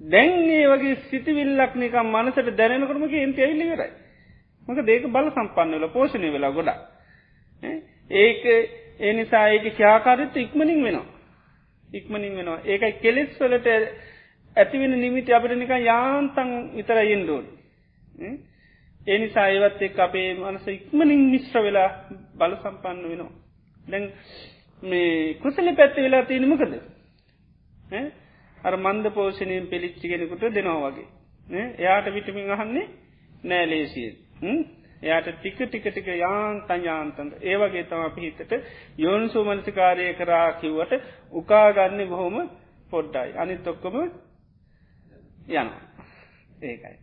[0.00, 4.05] දැන්ඒ වගේ සිතිවිල්ලක් නිකම් මනසට දැනනකරම එන්ති ඇවිල්ලි වෙරයි.
[4.68, 6.70] මක දේක බල සම්පන්නවල පෝෂණය වෙලා ගොඩ.
[8.16, 8.42] ඒක
[9.00, 11.06] ඒ නිසා ඒක ක්‍යාකාරත්ත ඉක්මනින් වෙනවා.
[11.88, 13.68] ඉක්මනින් වෙනවා ඒකයි කෙලෙස් වලට
[14.56, 17.46] ඇතිවෙන නිමිති අපට නික යාන්තන් ඉතර යෙන්ඩෝන්.
[19.06, 21.90] ඒ නිසා ඒවත් එක් අපේ මනස ඉක්මනින් මිශ්‍ර වෙලා
[22.34, 23.32] බල සම්පන්න වෙනවා.
[23.86, 24.04] දැන්
[24.82, 26.74] මේ කුසලි පැත්ති වෙලා තියෙනමකද.
[28.58, 31.08] අර මන්ද පෝෂණයෙන් පෙළිච්චිගෙනෙකුට දෙනවා වගේ.
[31.78, 32.88] එයාට විටමින් අහන්නේ
[33.44, 34.25] නෑලේසිය.
[35.02, 38.52] එයාට ටික ටික ටික යාන්තන් යාන්තන්ද ඒවගේ තම පිහිතට
[38.98, 40.92] යෝනිසු මනසිකාරය කරා කිව්වට
[41.32, 42.36] උකාගන්න බොහොම
[42.90, 43.34] පොඩ්ඩයි.
[43.34, 43.96] අනිත් ඔක්කොම
[45.48, 45.70] යන
[46.62, 46.96] ඒකයි.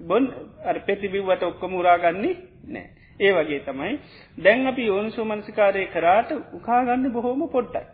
[0.00, 0.24] බොන්
[0.64, 2.88] අ පෙතිබිව්වට ඔක්කොම උරාගන්නේ නෑ.
[3.20, 3.98] ඒ වගේ තමයි.
[4.38, 7.84] දැන් අපි යෝනිසු මනසිකාරය කරාට උකාගන්න බොහෝම පොඩ්ඩයි.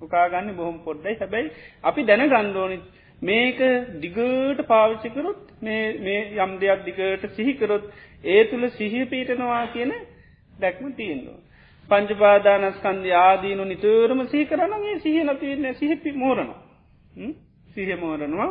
[0.00, 1.16] උකාගන්න බොහොම පොඩ්ඩයි.
[1.16, 1.52] හැබැයි
[1.84, 2.78] අපි දැන ගණ්ඩෝනි
[3.22, 3.58] මේක
[3.96, 7.84] දිගට පාවිච්චිකරොත් මේ යම් දෙයක් දිගට සිහිකරොත්
[8.24, 9.92] ඒ තුළ සිහිය පීටනවා කියන
[10.54, 11.40] දැක්ම තියෙන්නවා.
[11.88, 16.60] පංචපාදානස්කන්ධ ආදීනු නිතරම සහි කරනගේ සිහ නතිවන්න සිහිපි මෝරනවා.
[17.68, 18.50] සිහ මෝරනවා.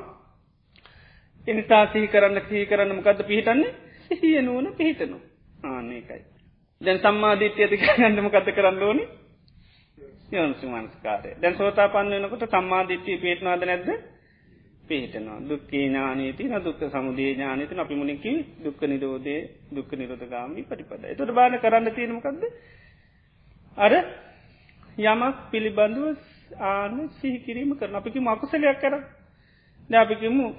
[1.48, 3.74] එනිසා සිහි කරන්න සිහි කරන්න මොකද පිහිටන්නේ?
[4.06, 5.18] සිහිය නුවන පිහිටනු
[5.66, 6.22] ආනකයි.
[6.82, 9.06] දැන් සම්මාධීත්‍ය ඇති ගන්නම කත කරන්න ඕනි?
[10.32, 13.90] යොන්සුමන්ස්කාරය දැන් සෝතා පන්න වෙනකොට සම්මාධිත්‍යය පේටනාද නැද්ද?
[14.94, 15.40] පිහිටනවා.
[15.46, 18.34] දුක්කේ ඥානීති දුක්ක සමුදේ ඥානීති අපි මුණකි
[18.64, 19.38] දුක්ක නිරෝධය
[19.72, 22.44] දුක්ක නිරෝධගාමි පටිපද එතට බාන කරන්න තියෙනමකක්ද
[23.78, 23.94] අර
[24.98, 26.18] යමක් පිළිබඳුව
[26.52, 28.96] ආන සිහිකිරීම කරන අපිකි මකුසලයක් කර.
[29.90, 30.56] දැපිකිමු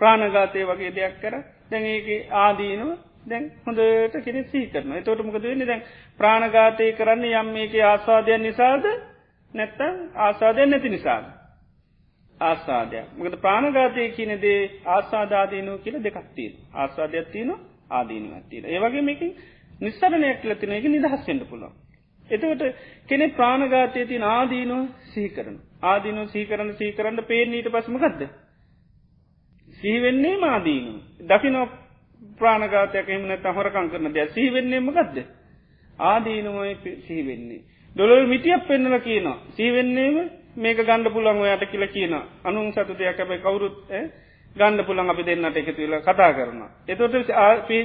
[0.00, 1.34] ප්‍රාණගාතය වගේ දෙයක් කර.
[1.70, 5.62] දැන් ඒක ආදීනුව දැන් හොඳට කෙනෙ සී කරන තොට මොකද වෙන්න?
[5.62, 5.82] දැන්
[6.20, 8.84] ප්‍රාණගාතය කරන්න යම් මේක ආස්වාදයන් නිසාද?
[9.54, 11.24] නැත්තම් ආසාදයෙන් නැති නිසාද.
[12.44, 17.50] ආසාදයක් මකද ප්‍රාණගාතය කියනදේ ආසාධාදීනු කියල දෙකක්තිීන ආස්වාදයක් තියන
[17.90, 19.30] ආදීනුවත්තිීන ඒවගේ මේකින්
[19.80, 21.74] නිස්සරණයක් ලතින එක නිදහස්වෙන්ට පුළුවන්.
[22.28, 22.62] එතකට
[23.04, 28.22] කෙනෙ ප්‍රාණගාතය තින ආදීනුව සීකරන ආදීනු සීකරන සීකරන්න පේනීට පසමකක්ද.
[29.70, 30.92] සිහිවෙන්නේ මාදීනු.
[31.22, 31.56] දකින
[32.38, 35.16] ප්‍රාණගාතයක එමනත හොරකං කරන දෙයක් සිහිවෙන්නේ මකක්ද.
[35.98, 37.60] ආදීනුවයි සිහිවෙන්නේ.
[37.96, 39.38] දොළොල් මිටියක් පෙන්නල කියනවා.
[39.50, 40.16] සීවෙන්නේම
[40.56, 42.14] මේක ගණඩ පුළන් ඔයාට කියල කියන
[42.44, 43.76] අනුන් සතු දෙයක් ඇබයි කවුරුත්
[44.56, 46.62] ගණඩ පුළන් අපි දෙන්නට එකතු වෙලා කතා කරන.
[46.86, 47.14] එතොට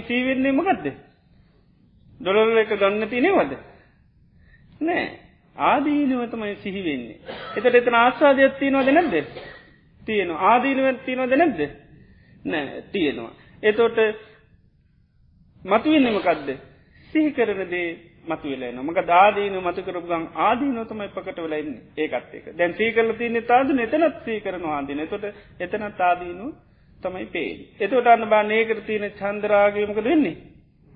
[0.07, 0.85] සීවෙන්නේ මකක්ද.
[2.19, 3.51] දොළොල් එක ගන්න තිනෙවද.
[4.81, 5.05] නෑ
[5.55, 7.17] ආදීනවතමයි සිහිවෙන්නේ.
[7.55, 9.15] එතට එතන ආස්වාදයක් තියනවද නැද්ද.
[10.01, 11.61] තියෙනවා ආදීනුවත් තියනවද නැද්ද.
[12.45, 13.31] නෑ තියෙනවා.
[13.63, 13.97] එතෝට
[15.61, 16.49] මතුවෙන්නමකක්ද
[17.09, 22.45] සිහි කරන දේ මතු වෙලන මක දාදීන මතකරපු ගන් ආදීනොතමයි පකට වෙලයින්න ඒකත් එක.
[22.53, 25.25] දැන් සීකරල තියන්නේ තාදන එතනත් සී කරන ආදීන තොට
[25.59, 26.47] එතනත් ආදීනු
[27.03, 27.51] තමයි පේ.
[27.79, 30.35] එතවට අන්න බා ඒකර තියෙන චන්දරාගයමක දෙන්නේ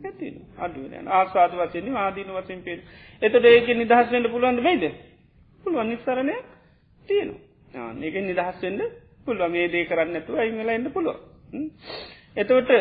[0.02, 0.28] ඇති
[0.60, 2.80] අඩුවෙන ආස්වාද වසයන්නේ ආදීන වසෙන් පේ.
[3.22, 4.84] එතට ඒක නිදහස්වෙන්ට පුළුවන්ද වෙයිද?
[5.64, 5.90] පුළුවන්.
[5.90, 6.36] නිස්සරණය
[7.10, 7.90] තියෙනවා.
[8.02, 8.82] ඒක නිදහස් වෙන්න
[9.26, 11.18] පුළුව මේ දේ කරන්න ඇතු අයිමල එන්න පුළුව.
[12.36, 12.72] එතවට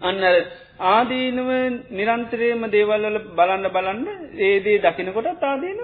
[0.00, 0.20] අන්න
[0.78, 1.50] ආදීනුව
[1.90, 5.80] නිරන්තරයම දේවල්වල බලන්න බලන්න ඒදේ දකිනකොට තාදීන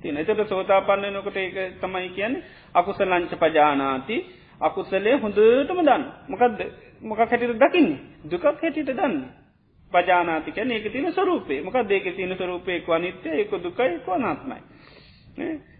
[0.00, 2.42] තින එතට සෝතා පන්නනකොට ඒක තමයි කියන්නේ
[2.74, 4.16] අකුස ලංච පජානාති.
[4.60, 6.04] අකුසලේ හොඳටම දන්න.
[6.28, 6.58] මොකක්ද
[7.02, 8.00] මොකක් හැටිට දකින්නේ?
[8.24, 9.42] දුකක් හැටිට දන්න.
[9.92, 14.60] පජානාතික ඒක තින ස්වරූපේ මොක දේක තින ස්වරූපයක අනිත්‍ය එක දුකයි කොනාත්මයි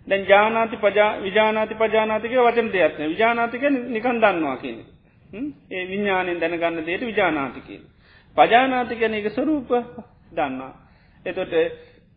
[0.09, 4.87] දැන් ජානාති පජා විජානාති පජානාතික වචන දෙයක්න විජානාතික නිකන් දන්නවා කියන්නේ.
[5.71, 7.83] ඒ විඤ්ඥානෙන් දැනගන්න දේට විජානාතිකින්.
[8.37, 9.71] පජානාති ගැන එක ස්වරූප
[10.31, 10.73] දන්නා.
[11.25, 11.53] එතොට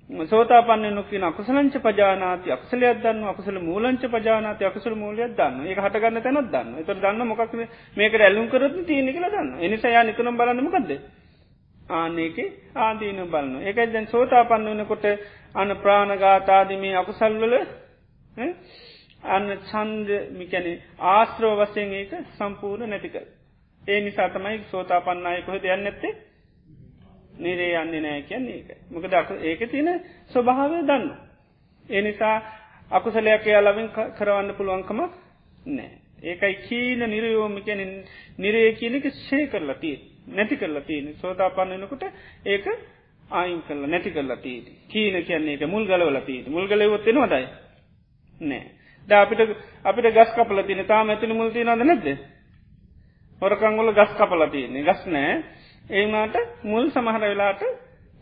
[0.09, 6.51] සෝතාපන්න නොකින අකුසලංච පජානාති අක්සලයක් දන්න අකුසල මූලංච පජානාති අකුසල මූලයක් දන්න ඒ හටගන්න තැනත්
[6.51, 7.53] දන්න එතර දන්න මොකක්
[7.97, 10.91] මේකට ඇල්ලුම් කරත් තියෙන කියලා දන්න එනිසා නිකනම් බලන්නමකක්ද
[11.91, 12.37] ආන්නේක
[12.77, 15.05] ආදීන බලන්න ඒකයි දැන් සෝතාපන්න වනකොට
[15.55, 17.55] අන්න ප්‍රාණගාතාදිමී අකුසල්වල
[19.27, 20.67] අන්න චන්ද මිකැන
[21.07, 23.15] ආශ්‍රව වසයෙන් ඒක සම්පූර්ණ නැතික
[23.87, 26.13] ඒ නිසා තමයි සෝතාපන්නය කොහ දෙයන්න නැත්තේ?
[27.37, 28.69] නිරේ යන්නේ නෑ කියන්නේ ඒක.
[28.91, 29.13] මොකද
[29.43, 31.05] ඒක තියෙන ස්වභාවය දන්න.
[31.85, 32.35] ඒ නිසා
[32.91, 35.11] අකුසලයක් යාලවින් කරවන්න පුළුවන්කමක්
[35.67, 35.91] නෑ.
[36.23, 37.81] ඒකයි කීන නිරයෝමිකැන
[38.37, 39.95] නිරේ කියනක ශේ කරලා තිය
[40.29, 42.03] නැති කරලා තියෙන සෝතාපන්නනකොට
[42.45, 42.65] ඒක
[43.29, 47.45] ආයින් කරලා නැති කරලා තිීට කීන කියන්නේ එක මුල් ගලවල තිීට මුල් ගලවොත්තෙන වදයි
[48.41, 48.63] නෑ
[49.07, 49.41] ද අපිට
[49.83, 52.07] අපිට ගස් කපල තින තාම ඇතුළි මුල් තියනද නැද
[53.41, 54.83] හොරකංගොල ගස් කපල තියන්නේ.
[54.83, 55.33] ගස් නෑ.
[55.89, 57.61] ඒමට මුල් සමහර වෙලාට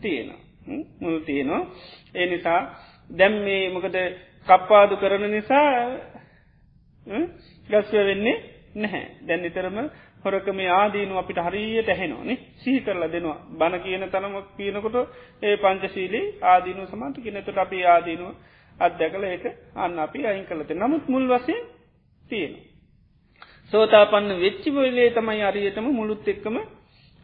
[0.00, 0.40] තියෙනවා.
[1.00, 1.62] මුල් තියනවා.
[2.14, 2.60] ඒ නිසා
[3.10, 3.96] දැම් මේ මොකද
[4.46, 5.70] කප්පාදු කරන නිසා
[7.68, 8.36] ගස්ව වෙන්නේ
[8.76, 9.06] නැහැ.
[9.22, 9.78] දැන් නිතරම
[10.24, 13.38] හොරක මේ ආදීනු අපිට හරියට ඇහෙනවානේ සී කරලා දෙනවා.
[13.50, 14.96] බණ කියන තනම කියනකොට
[15.42, 18.30] ඒ පංචශීලී ආදීනු සමන්ට කියනතුට අපි ආදීනුව
[18.78, 19.44] අත්දැකල ඒක
[19.76, 21.60] අන්න අපි අයින් කලත නමුත් මුල් වසේ
[22.24, 22.54] තියෙන.
[23.72, 26.56] සෝතාපන්න වෙච්චි බොයිලේ තමයි අරියටම මුළුත් එක්කම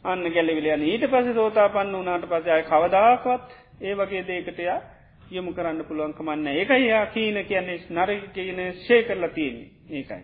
[0.04, 3.46] අන්න ගැලවිලයන ඊට පස සෝතාපන්න වනාට පසය කවදාකවත්
[3.82, 4.80] ඒ වගේ දේකටයා
[5.30, 9.58] යොමු කරන්න පුළුවන්කමන්න ඒකයි යා කීන කියන්නේ නරක කියන ශේ කරලා තියෙන
[9.90, 10.22] ඒකයි.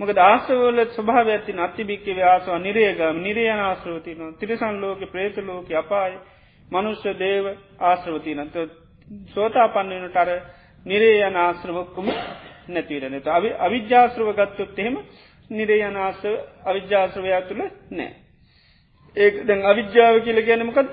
[0.00, 6.18] මොක දස්සවල ස්වභාව ඇති අතිභික්ක ව්‍යාසව නිරේගම නිරයන ආශ්‍රවතින තිරසන් ලෝක ප්‍රේතලෝක අපායි
[6.68, 7.46] මනුෂ්‍ය දේව
[7.80, 8.56] ආශ්‍රවතිනත
[9.30, 10.30] සෝතාපන්නනට අර
[10.86, 12.08] නිරේ යන ආශ්‍රමක්කුම
[12.68, 14.96] නැතිවරනත අවි අවිද්‍යාශ්‍රව ගත්තොත් එහෙම
[15.50, 16.20] නිරේ යනාස
[16.64, 18.10] අවිද්‍යාශ්‍රවයා තුළ නෑ.
[19.16, 20.92] ඒ දැන් අවිද්‍යාව කියල ගැනමකක්ද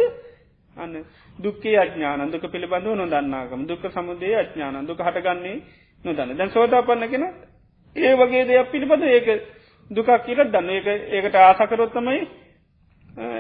[0.78, 0.96] අන්න
[1.40, 2.32] දුක්කේ අඥාන.
[2.32, 4.86] දුක පිළිබඳව නොදන්නාගම දුක සමුදේ අඥාන.
[4.86, 5.58] දුක හටගන්නේ
[6.06, 6.38] නොදන්න.
[6.38, 7.26] දැන් සෝතාපන්න කෙන
[7.96, 9.28] ඒ වගේ දෙයක් පිළිබඳ ඒක
[9.92, 10.70] දුකක් කියලත් දන්න.
[10.70, 12.20] ඒක ඒකට ආසකරොත්තමයි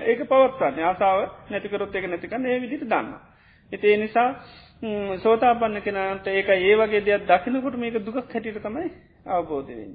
[0.06, 0.80] ඒක පවත්වන්න.
[0.82, 1.20] ආසාාව
[1.50, 3.08] නැතිකරොත් එක නැතිකන්න ඒ විදිට දන්න.
[3.72, 4.30] එති නිසා
[5.18, 8.92] සෝතාපන්න කෙනට ඒක ඒ වගේ දෙයක් දකිනකොට මේක දුකක් හැටිට තමයි
[9.28, 9.92] අවබෝධවෙන්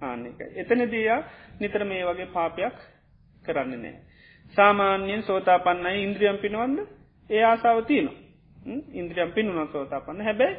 [0.00, 0.40] ආන්නක.
[0.56, 1.20] එතන දයා
[1.60, 2.76] නිතර මේ වගේ පාපයක්
[3.42, 3.96] කරන්න නෑ.
[4.54, 6.78] සාමාන්‍යයෙන් සෝතාපන්නයි ඉන්ද්‍රියම් පිනවන්න
[7.30, 8.08] ඒ ආසාාව තියන
[8.94, 10.56] ඉන්ද්‍රියම් පිනුන සෝතාපන්න හැබැයි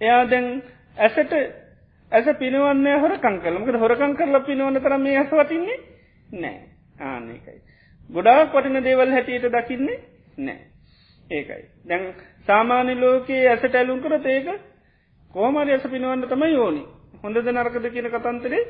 [0.00, 0.62] එයා දැන්
[0.98, 1.32] ඇසට
[2.12, 5.78] ඇස පිනවන්න හොරකං කලමකට හොරකං කරලා පිනවන්න තරම මේ ඇස වටින්නේ
[6.34, 6.58] නෑ
[7.02, 7.60] ආනකයි.
[8.10, 9.98] ගොඩාක් වටින දේවල් හැටියට දකින්නේ
[10.38, 10.60] නෑ.
[11.30, 11.64] ඒකයි.
[11.84, 12.14] දැන්
[12.48, 14.48] සාමාන්‍ය ලෝකයේ ඇසට ඇලුම් කරත ඒක
[15.34, 16.82] කෝමරි ඇස පිනවන්න තමයි යෝනි
[17.22, 18.62] හොඳද නරකද කියන කතන්තරේ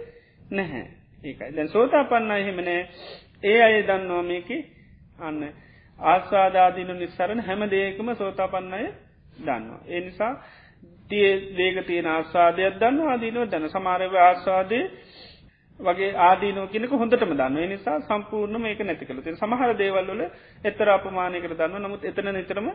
[0.52, 0.84] නැහැ.
[1.24, 1.50] ඒකයි.
[1.50, 2.80] දැන් සෝතා පන්න එහෙමනෑ
[3.44, 4.48] ඒ අය දන්නවා මේක
[5.20, 5.42] අන්න
[5.98, 8.86] ආස්වාදාදීනු නිස්සරණ හැම දේකම සෝතා පන්නය
[9.38, 9.80] දන්නවා.
[9.86, 10.32] ඒ නිසා
[11.08, 14.80] තිය දේක තියෙන ආස්වාදයක් දන්න ආදීනුව දැන සමාරව ආස්වාදය
[15.80, 20.22] වගේ ආදීනෝ කියනක හොඳටම දන්න නිසා සම්පූර්ණ මේක නැතිකල ති සමහර දේවල්ල
[20.64, 22.68] එතර අපමානයකට දන්න නමුත් එතන නිතරම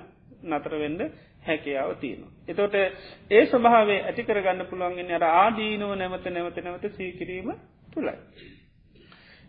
[0.43, 1.01] නතරවෙඩ
[1.43, 2.23] හැකියාව තියෙන.
[2.47, 7.49] එතෝට ඒ ස්වභාවේ ඇති කරගන්න පුළුවන්ගෙන අර ආදීනුව නැවත නැවත නැවත සීකිරීම
[7.89, 8.17] තුළයි.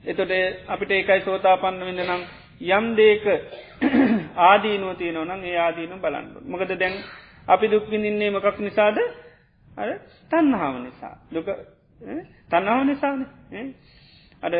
[0.04, 0.32] එතොට
[0.68, 2.22] අපිට ඒකයි සෝතාපන්න වෙන්න නම්
[2.70, 3.24] යම් දේක
[4.48, 6.38] ආදීනුව තියනවනම් ඒ ආදීනු බලන්නු.
[6.44, 6.94] මොකද දැන්
[7.48, 8.98] අපි දුක්විඳින්නේ මොකක් නිසාද
[9.76, 9.88] අර
[10.30, 11.16] තන්නාව නිසා.
[11.30, 11.46] දුක
[12.50, 13.26] තන්නාව නිසාන
[14.42, 14.54] අඩ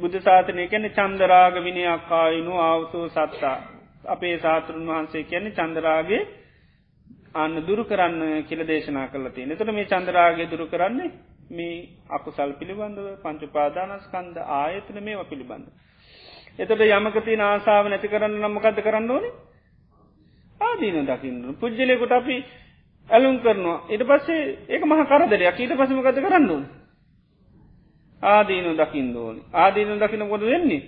[0.00, 3.56] බුද්ධ සාතනය කැන චන්දරාග විනියක්කායිනු අවසූ සත්තා
[4.06, 6.22] අපේ සාතරුන් වහන්සේ කියන්නේ චන්දරාගේ
[7.34, 11.10] අන්න දුරු කරන්න කියල දේශනා කල තියෙන තොට මේ චන්දරාගේ දුරු කරන්නේ
[11.50, 15.66] මේ අකුසල් පිළිබඳව පංචුපාදානස්කන්ද ආයතන මේව පිළිබඳ.
[16.58, 19.34] එතට යමකති ආසාාව නැති කරන්න නම්මකද කරන්න ඕනේ?
[20.60, 22.36] ආදීන දකින්න පුද්ජලයකුට අපි
[23.10, 23.78] ඇලුම් කරනවා.
[23.88, 25.56] ඉට පස්සේ ඒක මහ කරදරයක්.
[25.56, 26.84] ඊට පසමකත කරන්න ඕනේ?
[28.22, 30.82] ආදීනු දකිින් දෝනි ආදීනු දකින කොට වෙන්නේ?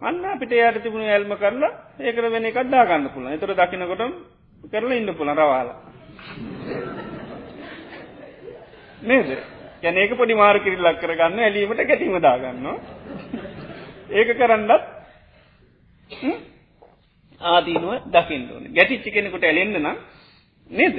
[0.00, 4.02] අන්න අපිට යට තිබුණු ඇල්ම කරලා ඒකට වෙන එකක් දාගන්න පුළ එතර දකිනකොට
[4.64, 5.68] කරලා ඉන්න පුළ රවාල.
[9.02, 9.30] නේද?
[9.82, 12.66] ගැන ඒක පොඩි මාර කිරිල්ලක් කරගන්න ඇලීමට ගැටීම දාගන්න.
[14.10, 14.82] ඒක කරන්නත්
[17.40, 19.96] ආදීනුව දකිින්දුවන ගැටිච්චි කෙනෙකුට ඇලෙන්න්න නම්
[20.70, 20.96] නේද?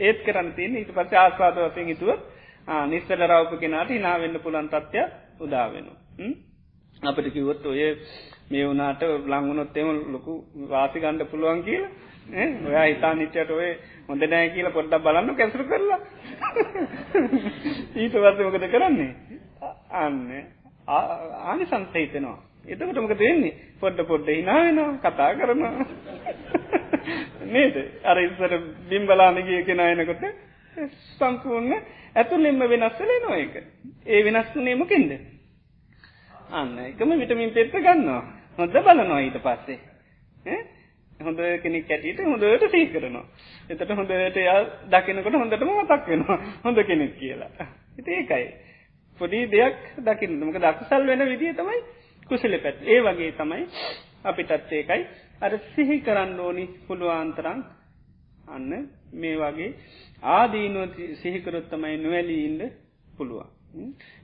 [0.00, 2.20] ඒත් කරන්න තියන ඊට පස්ස ආස්වාද වසයෙන් හිතුවත්
[2.86, 5.02] නිස්සල රවප කෙනට හිනාවෙන්න පුළන් තත්ත්ය
[5.40, 5.90] උදාවෙන.
[7.02, 7.82] අපට කිවොත් ඔය
[8.48, 10.32] මේ වනාට ලංගුණොත්තෙම ලොකු
[10.68, 11.84] වාසි ගණ්ඩ පුළුවන් කියල
[12.64, 13.70] ඔයා හිතා නිච්චට ඔය
[14.08, 16.00] හොඳ නෑ කියලා පොඩ්ඩක් බලන්න කැසරු කරලා.
[17.96, 19.12] ඊට වසමකද කරන්නේ?
[19.94, 20.20] අන්න.
[20.88, 25.86] ආනි සංසහිතනවා එතකටමක දෙන්නේ පොඩ්ඩ පොඩ්ඩ හිනාවෙනවා කතා කරනවා.
[27.46, 27.76] නේද?
[28.04, 28.52] අර ඉස්සර
[28.88, 30.24] බිම්බලානගිය කෙන අයනකොට
[31.10, 31.74] සම්පූර්ණ
[32.14, 33.54] ඇතුළෙන්ම වෙනස්සල නො එක
[34.06, 35.12] ඒ වෙනස්වනේමකින්ද
[36.50, 38.22] අන්න එකම විටමින් පෙත්ත ගන්නවා.
[38.56, 39.78] හොඳ බලනවා ඊට පස්සේ.
[41.20, 43.24] හොඳ කෙනෙක් කැටියට හොඳට සී කරනවා.
[43.68, 44.58] එතට හොඳට යා
[44.88, 46.38] දකිනකොට හොඳටම මතක් වෙනවා.
[46.64, 47.50] හොඳ කෙනෙක් කියලා.
[47.96, 48.46] ඉති ඒකයි.
[49.20, 51.80] පොඩි දෙයක් දකින්නමක දක්සල් වෙන විදිිය තමයි
[52.30, 53.66] කුසල පැත් ඒ වගේ තමයි
[54.24, 55.06] අපිටත් ඒකයි.
[55.40, 57.60] අර සිහි කරන්න ඕනි පුළුවන්තරං
[58.48, 58.70] අන්න
[59.14, 59.70] මේ වගේ
[60.30, 62.62] ආදීනුව සිහිකරොත්තමයි නොවැලීන්ද
[63.16, 63.59] පුළුවන්.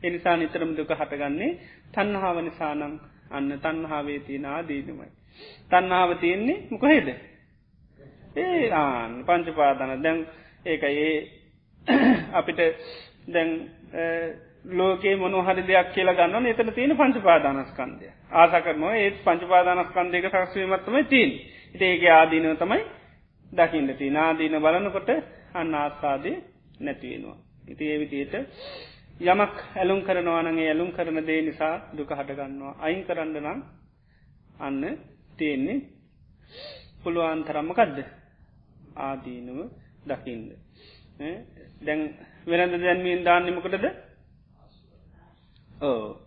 [0.02, 1.52] එනිසා නිතරම දුක හටගන්නේ
[1.92, 2.82] තන්නහාව නිසානං
[3.30, 5.10] අන්න තන්නහාවේ තියෙන ආදීනුවයි.
[5.66, 7.08] තන්නාව තියෙන්නේ මොකහෙද.
[8.36, 10.02] ඒ ආන් පංචපාදන.
[10.02, 10.26] දැන්
[10.66, 11.14] ඒක ඒ
[12.32, 12.60] අපිට
[13.28, 13.50] දැන්
[14.70, 21.32] ලෝකේ මොනහරි දෙයක් කියලා ගන්න එතන තියෙන පංචපාදානස්කන්දය ආසකරනවා ඒත් පංචපාදානස්කන්දයක සක්ස්වීමත්තමයි තිීන්
[21.80, 22.82] ඒක ආදීනව තමයි
[23.50, 25.10] දකින්න ති නාදීන බලනකොට
[25.54, 26.32] අන්න ආස්ථාදය
[26.80, 27.36] නැතිවෙනවා.
[27.68, 28.34] ඉති ඒවිතියට
[29.18, 33.60] යමක් ඇලුම් කරනවානගේ ඇලුම් කරන දේ නිසා දුක හටගන්නවා අයින් කරන්න නම්
[34.58, 34.82] අන්න
[35.36, 35.78] තියෙන්නේ
[37.02, 37.98] පුළුවන් තරම්මකදද
[38.98, 39.58] ආදීනුව
[40.04, 40.50] දකිින්ද.
[41.80, 42.00] දැන්
[42.46, 43.84] වෙනද දැන්මීන් දාන්නමකටද
[45.82, 46.20] ඕ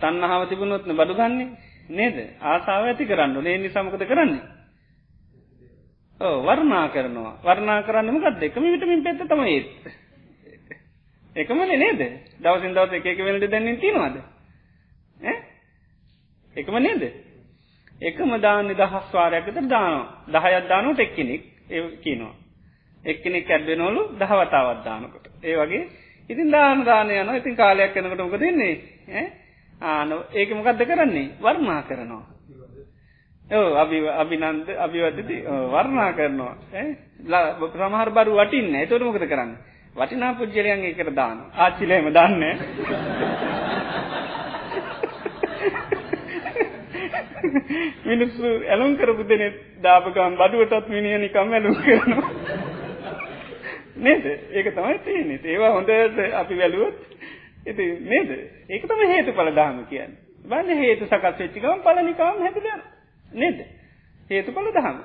[0.00, 1.48] තන්නහාව තිබුණොත්න බඩු ගන්නේ
[1.90, 2.16] නේද?
[2.42, 4.42] ආසාාව ඇති කරන්න නේ නිසාමකද කරන්නේ?
[6.20, 7.34] වර්ණා කරනවා.
[7.40, 9.68] වර්ණා කරන්නම ගත් දෙකම විටමින් පෙත්ත තම ඒත්.
[11.36, 12.00] එකමන නේද?
[12.38, 14.16] දවසින් දවස එක වෙලට දැන්නින් තිනවාද
[16.56, 17.02] එකම නේද?
[18.00, 20.06] එකම දාන්න දහස් වාරයක්කත දානවා.
[20.28, 22.34] දහයක් දානුට එක්කෙනෙක් ඒ කියනවා.
[23.04, 25.26] එක්කෙනෙක් ඇඩ්වෙනෝලු දහවතාවත් දානකොට.
[25.42, 25.88] ඒ වගේ
[26.30, 29.24] ඉතින් දාන දානය යන ඉතින් කාලයක් යනකට මොක දෙන්නේ
[29.80, 31.28] ආන ඒක මොකක්ද කරන්නේ?
[31.38, 32.24] වර්ණා කරනවා.
[33.76, 35.36] අපි අභිනන්ද අභිවදති
[35.68, 36.54] වර්ණා කරනවා.
[37.74, 39.52] සමහර බරු වටින්න එතොරමකද කරන්න?
[39.96, 42.42] වටිනා පුද්ජලයන් එකට දාන ආච්චිලේම දන්න.
[48.04, 49.48] මිනිස්සු ඇලුම් කරපු දෙනෙ
[49.82, 52.30] දාපකම් බඩුවටත් මිනිිය නිකම් ඇලුම් කරනවා.
[53.98, 54.24] නේද?
[54.52, 56.98] ඒක තමයි තියනෙ ඒවා හොඳට අපි වැලුවොත්
[57.66, 58.30] ඉති නේද?
[58.68, 60.12] ඒක තම හේතු පල දාම කියන්න.
[60.44, 62.82] බන්න හේතු සකස් වෙච්චිකම් පලනිකාම් හැතිලයන
[63.34, 63.64] නේද?
[64.30, 64.98] හේතුඵල දහම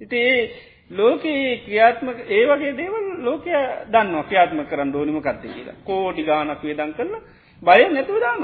[0.00, 0.44] ඉති ඒ
[0.92, 3.50] ලෝකයේ ක්‍රියාත්මක ඒ වගේ දේවල් ලෝකය
[3.88, 5.76] දන්න ක්‍රියාත්ම කරන්න ඕනිම කත්ත කියලා.
[5.82, 7.14] කෝටි ගානක් වේදන් කරන
[7.62, 8.42] බය නැතුව දාම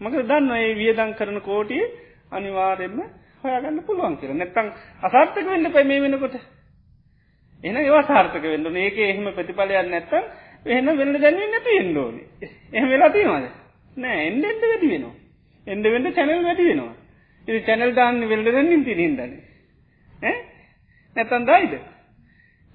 [0.00, 1.84] මක දන්න ඒ වියදන් කරන කෝටිය
[2.30, 2.98] අනිවාරෙන්ම
[3.42, 4.68] හොයාගන්න පුළුවන් කියර නැත්තං
[5.02, 6.36] අසාර්ථක වෙන්න පැමේ වෙනකොට.
[7.64, 10.24] එන ඒවා සාර්ථක වෙන්න ඒක එහෙම ප්‍රතිඵලයක් නැත්තම්
[10.66, 12.26] එහෙන වෙන්න දැන්නේ නැති එන්න ඕනේ.
[12.72, 13.46] එහෙම වෙලා තියෙනවද?
[13.96, 15.14] නෑ එන්න එන්න වැඩි වෙනවා.
[15.66, 16.94] එන්න වෙන්න channel වැඩි වෙනවා.
[17.48, 19.32] ඉ චැනල් දාන්න වෙල්ලදනින් තිරින්දන
[21.16, 21.74] නැතන් දයිද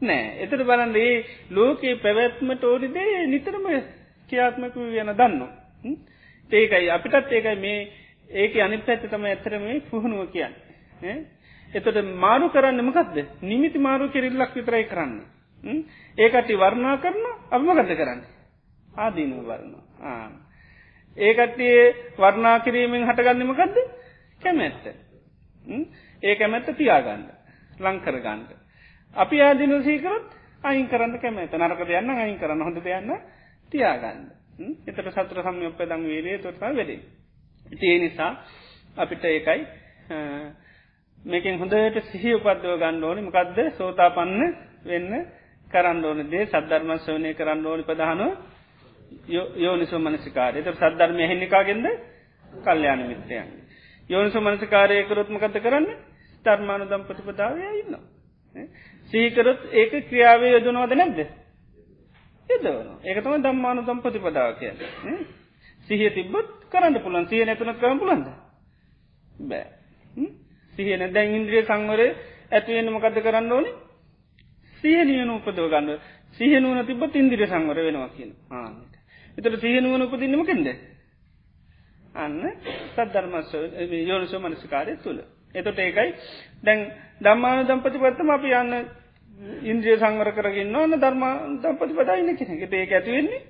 [0.01, 0.25] නෑ.
[0.39, 3.65] එතට බලන්න ඒ ලෝකයේ පැවැත්මට ඕරිදේ නිතරම
[4.29, 5.41] ක්‍රියාත්මක යන දන්න
[6.49, 7.79] ඒකයි අපිටත් ඒකයි මේ
[8.29, 10.53] ඒක අනි පැත්ත තම ඇතරම පුහුණුව කියන්න.
[11.69, 15.21] එතට මාරු කරන්න මකක්ද නිමිති මාරු කෙරල්ලක් විතරයි කරන්න.
[16.17, 18.21] ඒකට වර්ණා කරන අමගත කරන්න?
[18.97, 19.73] ආදීනව වරණ
[21.17, 21.79] ඒකටේ
[22.17, 23.77] වර්ණා කිරීමෙන් හටගන්නමකක්ද
[24.41, 24.85] කැමැත්ත.
[26.23, 27.36] ඒ කැමැත්ත තියාගන්න.
[27.79, 28.51] ලංකරගන්නට.
[29.13, 30.27] අපි ආදින සීකරත්
[30.63, 33.11] අයින් කරන්න කැමැත නරක දෙයන්න අයින් කරන්න හොඳ දෙයන්න
[33.71, 34.21] තියාගන්න.
[34.85, 37.01] එතට සත්‍ර සම්යප්ප දං වේරේ තොටා වැඩේ.
[37.65, 38.31] ඉතිේ නිසා
[38.97, 39.61] අපිට ඒකයි
[41.23, 44.53] මේකින් හොඳට සිහි උපද්දව ගන්න ඕනි මකක්ද සෝතා පන්න
[44.85, 45.11] වෙන්න
[45.71, 48.31] කරන්න ඕන දේ සද්ධර්ම සවනය කරන්න ඕනි ප්‍රධානුව
[49.57, 51.87] යෝනිසෝ මනසිකාරය ත සද්ධර්මය හෙන්නිකාගෙන්ද
[52.53, 53.47] කල්්‍යයාන මිත්‍රයන්.
[54.09, 55.87] යෝනිස මනසකාරය කරොත්මකත කරන්න
[56.47, 57.95] ධර්මාන දම් ප්‍රතිපදාවය ඉන්න.
[59.11, 61.19] සීකරොත් ඒක ක්‍රියාවේ යොදනවාද නැද්ද.
[62.49, 64.73] එදවන ඒකතම දම්මානු දම් ප්‍රතිපදාව කිය.
[65.87, 68.27] සිහිය තිබ්බත් කරන්න පුළන් සිය නැතුනත් කරම් පුලන්ද.
[69.41, 69.65] බෑ.
[70.73, 72.07] සිහියන දැන් ඉන්ද්‍රිය සංවරය
[72.51, 73.71] ඇතිවෙන්න මොකද කරන්න ඕනි
[74.83, 75.89] සියනියන උපදව ගන්න
[76.33, 78.93] සිහනුවන තිබ ඉන්දිරි සංවර වෙනවා කියන ආනට.
[79.37, 80.67] එතට සිහනුවන උපදින්නමකින්ද.
[82.15, 82.41] අන්න
[82.91, 83.53] සද්ධර්මස්ව
[84.03, 85.19] යෝනිසෝ මනසිකාරය තුළ.
[85.57, 86.09] එතොට ඒකයි.
[86.63, 86.79] දැන්
[87.21, 88.73] දම්මාන දම්පති පත්තම අපි යන්න
[89.63, 91.23] ඉන්ද්‍රිය සංවර කරගන්න ඕන්න ධර්ම
[91.59, 93.41] දම්පති පටයින්න කෙනෙ ඒක ඇතිවෙන්නේ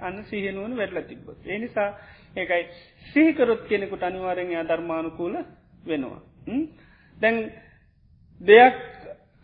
[0.00, 1.38] අන්න සිහනුවන වැඩල තිබ්බොත්.
[1.44, 1.90] ඒ නිසා
[2.36, 2.64] ඒකයි
[3.06, 5.34] සිහිකරොත් කෙනෙකුට අනිවාරෙන් ධර්මානුකූල
[5.86, 6.20] වෙනවා.
[7.16, 7.36] දැන්
[8.40, 8.76] දෙයක්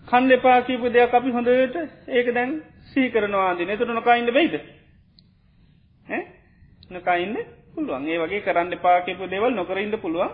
[0.06, 1.76] කන් දෙපා කීපු දෙයක් අපි හොඳට
[2.08, 2.50] ඒක දැන්
[2.86, 4.54] සී කරනවාදින තුර නොකයින්න බයිද?
[6.90, 7.36] නොකයින්න
[7.74, 8.06] පුළුවන්.
[8.06, 10.30] ඒ වගේ කරන්න පාකෙපු දෙවල් නොකරඉන්න පුළුවන්.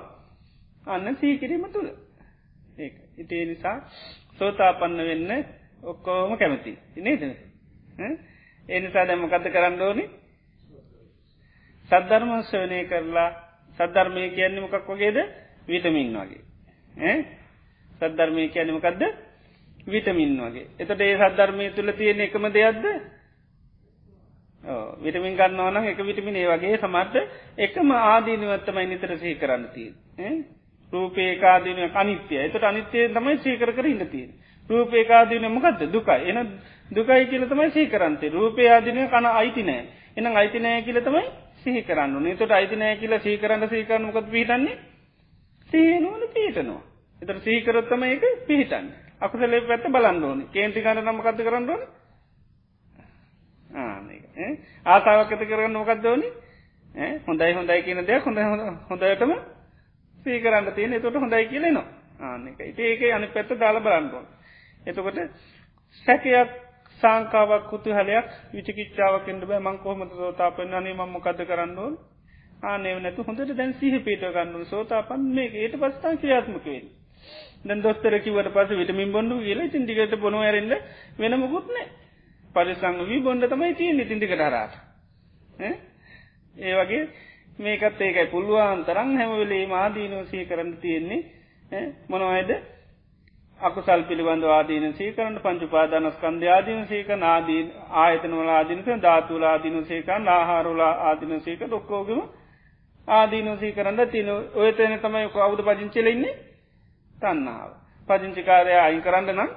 [0.87, 1.89] අන්න සීකිරීම තුළ.
[2.79, 3.77] ඒ ඉතිේ නිසා
[4.35, 5.31] සෝතාපන්න වෙන්න
[5.83, 6.79] ඔක්කෝම කැමති.
[6.99, 7.23] නේද?
[8.67, 10.05] ඒ නිසා දැමකත කරන්න ඕනි?
[11.89, 13.31] සද්ධර්ම ශ්‍රවනය කරලා
[13.79, 15.19] සද්ධර්මය කියන්නේ මොකක් වගේද?
[15.65, 17.17] විටමින් වගේ.
[17.93, 19.03] සද්ධර්මය කියන්නේ මොකක්ද
[19.87, 20.67] විටමින් වගේ.
[20.79, 22.85] එතට ඒ සද්ධර්මය තුළ තියෙන එකම දෙයක්ද?
[24.99, 27.17] විටමින් ගන්නවන එක විටමින් ඒ වගේ සමර්ථ
[27.59, 29.91] එකම ආදීනවත්තමයි නිතර සහි කරන්න තිය
[30.93, 32.39] රූපේකාදීනය අනිත්‍යය.
[32.41, 34.31] එතට අනිත්‍යය තමයි සීකර කර ඉන්න තියෙන
[34.71, 36.21] රූපේකාදීන මොකක්ද දුකයි.
[36.27, 36.39] එන
[36.91, 39.85] දුකයි කියල තමයි සහි කරන්තේ රූපේ ආදිනය කන අයිතිනෑ
[40.17, 41.25] එනම් අයිතිනෑ කියල තමයි
[41.59, 44.77] සිහි කරන්න නතට අයිතිනෑ කියලා සීකරන්න සීකරන්න මොකද පිහිටන්නේ?
[45.69, 46.83] සීනුවන පිහිටනවා.
[47.23, 48.87] එතට සීකරොත්තම ඒක පිහිටන්න.
[49.21, 50.41] අකුසලේ පැත්ත බලන්න ඕන.
[50.49, 51.83] කේන්ති ගන්න නමකද කරන්න ඕන?
[54.87, 56.31] ආසාාවක් ඇත කරන්න මොකක්ද ඕනි?
[57.23, 58.39] හොඳයි හොඳයි කියන දෙයක් හොඳ
[58.87, 59.33] හොඳයටම
[60.25, 61.01] සීකරන්න තියෙන.
[61.01, 61.87] තොට හොඳයි කියලනවා
[62.23, 64.25] ආනක ඒක අනි පැත්ත දාල බලන්නවා
[64.85, 65.19] එතකොට
[66.07, 66.51] සැකයක්
[67.01, 69.61] සංකාවක් කුතු හලයක් විචිකිච්චාවකෙන්ට බෑ.
[69.61, 71.95] මංකෝමත සෝතාපන්න අනේ මම්මකද කරන්නවන්
[72.65, 76.87] ආනේ නැතු හොඳට දැන් සිහ පීට ගන්නු සෝතාපන් මේ ඒට පස්ථා ක්‍රියාත්මකවෙන්
[77.65, 80.73] දැන් දොස්තර කිවට පස විටමින් බොඩු කියලා තින්ටිකට බොන ඇරෙන්ද
[81.19, 81.87] වෙනමකුත්නේ
[82.55, 84.75] පරිසං වී බොන්ඩ තමයි තියෙන් ඉතින්ටිකට හරාට
[85.61, 87.03] ඒ වගේ
[87.59, 92.51] මේකත් ඒකයි පුළුවන් තරන් හැමවෙලේ මාදීනෝසය කරන්න තියෙන්නේ මොනවයිද
[93.61, 97.63] අකුසල් පිළිබඳ ආදීන සීකරන්න පංචුපාදානස්කන්ධ ආදීන සීක නාදී
[97.97, 102.21] ආයතනවල ආදිනක ධාතුල ආදින සේකන් ආහාරුලා ආදින සීක ඩොක්කෝගම
[103.09, 106.35] ආදීනසී කරන්න තින ඔයතන තමයි කවුද පජිංචිලඉන්නේ
[107.19, 107.71] තන්නාව.
[108.09, 109.51] පජංචිකාරය අයින් කරන්න නම්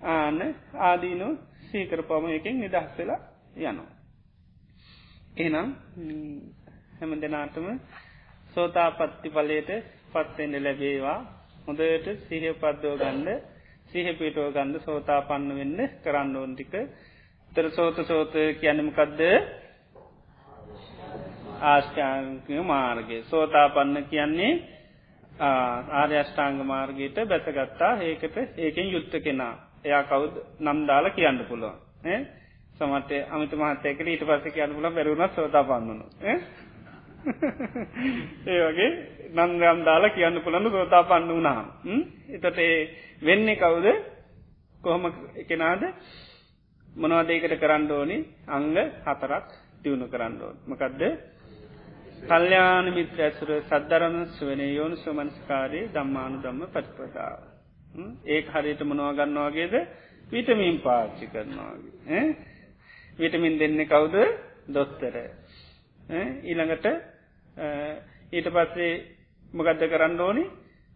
[0.00, 0.40] ආන්න
[0.80, 1.28] ආදීනු
[1.64, 3.20] සීකර පම එකින් නිදහස් වෙලා
[3.58, 4.01] යනවා.
[5.34, 5.68] එනම්
[6.98, 7.66] හැම දෙනාටම
[8.54, 9.70] සෝතාපත්ති පලයට
[10.12, 11.18] පත්වෙන්න ලැබේවා.
[11.62, 13.28] හොඳට සිහ පද්දෝ ගන්න
[13.86, 16.74] සිහ පිටෝ ගන්ධ සෝතා පන්න වෙන්න කරන්න ඕන්ටික
[17.52, 19.20] තර සෝත සෝත කියන්නමකක්ද
[21.62, 23.16] ආශ්ඨාංකය මාර්ගය.
[23.24, 24.52] සෝතා පන්න කියන්නේ
[25.40, 27.92] ආර්යෂ්ඨාංග මාර්ගයට බැසගත්තා.
[28.00, 29.54] ඒකට ඒකෙන් යුත්ත කෙනා.
[29.84, 30.34] එයා කවුද?
[30.60, 31.76] නම් දාලා කියන්න පුළුවන්.
[32.72, 36.04] සමට අමිත මහත්තයකට ඊට පස්ස කියන්න පුල බැරුණත් සෝතා පන්නනු
[38.46, 38.90] ඒ වගේ
[39.30, 41.66] නන්දම් දාලා කියන්න පුළන්න සෝතා පන්න වනාම්
[42.30, 42.76] එතට ඒ
[43.22, 43.86] වෙන්නේ කවුද?
[44.80, 45.04] කොහොම
[45.36, 45.82] එකනාද
[46.88, 48.18] මොනවදේකට කරන්න ඕනි?
[48.48, 48.74] අංග
[49.04, 49.46] හතරක්
[49.82, 50.56] දියුණු කරන්න ඕන.
[50.66, 51.02] මකදද?
[52.24, 57.40] කල්්‍යාන මිත්‍ර ඇසුර සද්ධරණ ස්වනේ යෝනු සුමනස්කාරයේ දම්මානු දම්ම පටිපදාව.
[58.26, 59.74] ඒ හරියට මොනවා ගන්නවාගේද
[60.28, 62.24] විටමින් පාච්චි කරනවාගේ.
[63.18, 64.14] විටමින් දෙන්නේ කවුද
[64.68, 65.16] දොස්තර.
[66.42, 66.86] ඊළඟට
[68.32, 68.92] ඊට පස්සේ
[69.52, 70.44] මොගදද කරන්න ඕනි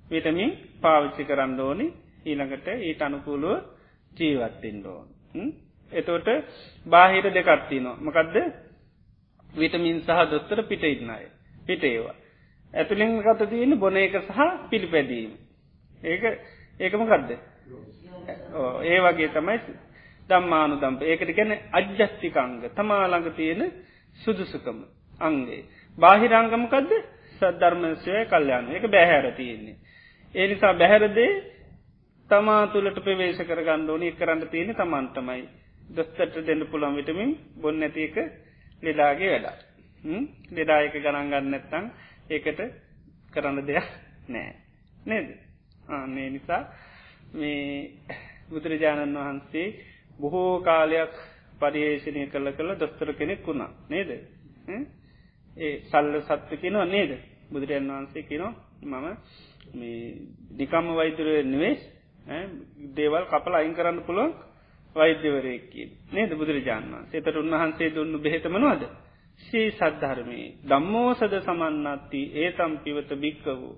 [0.07, 1.87] විටමින් පාවිච්චි කරන්න ඕනි
[2.25, 3.63] ඊළඟට ඊට අනුකූලුව
[4.13, 5.07] ජීවත්තිෙන් ඕන්.
[5.93, 6.29] එතෝට
[6.87, 8.37] බාහිර දෙකත්තිනවා මකදද
[9.53, 11.27] විටමින් සහ දොත්තර පිට ඉන්නයි
[11.67, 12.15] පිට ඒවා.
[12.73, 14.41] ඇතුළින් ගත තියෙන බොන එක සහ
[14.71, 15.33] පිළිපැදීම.
[16.03, 16.23] ඒක
[16.81, 17.31] ඒකම ගදද.
[18.85, 19.59] ඒ වගේ තමයි
[20.28, 23.62] දම්මානු දම්ප ඒකට ගැන අජ්ජස්තිකංග තමාළඟ තියෙන
[24.16, 24.78] සුදුසුකම
[25.20, 25.62] අංගේ.
[25.98, 26.90] බාහිරංගමකදද
[27.35, 29.77] සද්ධර්මශය කල්යන්න එක බැහැර තියෙන්නේ.
[30.35, 31.31] ඒ නිසා බැහැරදේ
[32.31, 35.43] තමා තුළට ප්‍රවේශ කරගන්න ඕනි කරන්න තියෙන තමන්ටමයි
[35.90, 38.16] දොස්තට දෙන්න පුළන් විටමින් බොන්න ඇති එක
[38.82, 39.61] ලෙඩාගේ වැඩ.
[40.51, 41.85] ලෙඩායක ගණන් ගන්න නැත්තං
[42.31, 42.61] ඒකට
[43.32, 43.89] කරන්න දෙයක්
[44.28, 44.55] නෑ.
[45.03, 45.28] නේද.
[46.07, 46.62] මේ නිසා
[47.32, 47.93] මේ
[48.48, 49.66] බුදුරජාණන් වහන්සේ
[50.19, 51.15] බොහෝ කාලයක්
[51.57, 53.71] පරියේෂණය කළ කළ දොස්තර කෙනෙක් වුණා.
[53.89, 54.11] නේද.
[55.57, 57.13] ඒ සල්ල සත්ව කෙනවා නේද?
[57.49, 59.07] බුදුරජන් වහන්සේ කෙනවා මම
[59.75, 60.01] මේ
[60.53, 61.81] නිකම්ම වෛදුරය නෙවෙස්
[62.93, 64.33] දේවල් කපල අයින් කරන්න පුළුවන්
[64.97, 68.83] වෛද්‍යවරයකි නේද බුදුරජාණන් සේතට උන්වහන්සේ දුන්නු බෙහෙතමනවාද
[69.41, 70.55] ශී සද්ධර්මයේ.
[70.65, 73.75] දම්මෝසද සමන්නත්ති ඒතම් පිවත භික්ක වූ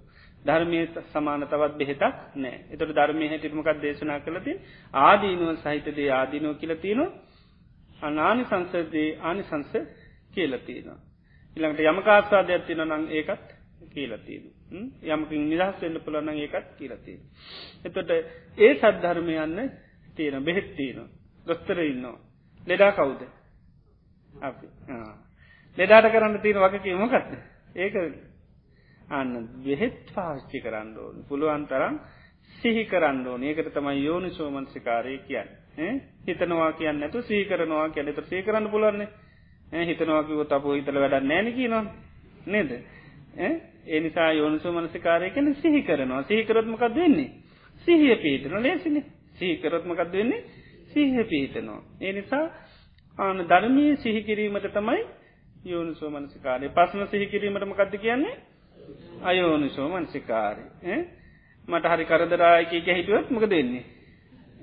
[0.48, 2.02] ධර්මය සමාන තවත් බෙහෙතක්
[2.36, 4.52] නෑ එතට ධර්මය හැටිමකක් දේශනා කළති
[5.00, 7.00] ආදීනුව සහිතදේ ආදීනෝ කියලතින
[8.00, 9.72] අනානි සංසදේ ආනි සංස
[10.30, 10.98] කියලතිනවා.
[11.56, 13.48] ඉළඟට යමකාස්වාදයක් තින නං ඒකත්
[13.88, 14.44] කියලතිීන.
[15.04, 17.20] යමකින් නිදහස් වෙන්න පුළනං ඒකත් කියලතිීන.
[17.84, 19.70] එතොට ඒ සද්ධර්මයන්න
[20.16, 21.08] තියෙන බෙහෙත් තියෙන
[21.46, 22.18] දොස්තර ඉන්නවා.
[22.60, 23.22] ලෙඩා කවුද?
[24.42, 24.66] අපි.
[25.78, 27.30] ලෙඩාට කරන්න තියෙන වක කියීමකක්ද
[27.76, 27.94] ඒක
[29.10, 31.24] අන්න බෙහෙත් පාවිච්චි කරන්න ඕන.
[31.24, 31.94] පුළුවන් තරම්
[32.52, 33.42] සිහි කරන්න ඕන.
[33.42, 35.48] ඒකට තමයි යෝනි සෝමන්සිකාරය කියන්න
[36.26, 39.08] හිතනවා කියන්න ඇතු සී කරනවා කියැනත සී කරන්න පුලන්නේ
[39.84, 41.84] හිතනවාකිව තපු හිතල වැඩ නෑන කියනවා.
[42.46, 42.70] නේද?
[43.86, 47.30] ඒ නිසා යෝනිසෝ මනසිකාරය කන සිහි කරනවා සිහිකරත්මකක් වෙන්නේ.
[47.86, 49.04] සිහිය පීතන ලේසින.
[49.34, 50.44] සිහිකරත්මකක් වෙන්නේ?
[50.88, 51.82] සිහිය පීතනවා.
[52.00, 52.46] ඒ නිසා
[53.18, 55.02] ආන ධර්මී සිහිකිරීමට තමයි
[55.64, 58.36] යෝනිසෝ මනසිකාරය පසන සිහිකිරීමටම කක්ද කියන්නේ?
[59.22, 60.64] අයෝනිසෝ මනසිකාරය
[61.68, 63.84] මට හරි කරදරායක ගැහිටුවත් මක දෙන්නේ.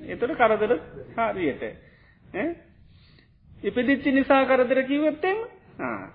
[0.05, 0.71] එතට කරදර
[1.15, 1.63] හාරියට
[3.63, 5.37] ඉපදිච්චි නිසා කරදර කිවත්තෙම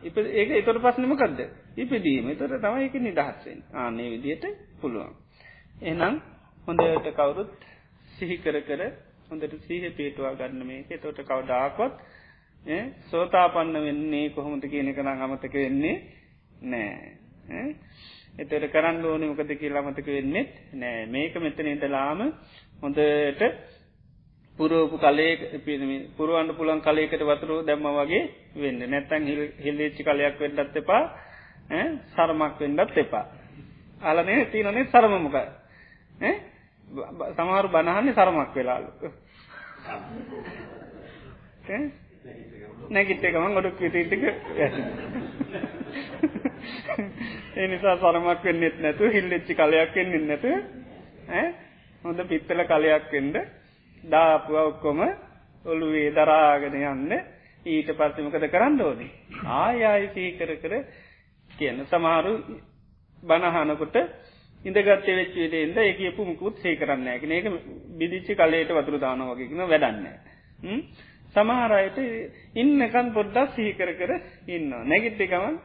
[0.03, 1.41] ඉප ඒක එතොට පස්සනමකක්ද
[1.77, 2.31] ඉපදීම.
[2.35, 4.45] තොට තමයි එක නිදහස්සෙන් ආනේ විදියට
[4.81, 5.15] පුළුවන්.
[5.83, 6.21] එනම්
[6.69, 7.53] හොඳට කවුරුත්
[8.13, 8.83] සිහි කර කර
[9.29, 10.89] හොඳට සීහ පේටවා ගන්න මේක.
[10.99, 11.95] තොට කවඩාකොත්
[13.07, 15.97] සෝතාපන්න වෙන්නේ කොහොමද කියන කනම් අමතක වෙන්නේ
[16.65, 17.20] නෑ
[17.51, 21.07] එතට කරන්න ඕන මොකද කියලා අමතක වෙන්නෙත් නෑ.
[21.07, 22.21] මේක මෙතන ඉදලාම
[22.81, 23.43] හොඳට
[24.59, 25.33] පුරෝපු කලේ
[26.17, 28.23] පුරුවන්ඩ පුළන් කලයකට වතුරු දැම්ම වගේ
[28.57, 28.81] වෙන්න.
[28.87, 29.27] නැත්තැන්
[29.59, 31.03] හිල්ලේච්චි කලයක් වෙන්නත් එපා
[32.11, 33.25] සරමක් වෙන්නත් එපා.
[34.03, 35.37] අලනේ තියනනේ සරමමක
[37.33, 38.91] සමහරු බණහන්නේ සරමක් වෙලාලු.
[42.91, 44.23] නැගිට එකමන් ගොඩක් විටිටික
[47.53, 50.51] ඒ නිසා සරමක් වෙන්නෙත් නැතු හිල්ලෙච්චි කලයක් වෙන්නෙ නැතු
[52.05, 53.37] හොඳ පිත්තල කලයක් වෙන්ඩ
[54.05, 55.01] දාපුව ඔක්කොම
[55.65, 57.13] ඔළුවේ දරාගෙන යන්න
[57.67, 59.11] ඊට පස්සමකද කරන්න ඕනේ?
[59.53, 60.75] ආයායි සීකර කර
[61.51, 62.35] කියන්න සමහරු
[63.23, 63.97] බණහනකොට
[64.65, 67.49] ඉඳගත්තේ වෙච්ච විටෙන්ද ඒ කියපු මුකුත් සේ කරන්න ඇකන ඒක
[67.97, 70.07] බිදිච්චි කලයට වතුර දාන වගේකන වැඩන්න
[71.35, 71.99] සමහරයට
[72.57, 74.15] ඉන්නකන් පොඩ්ඩක් සීකර කර
[74.49, 75.59] ඉන්න නැගිට්ටිකමන්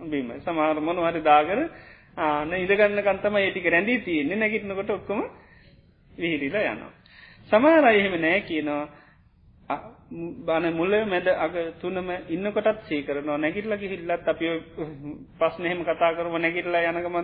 [0.00, 0.32] බීම.
[0.38, 1.60] සමහර මොන හරි දාගර
[2.18, 4.36] ආන ඉදගන්න කන්තම ඒටික රැඳී තියන්නේ.
[4.36, 5.22] නැගිටනකොට ඔක්කොම
[6.12, 6.92] විහිරිලා යනවා.
[7.50, 8.84] සමහර එහෙම නෑ කියනවා.
[10.42, 14.46] බන මුල මැද අග තුනම ඉන්නකොටත් සීකරනවා නැගිටලගේ හිල්ලත් අපි
[15.38, 17.16] පස්නහෙම කතා කරම නැගිටලා යනකම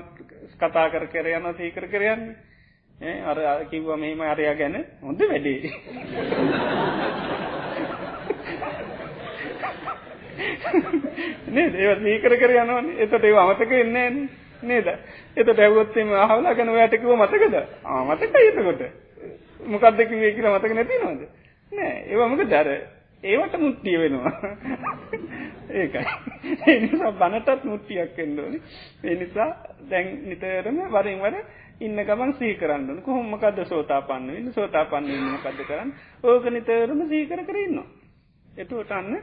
[0.57, 2.23] කතා කර කර යන සීකර කරයන්න
[3.25, 5.73] අර කිව්ව මෙහෙම අරයා ගැන හොඳ වැඩේ.
[11.55, 14.09] නේද ඒව සීකර කර යනවා එතට ඒව අමතක එන්නේ
[14.65, 14.95] නේද
[15.37, 18.89] එතට ඇවොත්තෙම අහවලා ගැන වැටකිව මතකද ආමතක එතකොට
[19.63, 21.23] මොකක්ද කිව්වේ කියලා මතක නැතිනවද?
[21.73, 22.69] නෑ ඒවමක දර
[23.23, 24.33] ඒවට මුට්ටිය වෙනවා.
[25.75, 26.05] ඒකයි.
[26.67, 28.61] ඒ නිසා බනටත් මුට්ටියක් වෙන්න ඕනේ.
[29.05, 29.49] ඒ නිසා
[29.91, 31.37] දැන් නිතරම වරින් වර
[31.81, 33.03] ඉන්න ගමන් සිහි කරන්න ඕනේ.
[33.03, 34.53] කොහොම මොකද්ද සෝතාපන්න වෙන්නේ?
[34.53, 35.95] සෝතාපන්න වෙන්නේ මොකද්ද කරන්නේ?
[36.25, 37.87] ඕක නිතරම සිහි කර කර ඉන්නවා.
[38.57, 39.19] එතකොට අන්න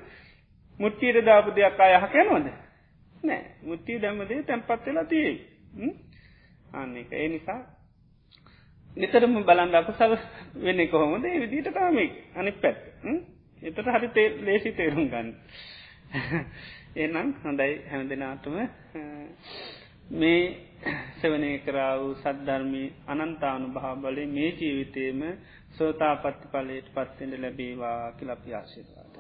[0.80, 2.48] මුට්ටියට දාපු දෙයක් ආය අහක යනවද?
[3.24, 3.44] නෑ.
[3.64, 5.36] මුට්ටිය දැම්ම දේ තැම්පත් වෙලා තියෙයි.
[6.74, 7.12] අන්න ඒක.
[7.14, 7.62] ඒ නිසා
[8.98, 10.14] නිතරම බලන්ඩ අකුසල්
[10.58, 12.80] වෙන්න කොහොමද ඒ විදිට කාමෙක් අනි පැත්
[13.62, 15.30] එතට හරි තේ ලේසි තේරුම් ගන්න
[17.04, 18.56] එනම් හොඳයි හැම දෙනාටම
[20.14, 20.42] මේ
[21.16, 25.24] සවනය කරා වූ සද්ධර්මී අනන්තානු භාබලය මේ ජීවිතයම
[25.72, 29.14] සෝතා පත්ති පලයට පත්වෙන්ට ලැබේවා කිලපියාශිවාට.